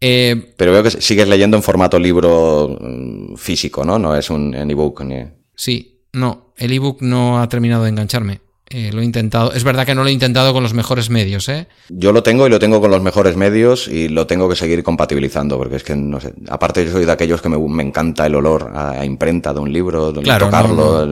[0.00, 3.98] eh, Pero veo que sigues leyendo en formato libro mm, físico, ¿no?
[3.98, 5.02] No es un ebook.
[5.02, 5.24] Ni...
[5.54, 8.40] Sí, no, el ebook no ha terminado de engancharme.
[8.72, 9.52] Eh, lo he intentado.
[9.52, 11.66] Es verdad que no lo he intentado con los mejores medios, ¿eh?
[11.88, 14.84] Yo lo tengo y lo tengo con los mejores medios y lo tengo que seguir
[14.84, 18.36] compatibilizando, porque es que, no sé, aparte yo soy de aquellos que me, encanta el
[18.36, 21.04] olor a, imprenta de un libro, tocarlo,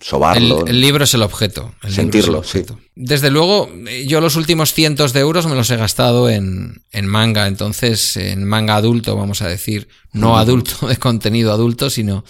[0.00, 0.64] sobarlo.
[0.66, 1.74] El, libro es el objeto.
[1.86, 2.64] sentirlo, sí.
[2.94, 3.68] Desde luego,
[4.06, 8.76] yo los últimos cientos de euros me los he gastado en, manga, entonces en manga
[8.76, 12.24] adulto, vamos a decir, no adulto de contenido adulto, sino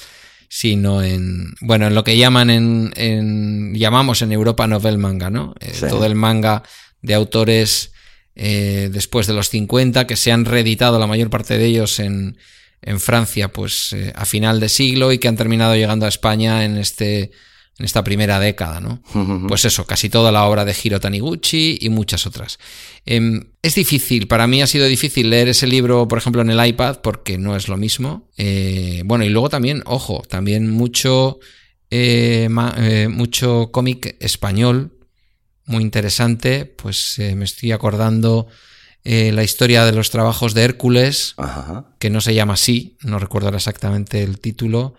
[0.48, 5.54] sino en, bueno, en lo que llaman en, llamamos en Europa novel manga, ¿no?
[5.60, 6.62] Eh, todo el manga
[7.02, 7.92] de autores
[8.34, 12.38] eh, después de los 50 que se han reeditado la mayor parte de ellos en,
[12.82, 16.64] en Francia, pues eh, a final de siglo y que han terminado llegando a España
[16.64, 17.30] en este
[17.78, 19.00] en esta primera década, ¿no?
[19.46, 22.58] Pues eso, casi toda la obra de Hiro Taniguchi y muchas otras.
[23.06, 26.66] Em, es difícil, para mí ha sido difícil leer ese libro, por ejemplo, en el
[26.66, 28.28] iPad, porque no es lo mismo.
[28.36, 31.38] Eh, bueno, y luego también, ojo, también mucho,
[31.90, 32.48] eh,
[32.78, 34.98] eh, mucho cómic español,
[35.64, 38.48] muy interesante, pues me estoy acordando
[39.04, 41.34] la historia de los trabajos de Hércules,
[41.98, 44.94] que no se llama así, no recuerdo exactamente el título,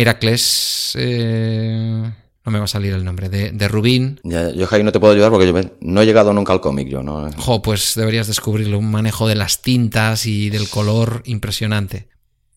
[0.00, 0.92] Heracles.
[0.98, 2.12] Eh,
[2.44, 3.28] no me va a salir el nombre.
[3.28, 4.20] De, de Rubín.
[4.24, 6.88] yo, Jai, no te puedo ayudar porque yo no he llegado nunca al cómic.
[6.88, 7.30] Yo no.
[7.36, 8.78] Jo, pues deberías descubrirlo.
[8.78, 12.08] Un manejo de las tintas y del color impresionante.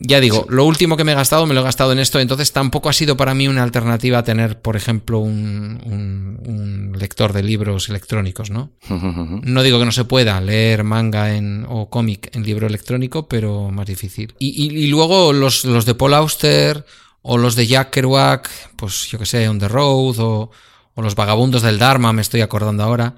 [0.05, 2.51] Ya digo, lo último que me he gastado me lo he gastado en esto, entonces
[2.51, 7.87] tampoco ha sido para mí una alternativa a tener, por ejemplo, un, lector de libros
[7.87, 8.71] electrónicos, ¿no?
[8.89, 13.69] no digo que no se pueda leer manga en, o cómic en libro electrónico, pero
[13.71, 14.33] más difícil.
[14.39, 16.85] Y, luego los, los de Paul Auster
[17.23, 20.51] o los de Jack Kerouac, pues yo que sé, On the Road, o,
[20.93, 23.15] o, Los Vagabundos del Dharma, me estoy acordando ahora.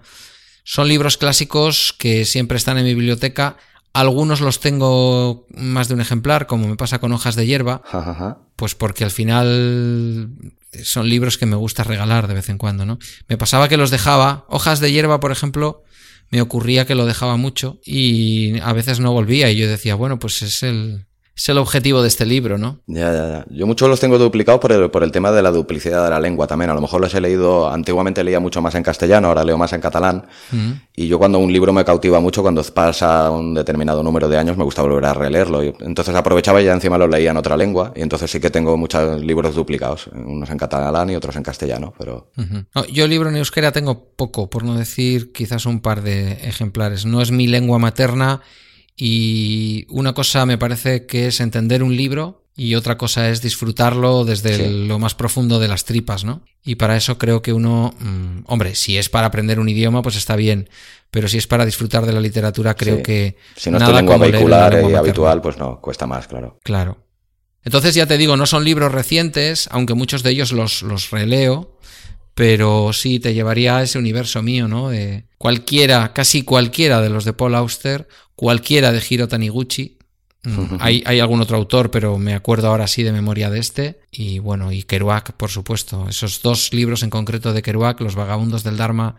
[0.64, 3.58] son libros clásicos que siempre están en mi biblioteca.
[3.94, 7.82] Algunos los tengo más de un ejemplar, como me pasa con hojas de hierba,
[8.56, 10.30] pues porque al final
[10.84, 13.00] son libros que me gusta regalar de vez en cuando, ¿no?
[13.28, 15.84] Me pasaba que los dejaba, hojas de hierba, por ejemplo,
[16.30, 20.20] me ocurría que lo dejaba mucho y a veces no volvía y yo decía, bueno,
[20.20, 22.80] pues es el, es el objetivo de este libro, ¿no?
[22.88, 23.46] Ya, ya, ya.
[23.50, 26.20] Yo muchos los tengo duplicados por el, por el tema de la duplicidad de la
[26.22, 26.72] lengua también.
[26.72, 29.74] A lo mejor los he leído, antiguamente leía mucho más en castellano, ahora leo más
[29.74, 30.28] en catalán.
[30.52, 30.72] Mm.
[30.96, 34.56] Y yo cuando un libro me cautiva mucho, cuando pasa un determinado número de años,
[34.56, 35.62] me gusta volver a releerlo.
[35.62, 37.92] Entonces aprovechaba y ya encima lo leía en otra lengua.
[37.98, 41.94] Y entonces sí que tengo muchos libros duplicados, unos en catalán y otros en castellano.
[41.98, 42.32] Pero...
[42.90, 47.06] yo libro en euskera tengo poco, por no decir quizás un par de ejemplares.
[47.06, 48.42] No es mi lengua materna
[48.96, 54.24] y una cosa me parece que es entender un libro y otra cosa es disfrutarlo
[54.24, 56.42] desde lo más profundo de las tripas, ¿no?
[56.64, 60.16] Y para eso creo que uno, mm, hombre, si es para aprender un idioma, pues
[60.16, 60.70] está bien,
[61.12, 63.36] pero si es para disfrutar de la literatura, creo que...
[63.58, 66.58] Si no es tu lengua vehicular y habitual, pues no, cuesta más, claro.
[66.64, 67.06] Claro.
[67.66, 71.78] Entonces ya te digo, no son libros recientes, aunque muchos de ellos los, los releo,
[72.36, 74.90] pero sí te llevaría a ese universo mío, ¿no?
[74.90, 79.98] De cualquiera, casi cualquiera de los de Paul Auster cualquiera de Hiro Taniguchi.
[80.44, 84.00] Mm, hay, hay, algún otro autor, pero me acuerdo ahora sí de memoria de este.
[84.12, 86.08] Y bueno, y Kerouac, por supuesto.
[86.08, 89.16] Esos dos libros en concreto de Kerouac, Los Vagabundos del Dharma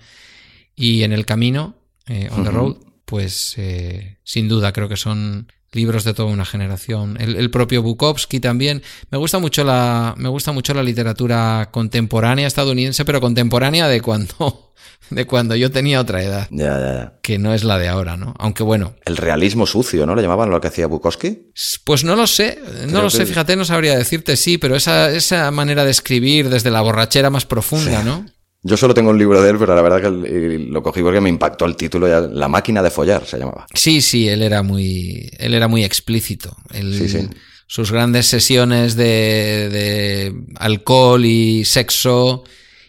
[0.76, 1.74] y En el Camino,
[2.06, 2.76] eh, On the Road,
[3.06, 7.16] pues eh, sin duda creo que son libros de toda una generación.
[7.20, 8.82] El, el, propio Bukowski también.
[9.10, 14.72] Me gusta mucho la, me gusta mucho la literatura contemporánea estadounidense, pero contemporánea de cuando
[15.10, 16.48] de cuando yo tenía otra edad.
[16.50, 17.18] Ya, ya, ya.
[17.22, 18.34] Que no es la de ahora, ¿no?
[18.38, 18.94] Aunque bueno.
[19.04, 20.14] El realismo sucio, ¿no?
[20.14, 21.50] ¿Le llamaban lo que hacía Bukowski?
[21.84, 25.50] Pues no lo sé, no lo sé, fíjate, no sabría decirte sí, pero esa, esa
[25.50, 28.26] manera de escribir desde la borrachera más profunda, ¿no?
[28.66, 31.28] Yo solo tengo un libro de él, pero la verdad que lo cogí porque me
[31.28, 33.66] impactó el título, ya, La máquina de follar se llamaba.
[33.72, 36.56] Sí, sí, él era muy, él era muy explícito.
[36.72, 37.28] sí, sí.
[37.68, 42.44] Sus grandes sesiones de, de alcohol y sexo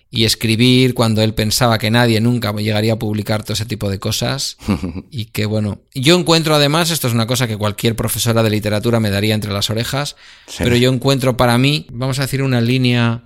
[0.09, 3.99] y escribir cuando él pensaba que nadie nunca llegaría a publicar todo ese tipo de
[3.99, 4.57] cosas.
[5.11, 8.99] y que bueno, yo encuentro además, esto es una cosa que cualquier profesora de literatura
[8.99, 10.15] me daría entre las orejas,
[10.57, 13.25] pero yo encuentro para mí, vamos a decir, una línea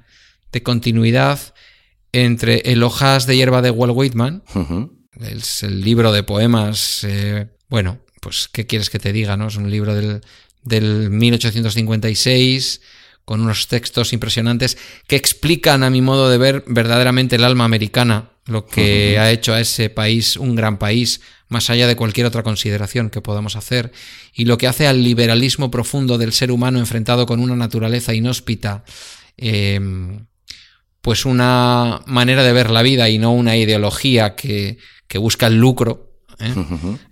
[0.51, 1.39] de continuidad
[2.11, 4.43] entre El hojas de hierba de Walt Whitman,
[5.19, 9.47] es el libro de poemas, eh, bueno, pues qué quieres que te diga, ¿no?
[9.47, 10.21] Es un libro del,
[10.63, 12.81] del 1856
[13.25, 14.77] con unos textos impresionantes
[15.07, 19.53] que explican, a mi modo de ver, verdaderamente el alma americana, lo que ha hecho
[19.53, 23.91] a ese país un gran país, más allá de cualquier otra consideración que podamos hacer,
[24.33, 28.83] y lo que hace al liberalismo profundo del ser humano enfrentado con una naturaleza inhóspita,
[29.37, 30.25] em,
[31.01, 34.77] pues una manera de ver la vida y no una ideología que,
[35.15, 36.53] busca el lucro, ¿eh?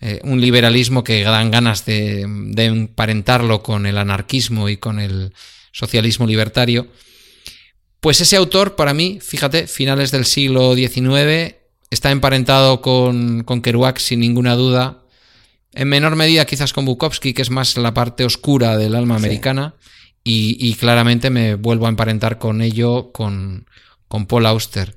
[0.01, 5.33] Eh, un liberalismo que dan ganas de, de, emparentarlo con el anarquismo y con el
[5.71, 6.87] socialismo libertario.
[7.99, 11.55] Pues ese autor, para mí, fíjate, finales del siglo XIX,
[11.89, 15.03] está emparentado con, con Kerouac sin ninguna duda.
[15.73, 19.75] En menor medida quizás con Bukowski, que es más la parte oscura del alma americana.
[20.23, 23.65] Y, claramente me vuelvo a emparentar con ello, con,
[24.07, 24.95] con Paul Auster.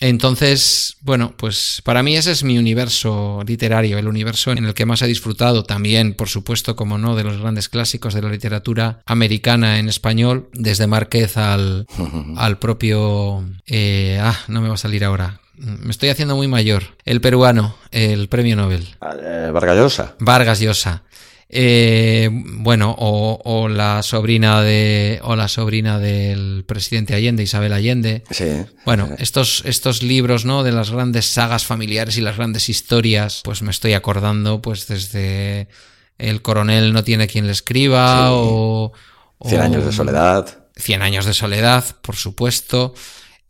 [0.00, 4.86] Entonces, bueno, pues para mí ese es mi universo literario, el universo en el que
[4.86, 9.00] más he disfrutado también, por supuesto, como no, de los grandes clásicos de la literatura
[9.06, 11.86] americana en español, desde Márquez al,
[12.36, 13.44] al propio...
[13.66, 15.40] Eh, ah, no me va a salir ahora.
[15.56, 16.84] Me estoy haciendo muy mayor.
[17.04, 18.86] El peruano, el premio Nobel.
[19.00, 20.14] Ah, eh, Vargas Llosa.
[20.20, 21.02] Vargas Llosa.
[21.50, 28.22] Eh, bueno, o, la sobrina de o la sobrina del presidente Allende, Isabel Allende.
[28.30, 28.66] Sí.
[28.84, 30.62] Bueno, estos, estos libros, ¿no?
[30.62, 35.68] De las grandes sagas familiares y las grandes historias, pues me estoy acordando, pues desde
[36.18, 38.92] El coronel no tiene quien le escriba o,
[39.46, 40.58] Cien años de soledad.
[40.76, 42.94] Cien años de soledad, por supuesto.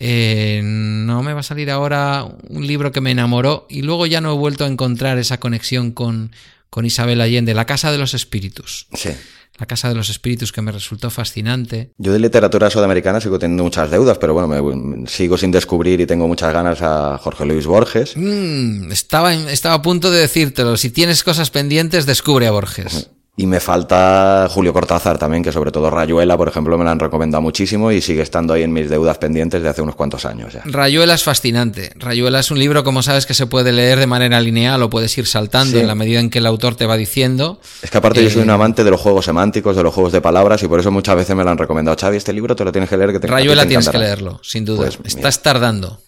[0.00, 4.20] Eh, no me va a salir ahora un libro que me enamoró y luego ya
[4.20, 6.30] no he vuelto a encontrar esa conexión con,
[6.70, 8.86] con Isabel Allende, La Casa de los Espíritus.
[8.94, 9.10] Sí.
[9.58, 11.90] La Casa de los Espíritus, que me resultó fascinante.
[11.98, 16.06] Yo de literatura sudamericana sigo teniendo muchas deudas, pero bueno, me, sigo sin descubrir y
[16.06, 18.12] tengo muchas ganas a Jorge Luis Borges.
[18.16, 20.76] Mm, estaba, estaba a punto de decírtelo.
[20.76, 23.10] Si tienes cosas pendientes, descubre a Borges.
[23.38, 26.98] Y me falta Julio Cortázar también, que sobre todo Rayuela, por ejemplo, me la han
[26.98, 30.52] recomendado muchísimo y sigue estando ahí en mis deudas pendientes de hace unos cuantos años
[30.52, 30.62] ya.
[30.64, 31.92] Rayuela es fascinante.
[31.94, 35.16] Rayuela es un libro, como sabes, que se puede leer de manera lineal o puedes
[35.18, 37.60] ir saltando en la medida en que el autor te va diciendo.
[37.80, 40.12] Es que aparte yo soy un eh, amante de los juegos semánticos, de los juegos
[40.12, 41.96] de palabras y por eso muchas veces me lo han recomendado.
[41.96, 43.12] Xavi, este libro te lo tienes que leer.
[43.12, 44.90] Que te, Rayuela tienes que leerlo, sin duda.
[45.00, 46.00] Pues, Estás tardando.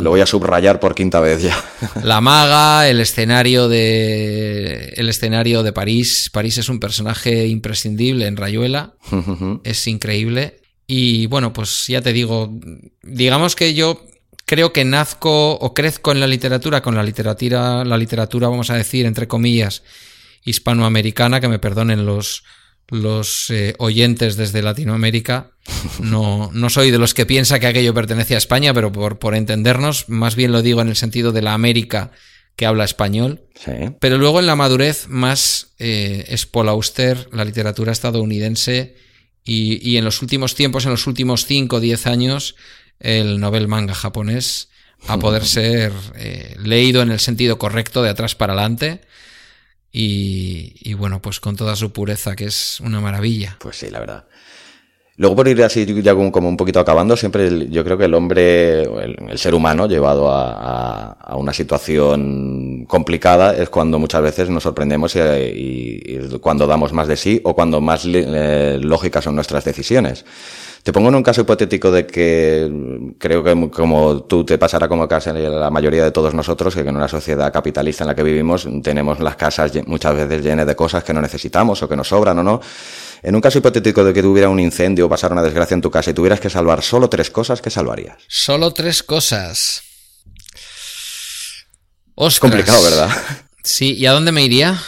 [0.00, 1.56] Lo voy a subrayar por quinta vez ya.
[2.02, 6.30] La maga, el escenario de el escenario de París.
[6.32, 8.94] París es un personaje imprescindible en Rayuela.
[9.64, 10.60] es increíble.
[10.86, 12.50] Y bueno, pues ya te digo,
[13.02, 14.04] digamos que yo
[14.44, 18.76] creo que nazco o crezco en la literatura con la literatura, la literatura, vamos a
[18.76, 19.82] decir, entre comillas,
[20.44, 22.44] hispanoamericana, que me perdonen los,
[22.88, 25.50] los eh, oyentes desde Latinoamérica.
[26.00, 29.34] No, no soy de los que piensa que aquello pertenece a España, pero por, por
[29.34, 32.12] entendernos, más bien lo digo en el sentido de la América
[32.56, 33.46] que habla español.
[34.00, 38.96] Pero luego en la madurez más eh, es Paul Auster, la literatura estadounidense,
[39.46, 42.56] y, y, en los últimos tiempos, en los últimos 5 o 10 años,
[42.98, 44.70] el novel manga japonés
[45.06, 49.02] a poder ser eh, leído en el sentido correcto de atrás para adelante
[49.96, 53.56] y, bueno, pues con toda su pureza, que es una maravilla.
[53.60, 54.24] Pues sí, la verdad.
[55.16, 58.82] Luego por ir así ya como un poquito acabando, siempre yo creo que el hombre,
[58.82, 66.18] el, ser humano llevado a, una situación complicada es cuando muchas veces nos sorprendemos y,
[66.40, 70.24] cuando damos más de sí o cuando más eh, lógicas son nuestras decisiones.
[70.84, 75.08] Te pongo en un caso hipotético de que creo que como tú te pasará como
[75.08, 78.68] casi la mayoría de todos nosotros, que en una sociedad capitalista en la que vivimos
[78.82, 82.38] tenemos las casas muchas veces llenas de cosas que no necesitamos o que nos sobran
[82.38, 82.60] o no.
[83.22, 85.90] En un caso hipotético de que tuviera un incendio o pasara una desgracia en tu
[85.90, 88.18] casa y tuvieras que salvar solo tres cosas, ¿qué salvarías?
[88.28, 89.82] Solo tres cosas.
[92.14, 93.08] Es complicado, ¿verdad?
[93.62, 94.78] Sí, ¿y a dónde me iría?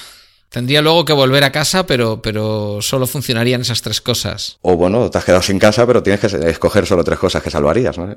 [0.57, 4.57] Tendría luego que volver a casa, pero, pero solo funcionarían esas tres cosas.
[4.62, 7.51] O bueno, te has quedado sin casa, pero tienes que escoger solo tres cosas que
[7.51, 7.99] salvarías.
[7.99, 8.16] ¿no?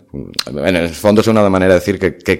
[0.66, 2.40] En el fondo es una manera de decir que,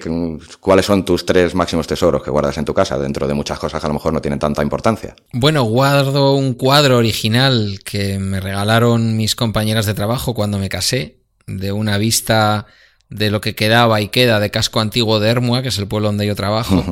[0.58, 3.78] cuáles son tus tres máximos tesoros que guardas en tu casa, dentro de muchas cosas
[3.78, 5.14] que a lo mejor no tienen tanta importancia.
[5.34, 11.18] Bueno, guardo un cuadro original que me regalaron mis compañeras de trabajo cuando me casé,
[11.46, 12.64] de una vista
[13.10, 16.08] de lo que quedaba y queda de casco antiguo de Hermua, que es el pueblo
[16.08, 16.82] donde yo trabajo.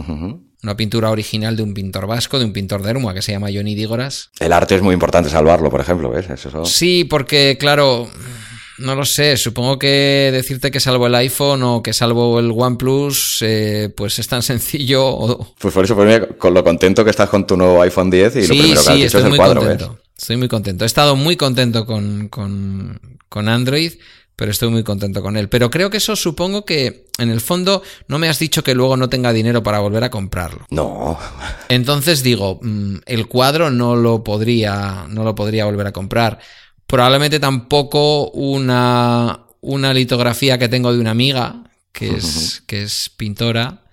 [0.62, 3.48] una pintura original de un pintor vasco, de un pintor de Ermua que se llama
[3.52, 4.30] Johnny Dígoras.
[4.40, 6.28] El arte es muy importante salvarlo, por ejemplo, ¿ves?
[6.30, 6.64] Eso...
[6.64, 8.09] Sí, porque claro,
[8.78, 13.39] no lo sé, supongo que decirte que salvo el iPhone o que salvo el OnePlus,
[13.43, 15.39] eh, pues es tan sencillo.
[15.59, 18.43] Pues por eso, pues con lo contento que estás con tu nuevo iPhone 10 y
[18.43, 19.98] lo primero que has dicho es el cuadro, contento.
[20.16, 20.85] Estoy muy contento.
[20.85, 23.93] He estado muy contento con, con, con Android
[24.39, 25.48] pero estoy muy contento con él.
[25.48, 28.97] Pero creo que eso supongo que, en el fondo, no me has dicho que luego
[28.97, 30.65] no tenga dinero para volver a comprarlo.
[30.70, 31.19] No.
[31.69, 36.39] Entonces digo, mm, el cuadro no lo podría, no lo podría volver a comprar.
[36.86, 43.86] Probablemente tampoco una, una litografía que tengo de una amiga, que es, que es pintora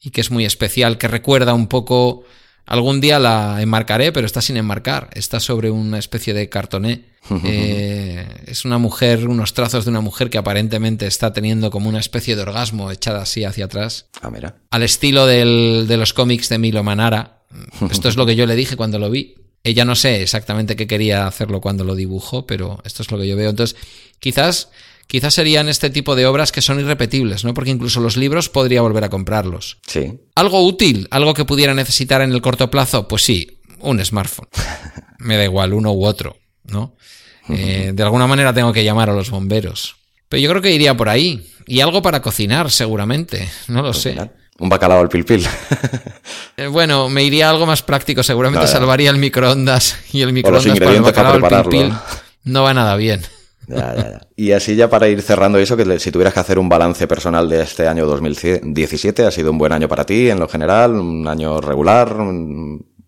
[0.00, 2.24] y que es muy especial, que recuerda un poco
[2.66, 5.10] Algún día la enmarcaré, pero está sin enmarcar.
[5.14, 7.12] Está sobre una especie de cartoné.
[7.44, 12.00] Eh, es una mujer, unos trazos de una mujer que aparentemente está teniendo como una
[12.00, 14.06] especie de orgasmo echada así hacia atrás.
[14.20, 14.56] Ah, mira.
[14.70, 17.42] Al estilo de los cómics de Milo Manara.
[17.90, 19.34] Esto es lo que yo le dije cuando lo vi.
[19.64, 23.28] Ella no sé exactamente qué quería hacerlo cuando lo dibujó, pero esto es lo que
[23.28, 23.50] yo veo.
[23.50, 23.76] Entonces,
[24.18, 24.70] quizás
[25.06, 27.54] quizás serían este tipo de obras que son irrepetibles, ¿no?
[27.54, 29.78] Porque incluso los libros podría volver a comprarlos.
[29.86, 30.20] Sí.
[30.34, 34.48] Algo útil, algo que pudiera necesitar en el corto plazo, pues sí, un smartphone.
[35.18, 36.96] Me da igual, uno u otro, ¿no?
[37.48, 39.96] Eh, de alguna manera tengo que llamar a los bomberos.
[40.28, 41.48] Pero yo creo que iría por ahí.
[41.66, 43.48] Y algo para cocinar, seguramente.
[43.68, 44.16] No lo sé.
[44.58, 45.46] Un bacalao al pil pil.
[46.58, 48.22] Eh, bueno, me iría algo más práctico.
[48.22, 51.92] Seguramente salvaría el microondas y el microondas para el bacalao al pil
[52.44, 53.22] no va nada bien.
[54.36, 57.48] Y así ya para ir cerrando eso, que si tuvieras que hacer un balance personal
[57.48, 60.92] de este año 2017, ¿ha sido un buen año para ti en lo general?
[60.92, 62.16] ¿Un año regular?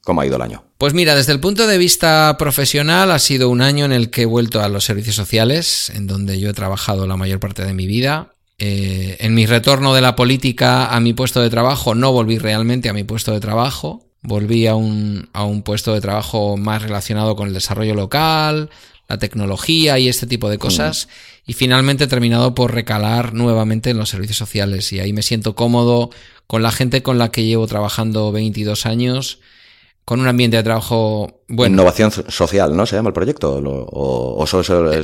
[0.04, 0.64] ¿Cómo ha ido el año?
[0.78, 4.22] Pues mira, desde el punto de vista profesional ha sido un año en el que
[4.22, 7.74] he vuelto a los servicios sociales, en donde yo he trabajado la mayor parte de
[7.74, 8.32] mi vida.
[8.58, 12.88] Eh, en mi retorno de la política a mi puesto de trabajo no volví realmente
[12.88, 17.34] a mi puesto de trabajo, volví a un, a un puesto de trabajo más relacionado
[17.34, 18.70] con el desarrollo local,
[19.08, 21.08] la tecnología y este tipo de cosas.
[21.46, 24.92] Y finalmente he terminado por recalar nuevamente en los servicios sociales.
[24.92, 26.10] Y ahí me siento cómodo
[26.46, 29.40] con la gente con la que llevo trabajando 22 años,
[30.04, 31.74] con un ambiente de trabajo bueno.
[31.74, 32.86] Innovación social, ¿no?
[32.86, 33.54] ¿Se llama el proyecto?
[33.56, 34.46] ¿O, o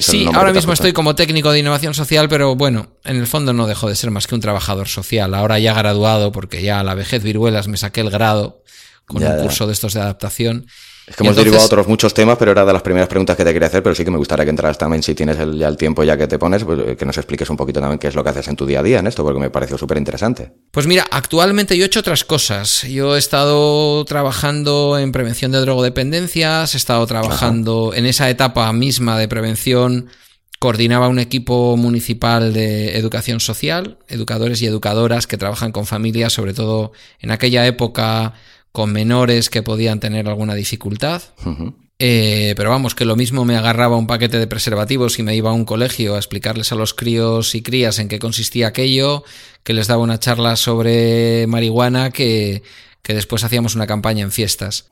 [0.00, 3.66] sí, ahora mismo estoy como técnico de innovación social, pero bueno, en el fondo no
[3.66, 5.34] dejo de ser más que un trabajador social.
[5.34, 8.62] Ahora ya graduado, porque ya a la vejez viruelas me saqué el grado
[9.06, 10.66] con un curso de estos de adaptación.
[11.10, 13.52] Es que hemos derivado otros muchos temas, pero era de las primeras preguntas que te
[13.52, 16.04] quería hacer, pero sí que me gustaría que entraras también, si tienes ya el tiempo
[16.04, 18.30] ya que te pones, pues, que nos expliques un poquito también qué es lo que
[18.30, 20.52] haces en tu día a día en esto, porque me pareció súper interesante.
[20.70, 22.82] Pues mira, actualmente yo he hecho otras cosas.
[22.84, 29.18] Yo he estado trabajando en prevención de drogodependencias, he estado trabajando en esa etapa misma
[29.18, 30.10] de prevención
[30.60, 36.52] Coordinaba un equipo municipal de educación social, educadores y educadoras que trabajan con familias, sobre
[36.52, 38.34] todo en aquella época
[38.72, 41.22] con menores que podían tener alguna dificultad.
[42.02, 45.50] Eh, pero vamos, que lo mismo me agarraba un paquete de preservativos y me iba
[45.50, 49.22] a un colegio a explicarles a los críos y crías en qué consistía aquello,
[49.64, 52.62] que les daba una charla sobre marihuana, que,
[53.02, 54.88] que después hacíamos una campaña en fiestas.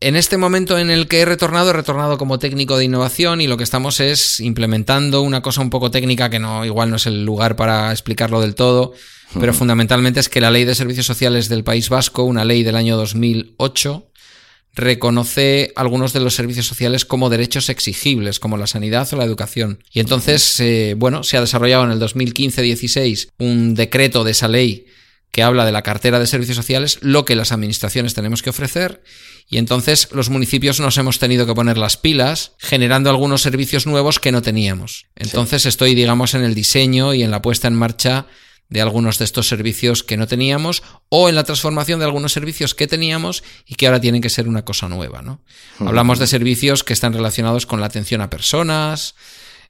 [0.00, 3.46] En este momento en el que he retornado, he retornado como técnico de innovación y
[3.46, 7.06] lo que estamos es implementando una cosa un poco técnica que no, igual no es
[7.06, 8.92] el lugar para explicarlo del todo,
[9.34, 12.76] pero fundamentalmente es que la ley de servicios sociales del País Vasco, una ley del
[12.76, 14.10] año 2008,
[14.74, 19.82] reconoce algunos de los servicios sociales como derechos exigibles, como la sanidad o la educación.
[19.92, 24.86] Y entonces, eh, bueno, se ha desarrollado en el 2015-16 un decreto de esa ley
[25.32, 29.02] que habla de la cartera de servicios sociales, lo que las administraciones tenemos que ofrecer,
[29.50, 34.20] y entonces los municipios nos hemos tenido que poner las pilas generando algunos servicios nuevos
[34.20, 35.06] que no teníamos.
[35.16, 38.26] Entonces estoy, digamos, en el diseño y en la puesta en marcha
[38.68, 42.74] de algunos de estos servicios que no teníamos o en la transformación de algunos servicios
[42.74, 45.22] que teníamos y que ahora tienen que ser una cosa nueva.
[45.22, 45.40] ¿no?
[45.78, 49.14] Hablamos de servicios que están relacionados con la atención a personas,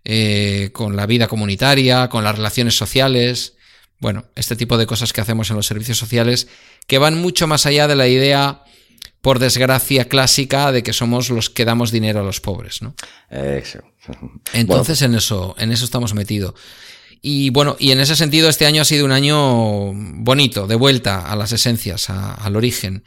[0.05, 3.55] eh, con la vida comunitaria, con las relaciones sociales.
[4.01, 6.49] Bueno, este tipo de cosas que hacemos en los servicios sociales
[6.87, 8.65] que van mucho más allá de la idea,
[9.21, 12.95] por desgracia clásica, de que somos los que damos dinero a los pobres, ¿no?
[14.55, 16.55] Entonces en eso, en eso estamos metidos.
[17.21, 21.31] Y bueno, y en ese sentido este año ha sido un año bonito, de vuelta
[21.31, 23.05] a las esencias, al origen.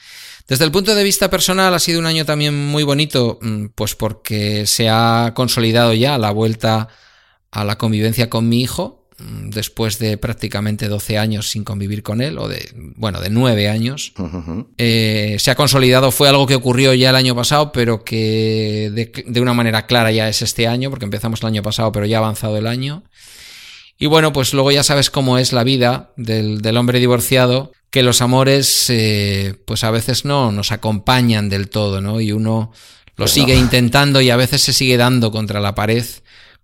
[0.47, 3.95] Desde el punto de vista personal ha sido un año también muy bonito, mm, pues
[3.95, 6.89] porque se ha consolidado ya la vuelta
[7.51, 12.21] a la convivencia con mi hijo, Mm, después de prácticamente 12 años sin convivir con
[12.21, 14.13] él, o de, bueno, de 9 años,
[14.77, 18.89] eh, se ha consolidado, fue algo que ocurrió ya el año pasado, pero que
[19.25, 22.17] de, una manera clara ya es este año, porque empezamos el año pasado, pero ya
[22.17, 23.03] ha avanzado el año.
[24.01, 28.23] Y bueno, pues luego ya sabes cómo es la vida del, hombre divorciado, que los
[28.23, 32.19] amores, eh, pues a veces no nos acompañan del todo, ¿no?
[32.19, 32.71] Y uno
[33.09, 36.03] lo pues sigue intentando y a veces se sigue dando contra la pared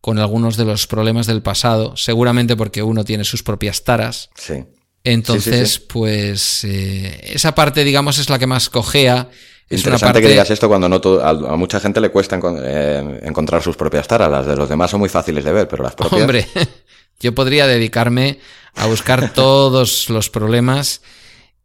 [0.01, 4.31] con algunos de los problemas del pasado, seguramente porque uno tiene sus propias taras.
[4.33, 4.63] Sí.
[5.03, 9.29] Entonces, pues eh, esa parte, digamos, es la que más cojea.
[9.69, 10.21] Es Interesante una parte...
[10.21, 14.31] que digas esto cuando no a, mucha gente le cuesta eh, encontrar sus propias taras.
[14.31, 16.19] Las de los demás son muy fáciles de ver, pero las propias.
[16.19, 16.47] Hombre,
[17.19, 18.39] yo podría dedicarme
[18.75, 21.01] a buscar todos los problemas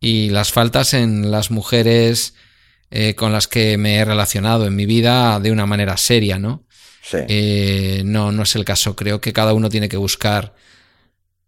[0.00, 2.34] y las faltas en las mujeres
[2.90, 6.64] eh, con las que me he relacionado en mi vida de una manera seria, ¿no?
[7.12, 8.96] Eh, no, no es el caso.
[8.96, 10.54] Creo que cada uno tiene que buscar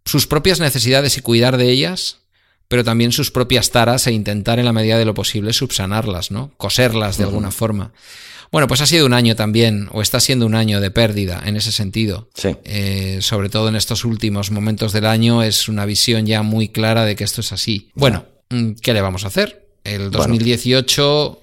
[0.04, 2.18] sus propias necesidades y cuidar de ellas,
[2.68, 6.52] pero también sus propias taras e intentar en la medida de lo posible subsanarlas, ¿no?
[6.56, 7.92] Coserlas de alguna forma.
[8.50, 11.56] Bueno, pues ha sido un año también, o está siendo un año de pérdida en
[11.56, 12.28] ese sentido.
[12.34, 12.56] Sí.
[12.64, 17.04] Eh, sobre todo en estos últimos momentos del año es una visión ya muy clara
[17.04, 17.90] de que esto es así.
[17.94, 19.68] Bueno, mm, ¿qué le vamos a hacer?
[19.84, 21.40] El 2018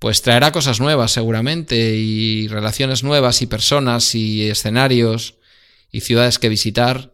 [0.00, 5.34] pues traerá cosas nuevas seguramente y relaciones nuevas y personas y escenarios
[5.92, 7.12] y ciudades que visitar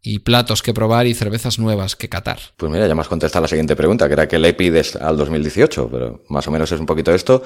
[0.00, 2.38] y platos que probar y cervezas nuevas que catar.
[2.56, 5.16] Pues mira, ya me has contestado la siguiente pregunta, que era que le pides al
[5.16, 7.42] 2018, pero más o menos es un poquito esto.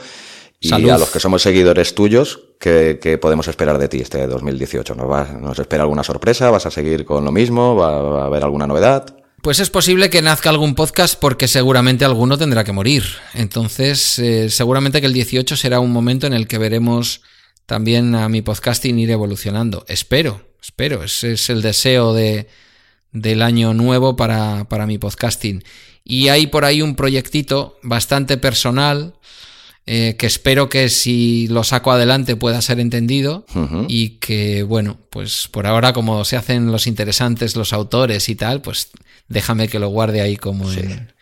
[0.65, 4.95] Y a los que somos seguidores tuyos, ¿qué, podemos esperar de ti este 2018?
[4.95, 6.51] ¿Nos, va, ¿Nos espera alguna sorpresa?
[6.51, 7.77] ¿Vas a seguir con lo mismo?
[7.77, 9.15] ¿Va a haber alguna novedad?
[9.43, 13.05] Pues es posible que nazca algún podcast porque seguramente alguno tendrá que morir.
[13.35, 17.21] Entonces, eh, seguramente que el 18 será un momento en el que veremos
[17.67, 19.85] también a mi podcasting ir evolucionando.
[19.87, 21.05] Espero, espero.
[21.05, 22.49] Ese es el deseo de,
[23.13, 25.63] del año nuevo para, para mi podcasting.
[26.05, 29.15] Y hay por ahí un proyectito bastante personal
[29.87, 33.45] eh, que espero que si lo saco adelante pueda ser entendido
[33.89, 38.63] y que, bueno, pues por ahora como se hacen los interesantes los autores y tal,
[38.63, 38.91] pues
[39.29, 41.13] déjame que lo guarde ahí como en,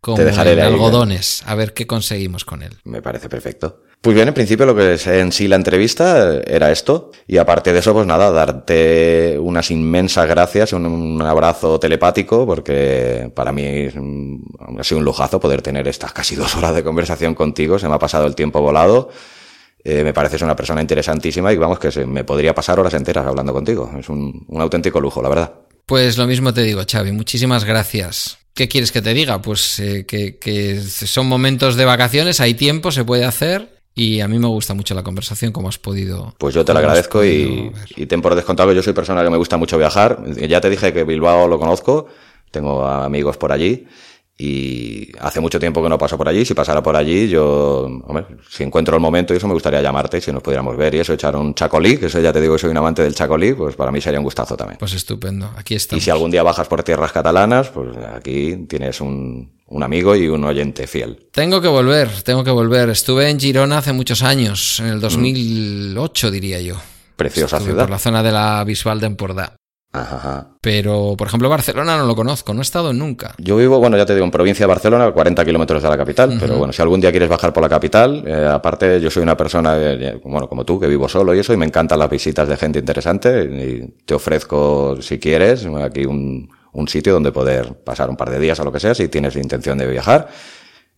[0.00, 2.76] como algodones, a ver qué conseguimos con él.
[2.84, 3.84] Me parece perfecto.
[4.02, 7.10] Pues bien, en principio lo que es en sí la entrevista era esto.
[7.26, 13.52] Y aparte de eso, pues nada, darte unas inmensas gracias, un, abrazo telepático, porque para
[13.52, 17.78] mí ha sido un lujazo poder tener estas casi dos horas de conversación contigo.
[17.78, 19.10] Se me ha pasado el tiempo volado.
[19.84, 23.26] Eh, me pareces una persona interesantísima y vamos que se, me podría pasar horas enteras
[23.26, 23.90] hablando contigo.
[23.98, 25.54] Es un, un auténtico lujo, la verdad.
[25.84, 27.12] Pues lo mismo te digo, Xavi.
[27.12, 28.38] Muchísimas gracias.
[28.54, 29.42] ¿Qué quieres que te diga?
[29.42, 34.28] Pues eh, que, que son momentos de vacaciones, hay tiempo, se puede hacer y a
[34.28, 36.34] mí me gusta mucho la conversación, como has podido.
[36.38, 39.30] Pues yo te lo agradezco y, y, ten por descontado que yo soy persona que
[39.30, 40.22] me gusta mucho viajar.
[40.48, 42.06] Ya te dije que Bilbao lo conozco,
[42.50, 43.86] tengo amigos por allí.
[44.38, 46.44] y hace mucho tiempo que no paso por allí.
[46.44, 50.20] Si pasara por allí, yo, hombre, si encuentro el momento y eso me gustaría llamarte
[50.20, 52.60] si nos pudiéramos ver y eso, echar un chacolí, que eso ya te digo que
[52.60, 54.78] soy un amante del chacolí, pues para mí sería un gustazo también.
[54.78, 55.96] Pues estupendo, aquí está.
[55.96, 60.28] Y si algún día bajas por tierras catalanas, pues aquí tienes un, un amigo y
[60.28, 61.28] un oyente fiel.
[61.32, 62.90] Tengo que volver, tengo que volver.
[62.90, 66.76] Estuve en Girona hace muchos años, en el 2008 diría yo.
[67.16, 67.84] Preciosa Estuve ciudad.
[67.84, 69.54] Por la zona de la Bisbal de Empordà.
[69.92, 70.48] Ajá, ajá.
[70.60, 73.34] Pero, por ejemplo, Barcelona no lo conozco, no he estado nunca.
[73.38, 75.96] Yo vivo, bueno, ya te digo, en provincia de Barcelona, a 40 kilómetros de la
[75.96, 79.22] capital, pero bueno, si algún día quieres bajar por la capital, eh, aparte yo soy
[79.24, 82.08] una persona, eh, bueno, como tú, que vivo solo y eso, y me encantan las
[82.08, 87.74] visitas de gente interesante, y te ofrezco, si quieres, aquí un, un sitio donde poder
[87.84, 90.28] pasar un par de días o lo que sea, si tienes intención de viajar.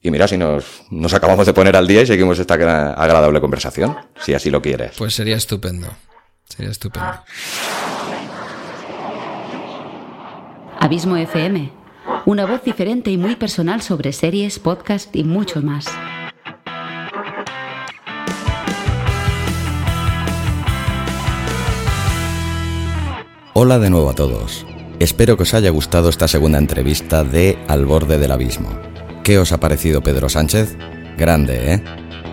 [0.00, 3.40] Y mira, si nos, nos acabamos de poner al día y seguimos esta gra- agradable
[3.40, 4.92] conversación, si así lo quieres.
[4.98, 5.86] Pues sería estupendo.
[6.48, 7.08] Sería estupendo.
[10.80, 11.70] Abismo FM,
[12.26, 15.86] una voz diferente y muy personal sobre series, podcast y mucho más.
[23.54, 24.64] Hola de nuevo a todos.
[24.98, 28.70] Espero que os haya gustado esta segunda entrevista de Al borde del abismo.
[29.24, 30.76] ¿Qué os ha parecido Pedro Sánchez?
[31.16, 31.82] Grande, ¿eh?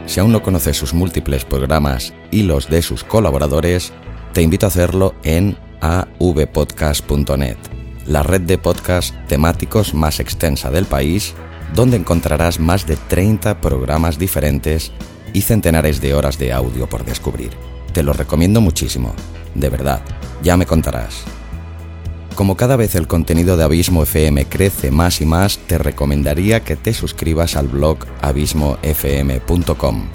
[0.06, 3.94] Si aún no conoces sus múltiples programas y los de sus colaboradores,
[4.34, 7.58] te invito a hacerlo en avpodcast.net,
[8.06, 11.36] la red de podcasts temáticos más extensa del país,
[11.76, 14.92] donde encontrarás más de 30 programas diferentes
[15.34, 17.52] y centenares de horas de audio por descubrir.
[17.94, 19.14] Te lo recomiendo muchísimo,
[19.56, 20.02] de verdad,
[20.42, 21.24] ya me contarás.
[22.36, 26.76] Como cada vez el contenido de Abismo FM crece más y más, te recomendaría que
[26.76, 30.08] te suscribas al blog abismofm.com.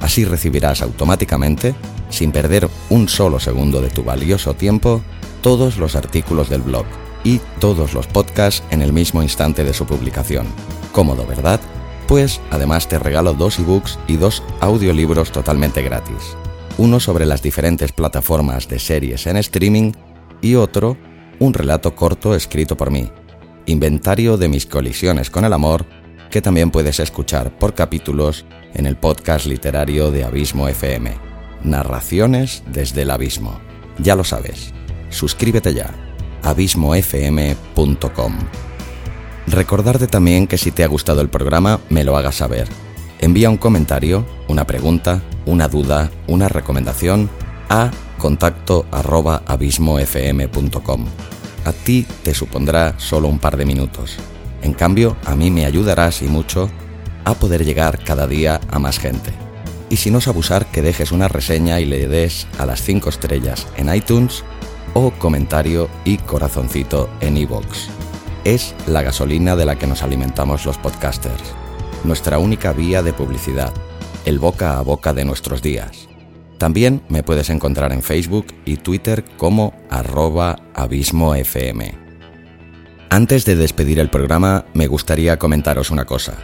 [0.00, 1.74] Así recibirás automáticamente,
[2.10, 5.02] sin perder un solo segundo de tu valioso tiempo,
[5.42, 6.86] todos los artículos del blog
[7.24, 10.46] y todos los podcasts en el mismo instante de su publicación.
[10.92, 11.60] Cómodo, ¿verdad?
[12.06, 16.36] Pues además te regalo dos ebooks y dos audiolibros totalmente gratis.
[16.76, 19.92] Uno sobre las diferentes plataformas de series en streaming
[20.42, 20.96] y otro
[21.38, 23.10] un relato corto escrito por mí,
[23.66, 25.86] inventario de mis colisiones con el amor,
[26.30, 28.44] que también puedes escuchar por capítulos
[28.74, 31.14] en el podcast literario de Abismo FM,
[31.62, 33.60] Narraciones desde el Abismo.
[33.98, 34.72] Ya lo sabes,
[35.10, 35.94] suscríbete ya,
[36.42, 38.34] abismofm.com.
[39.46, 42.66] Recordarte también que si te ha gustado el programa, me lo hagas saber.
[43.20, 47.30] Envía un comentario, una pregunta, una duda, una recomendación
[47.68, 47.90] a
[48.24, 51.04] contacto arroba abismofm.com.
[51.66, 54.16] A ti te supondrá solo un par de minutos.
[54.62, 56.70] En cambio, a mí me ayudarás y mucho
[57.26, 59.30] a poder llegar cada día a más gente.
[59.90, 63.10] Y si no es abusar, que dejes una reseña y le des a las 5
[63.10, 64.42] estrellas en iTunes
[64.94, 67.90] o comentario y corazoncito en iVoox.
[68.44, 71.52] Es la gasolina de la que nos alimentamos los podcasters.
[72.04, 73.74] Nuestra única vía de publicidad,
[74.24, 76.08] el boca a boca de nuestros días.
[76.58, 82.04] También me puedes encontrar en Facebook y Twitter como arroba abismofm.
[83.10, 86.34] Antes de despedir el programa, me gustaría comentaros una cosa.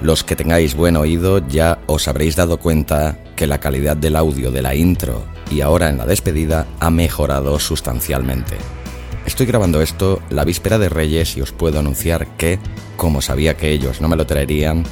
[0.00, 4.50] Los que tengáis buen oído ya os habréis dado cuenta que la calidad del audio
[4.50, 8.56] de la intro y ahora en la despedida ha mejorado sustancialmente.
[9.26, 12.58] Estoy grabando esto la víspera de Reyes y os puedo anunciar que,
[12.96, 14.84] como sabía que ellos no me lo traerían,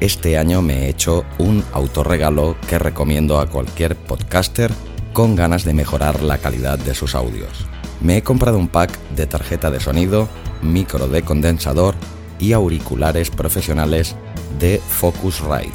[0.00, 4.70] este año me he hecho un autorregalo que recomiendo a cualquier podcaster
[5.12, 7.66] con ganas de mejorar la calidad de sus audios.
[8.00, 10.28] Me he comprado un pack de tarjeta de sonido,
[10.60, 11.94] micro de condensador
[12.38, 14.14] y auriculares profesionales
[14.58, 15.72] de Focusrite.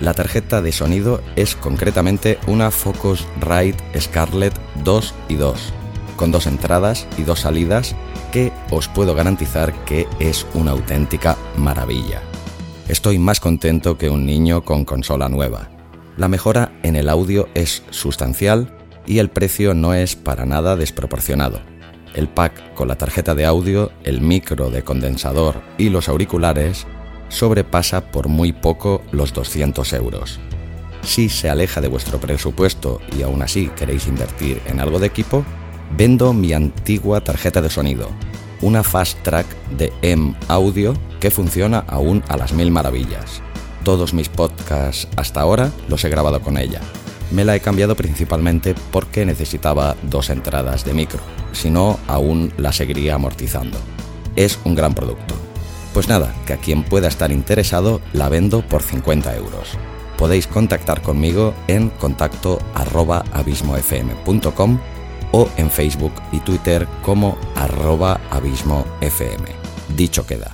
[0.00, 4.54] La tarjeta de sonido es concretamente una Focusrite Scarlett
[4.84, 5.72] 2 y 2,
[6.16, 7.96] con dos entradas y dos salidas
[8.30, 12.22] que os puedo garantizar que es una auténtica maravilla.
[12.88, 15.68] Estoy más contento que un niño con consola nueva.
[16.16, 18.74] La mejora en el audio es sustancial
[19.06, 21.60] y el precio no es para nada desproporcionado.
[22.14, 26.86] El pack con la tarjeta de audio, el micro de condensador y los auriculares
[27.28, 30.40] sobrepasa por muy poco los 200 euros.
[31.02, 35.44] Si se aleja de vuestro presupuesto y aún así queréis invertir en algo de equipo,
[35.94, 38.08] vendo mi antigua tarjeta de sonido,
[38.62, 43.42] una Fast Track de M Audio que funciona aún a las mil maravillas.
[43.84, 46.80] Todos mis podcasts hasta ahora los he grabado con ella.
[47.30, 51.20] Me la he cambiado principalmente porque necesitaba dos entradas de micro,
[51.52, 53.78] si no aún la seguiría amortizando.
[54.36, 55.34] Es un gran producto.
[55.92, 59.76] Pues nada, que a quien pueda estar interesado la vendo por 50 euros.
[60.16, 62.58] Podéis contactar conmigo en contacto
[63.32, 64.78] abismofm.com
[65.32, 69.48] o en Facebook y Twitter como arroba abismo fm.
[69.96, 70.52] Dicho queda.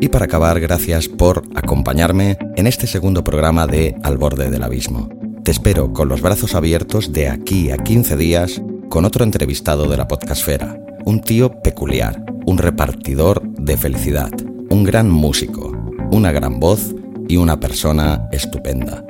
[0.00, 5.08] Y para acabar, gracias por acompañarme en este segundo programa de Al borde del abismo.
[5.42, 8.60] Te espero con los brazos abiertos de aquí a 15 días
[8.90, 14.30] con otro entrevistado de la podcastfera, un tío peculiar, un repartidor de felicidad,
[14.68, 15.72] un gran músico,
[16.10, 16.94] una gran voz
[17.28, 19.04] y una persona estupenda.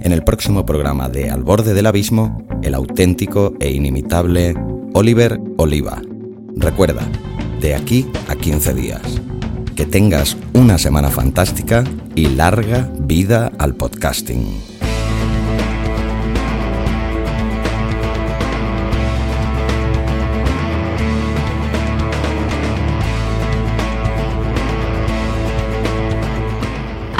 [0.00, 4.54] En el próximo programa de Al borde del abismo, el auténtico e inimitable
[4.94, 6.00] Oliver Oliva.
[6.56, 7.06] Recuerda,
[7.60, 9.02] de aquí a 15 días.
[9.76, 11.84] Que tengas una semana fantástica
[12.14, 14.69] y larga vida al podcasting.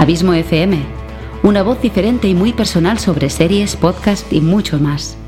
[0.00, 0.78] Abismo FM,
[1.42, 5.18] una voz diferente y muy personal sobre series, podcast y mucho más.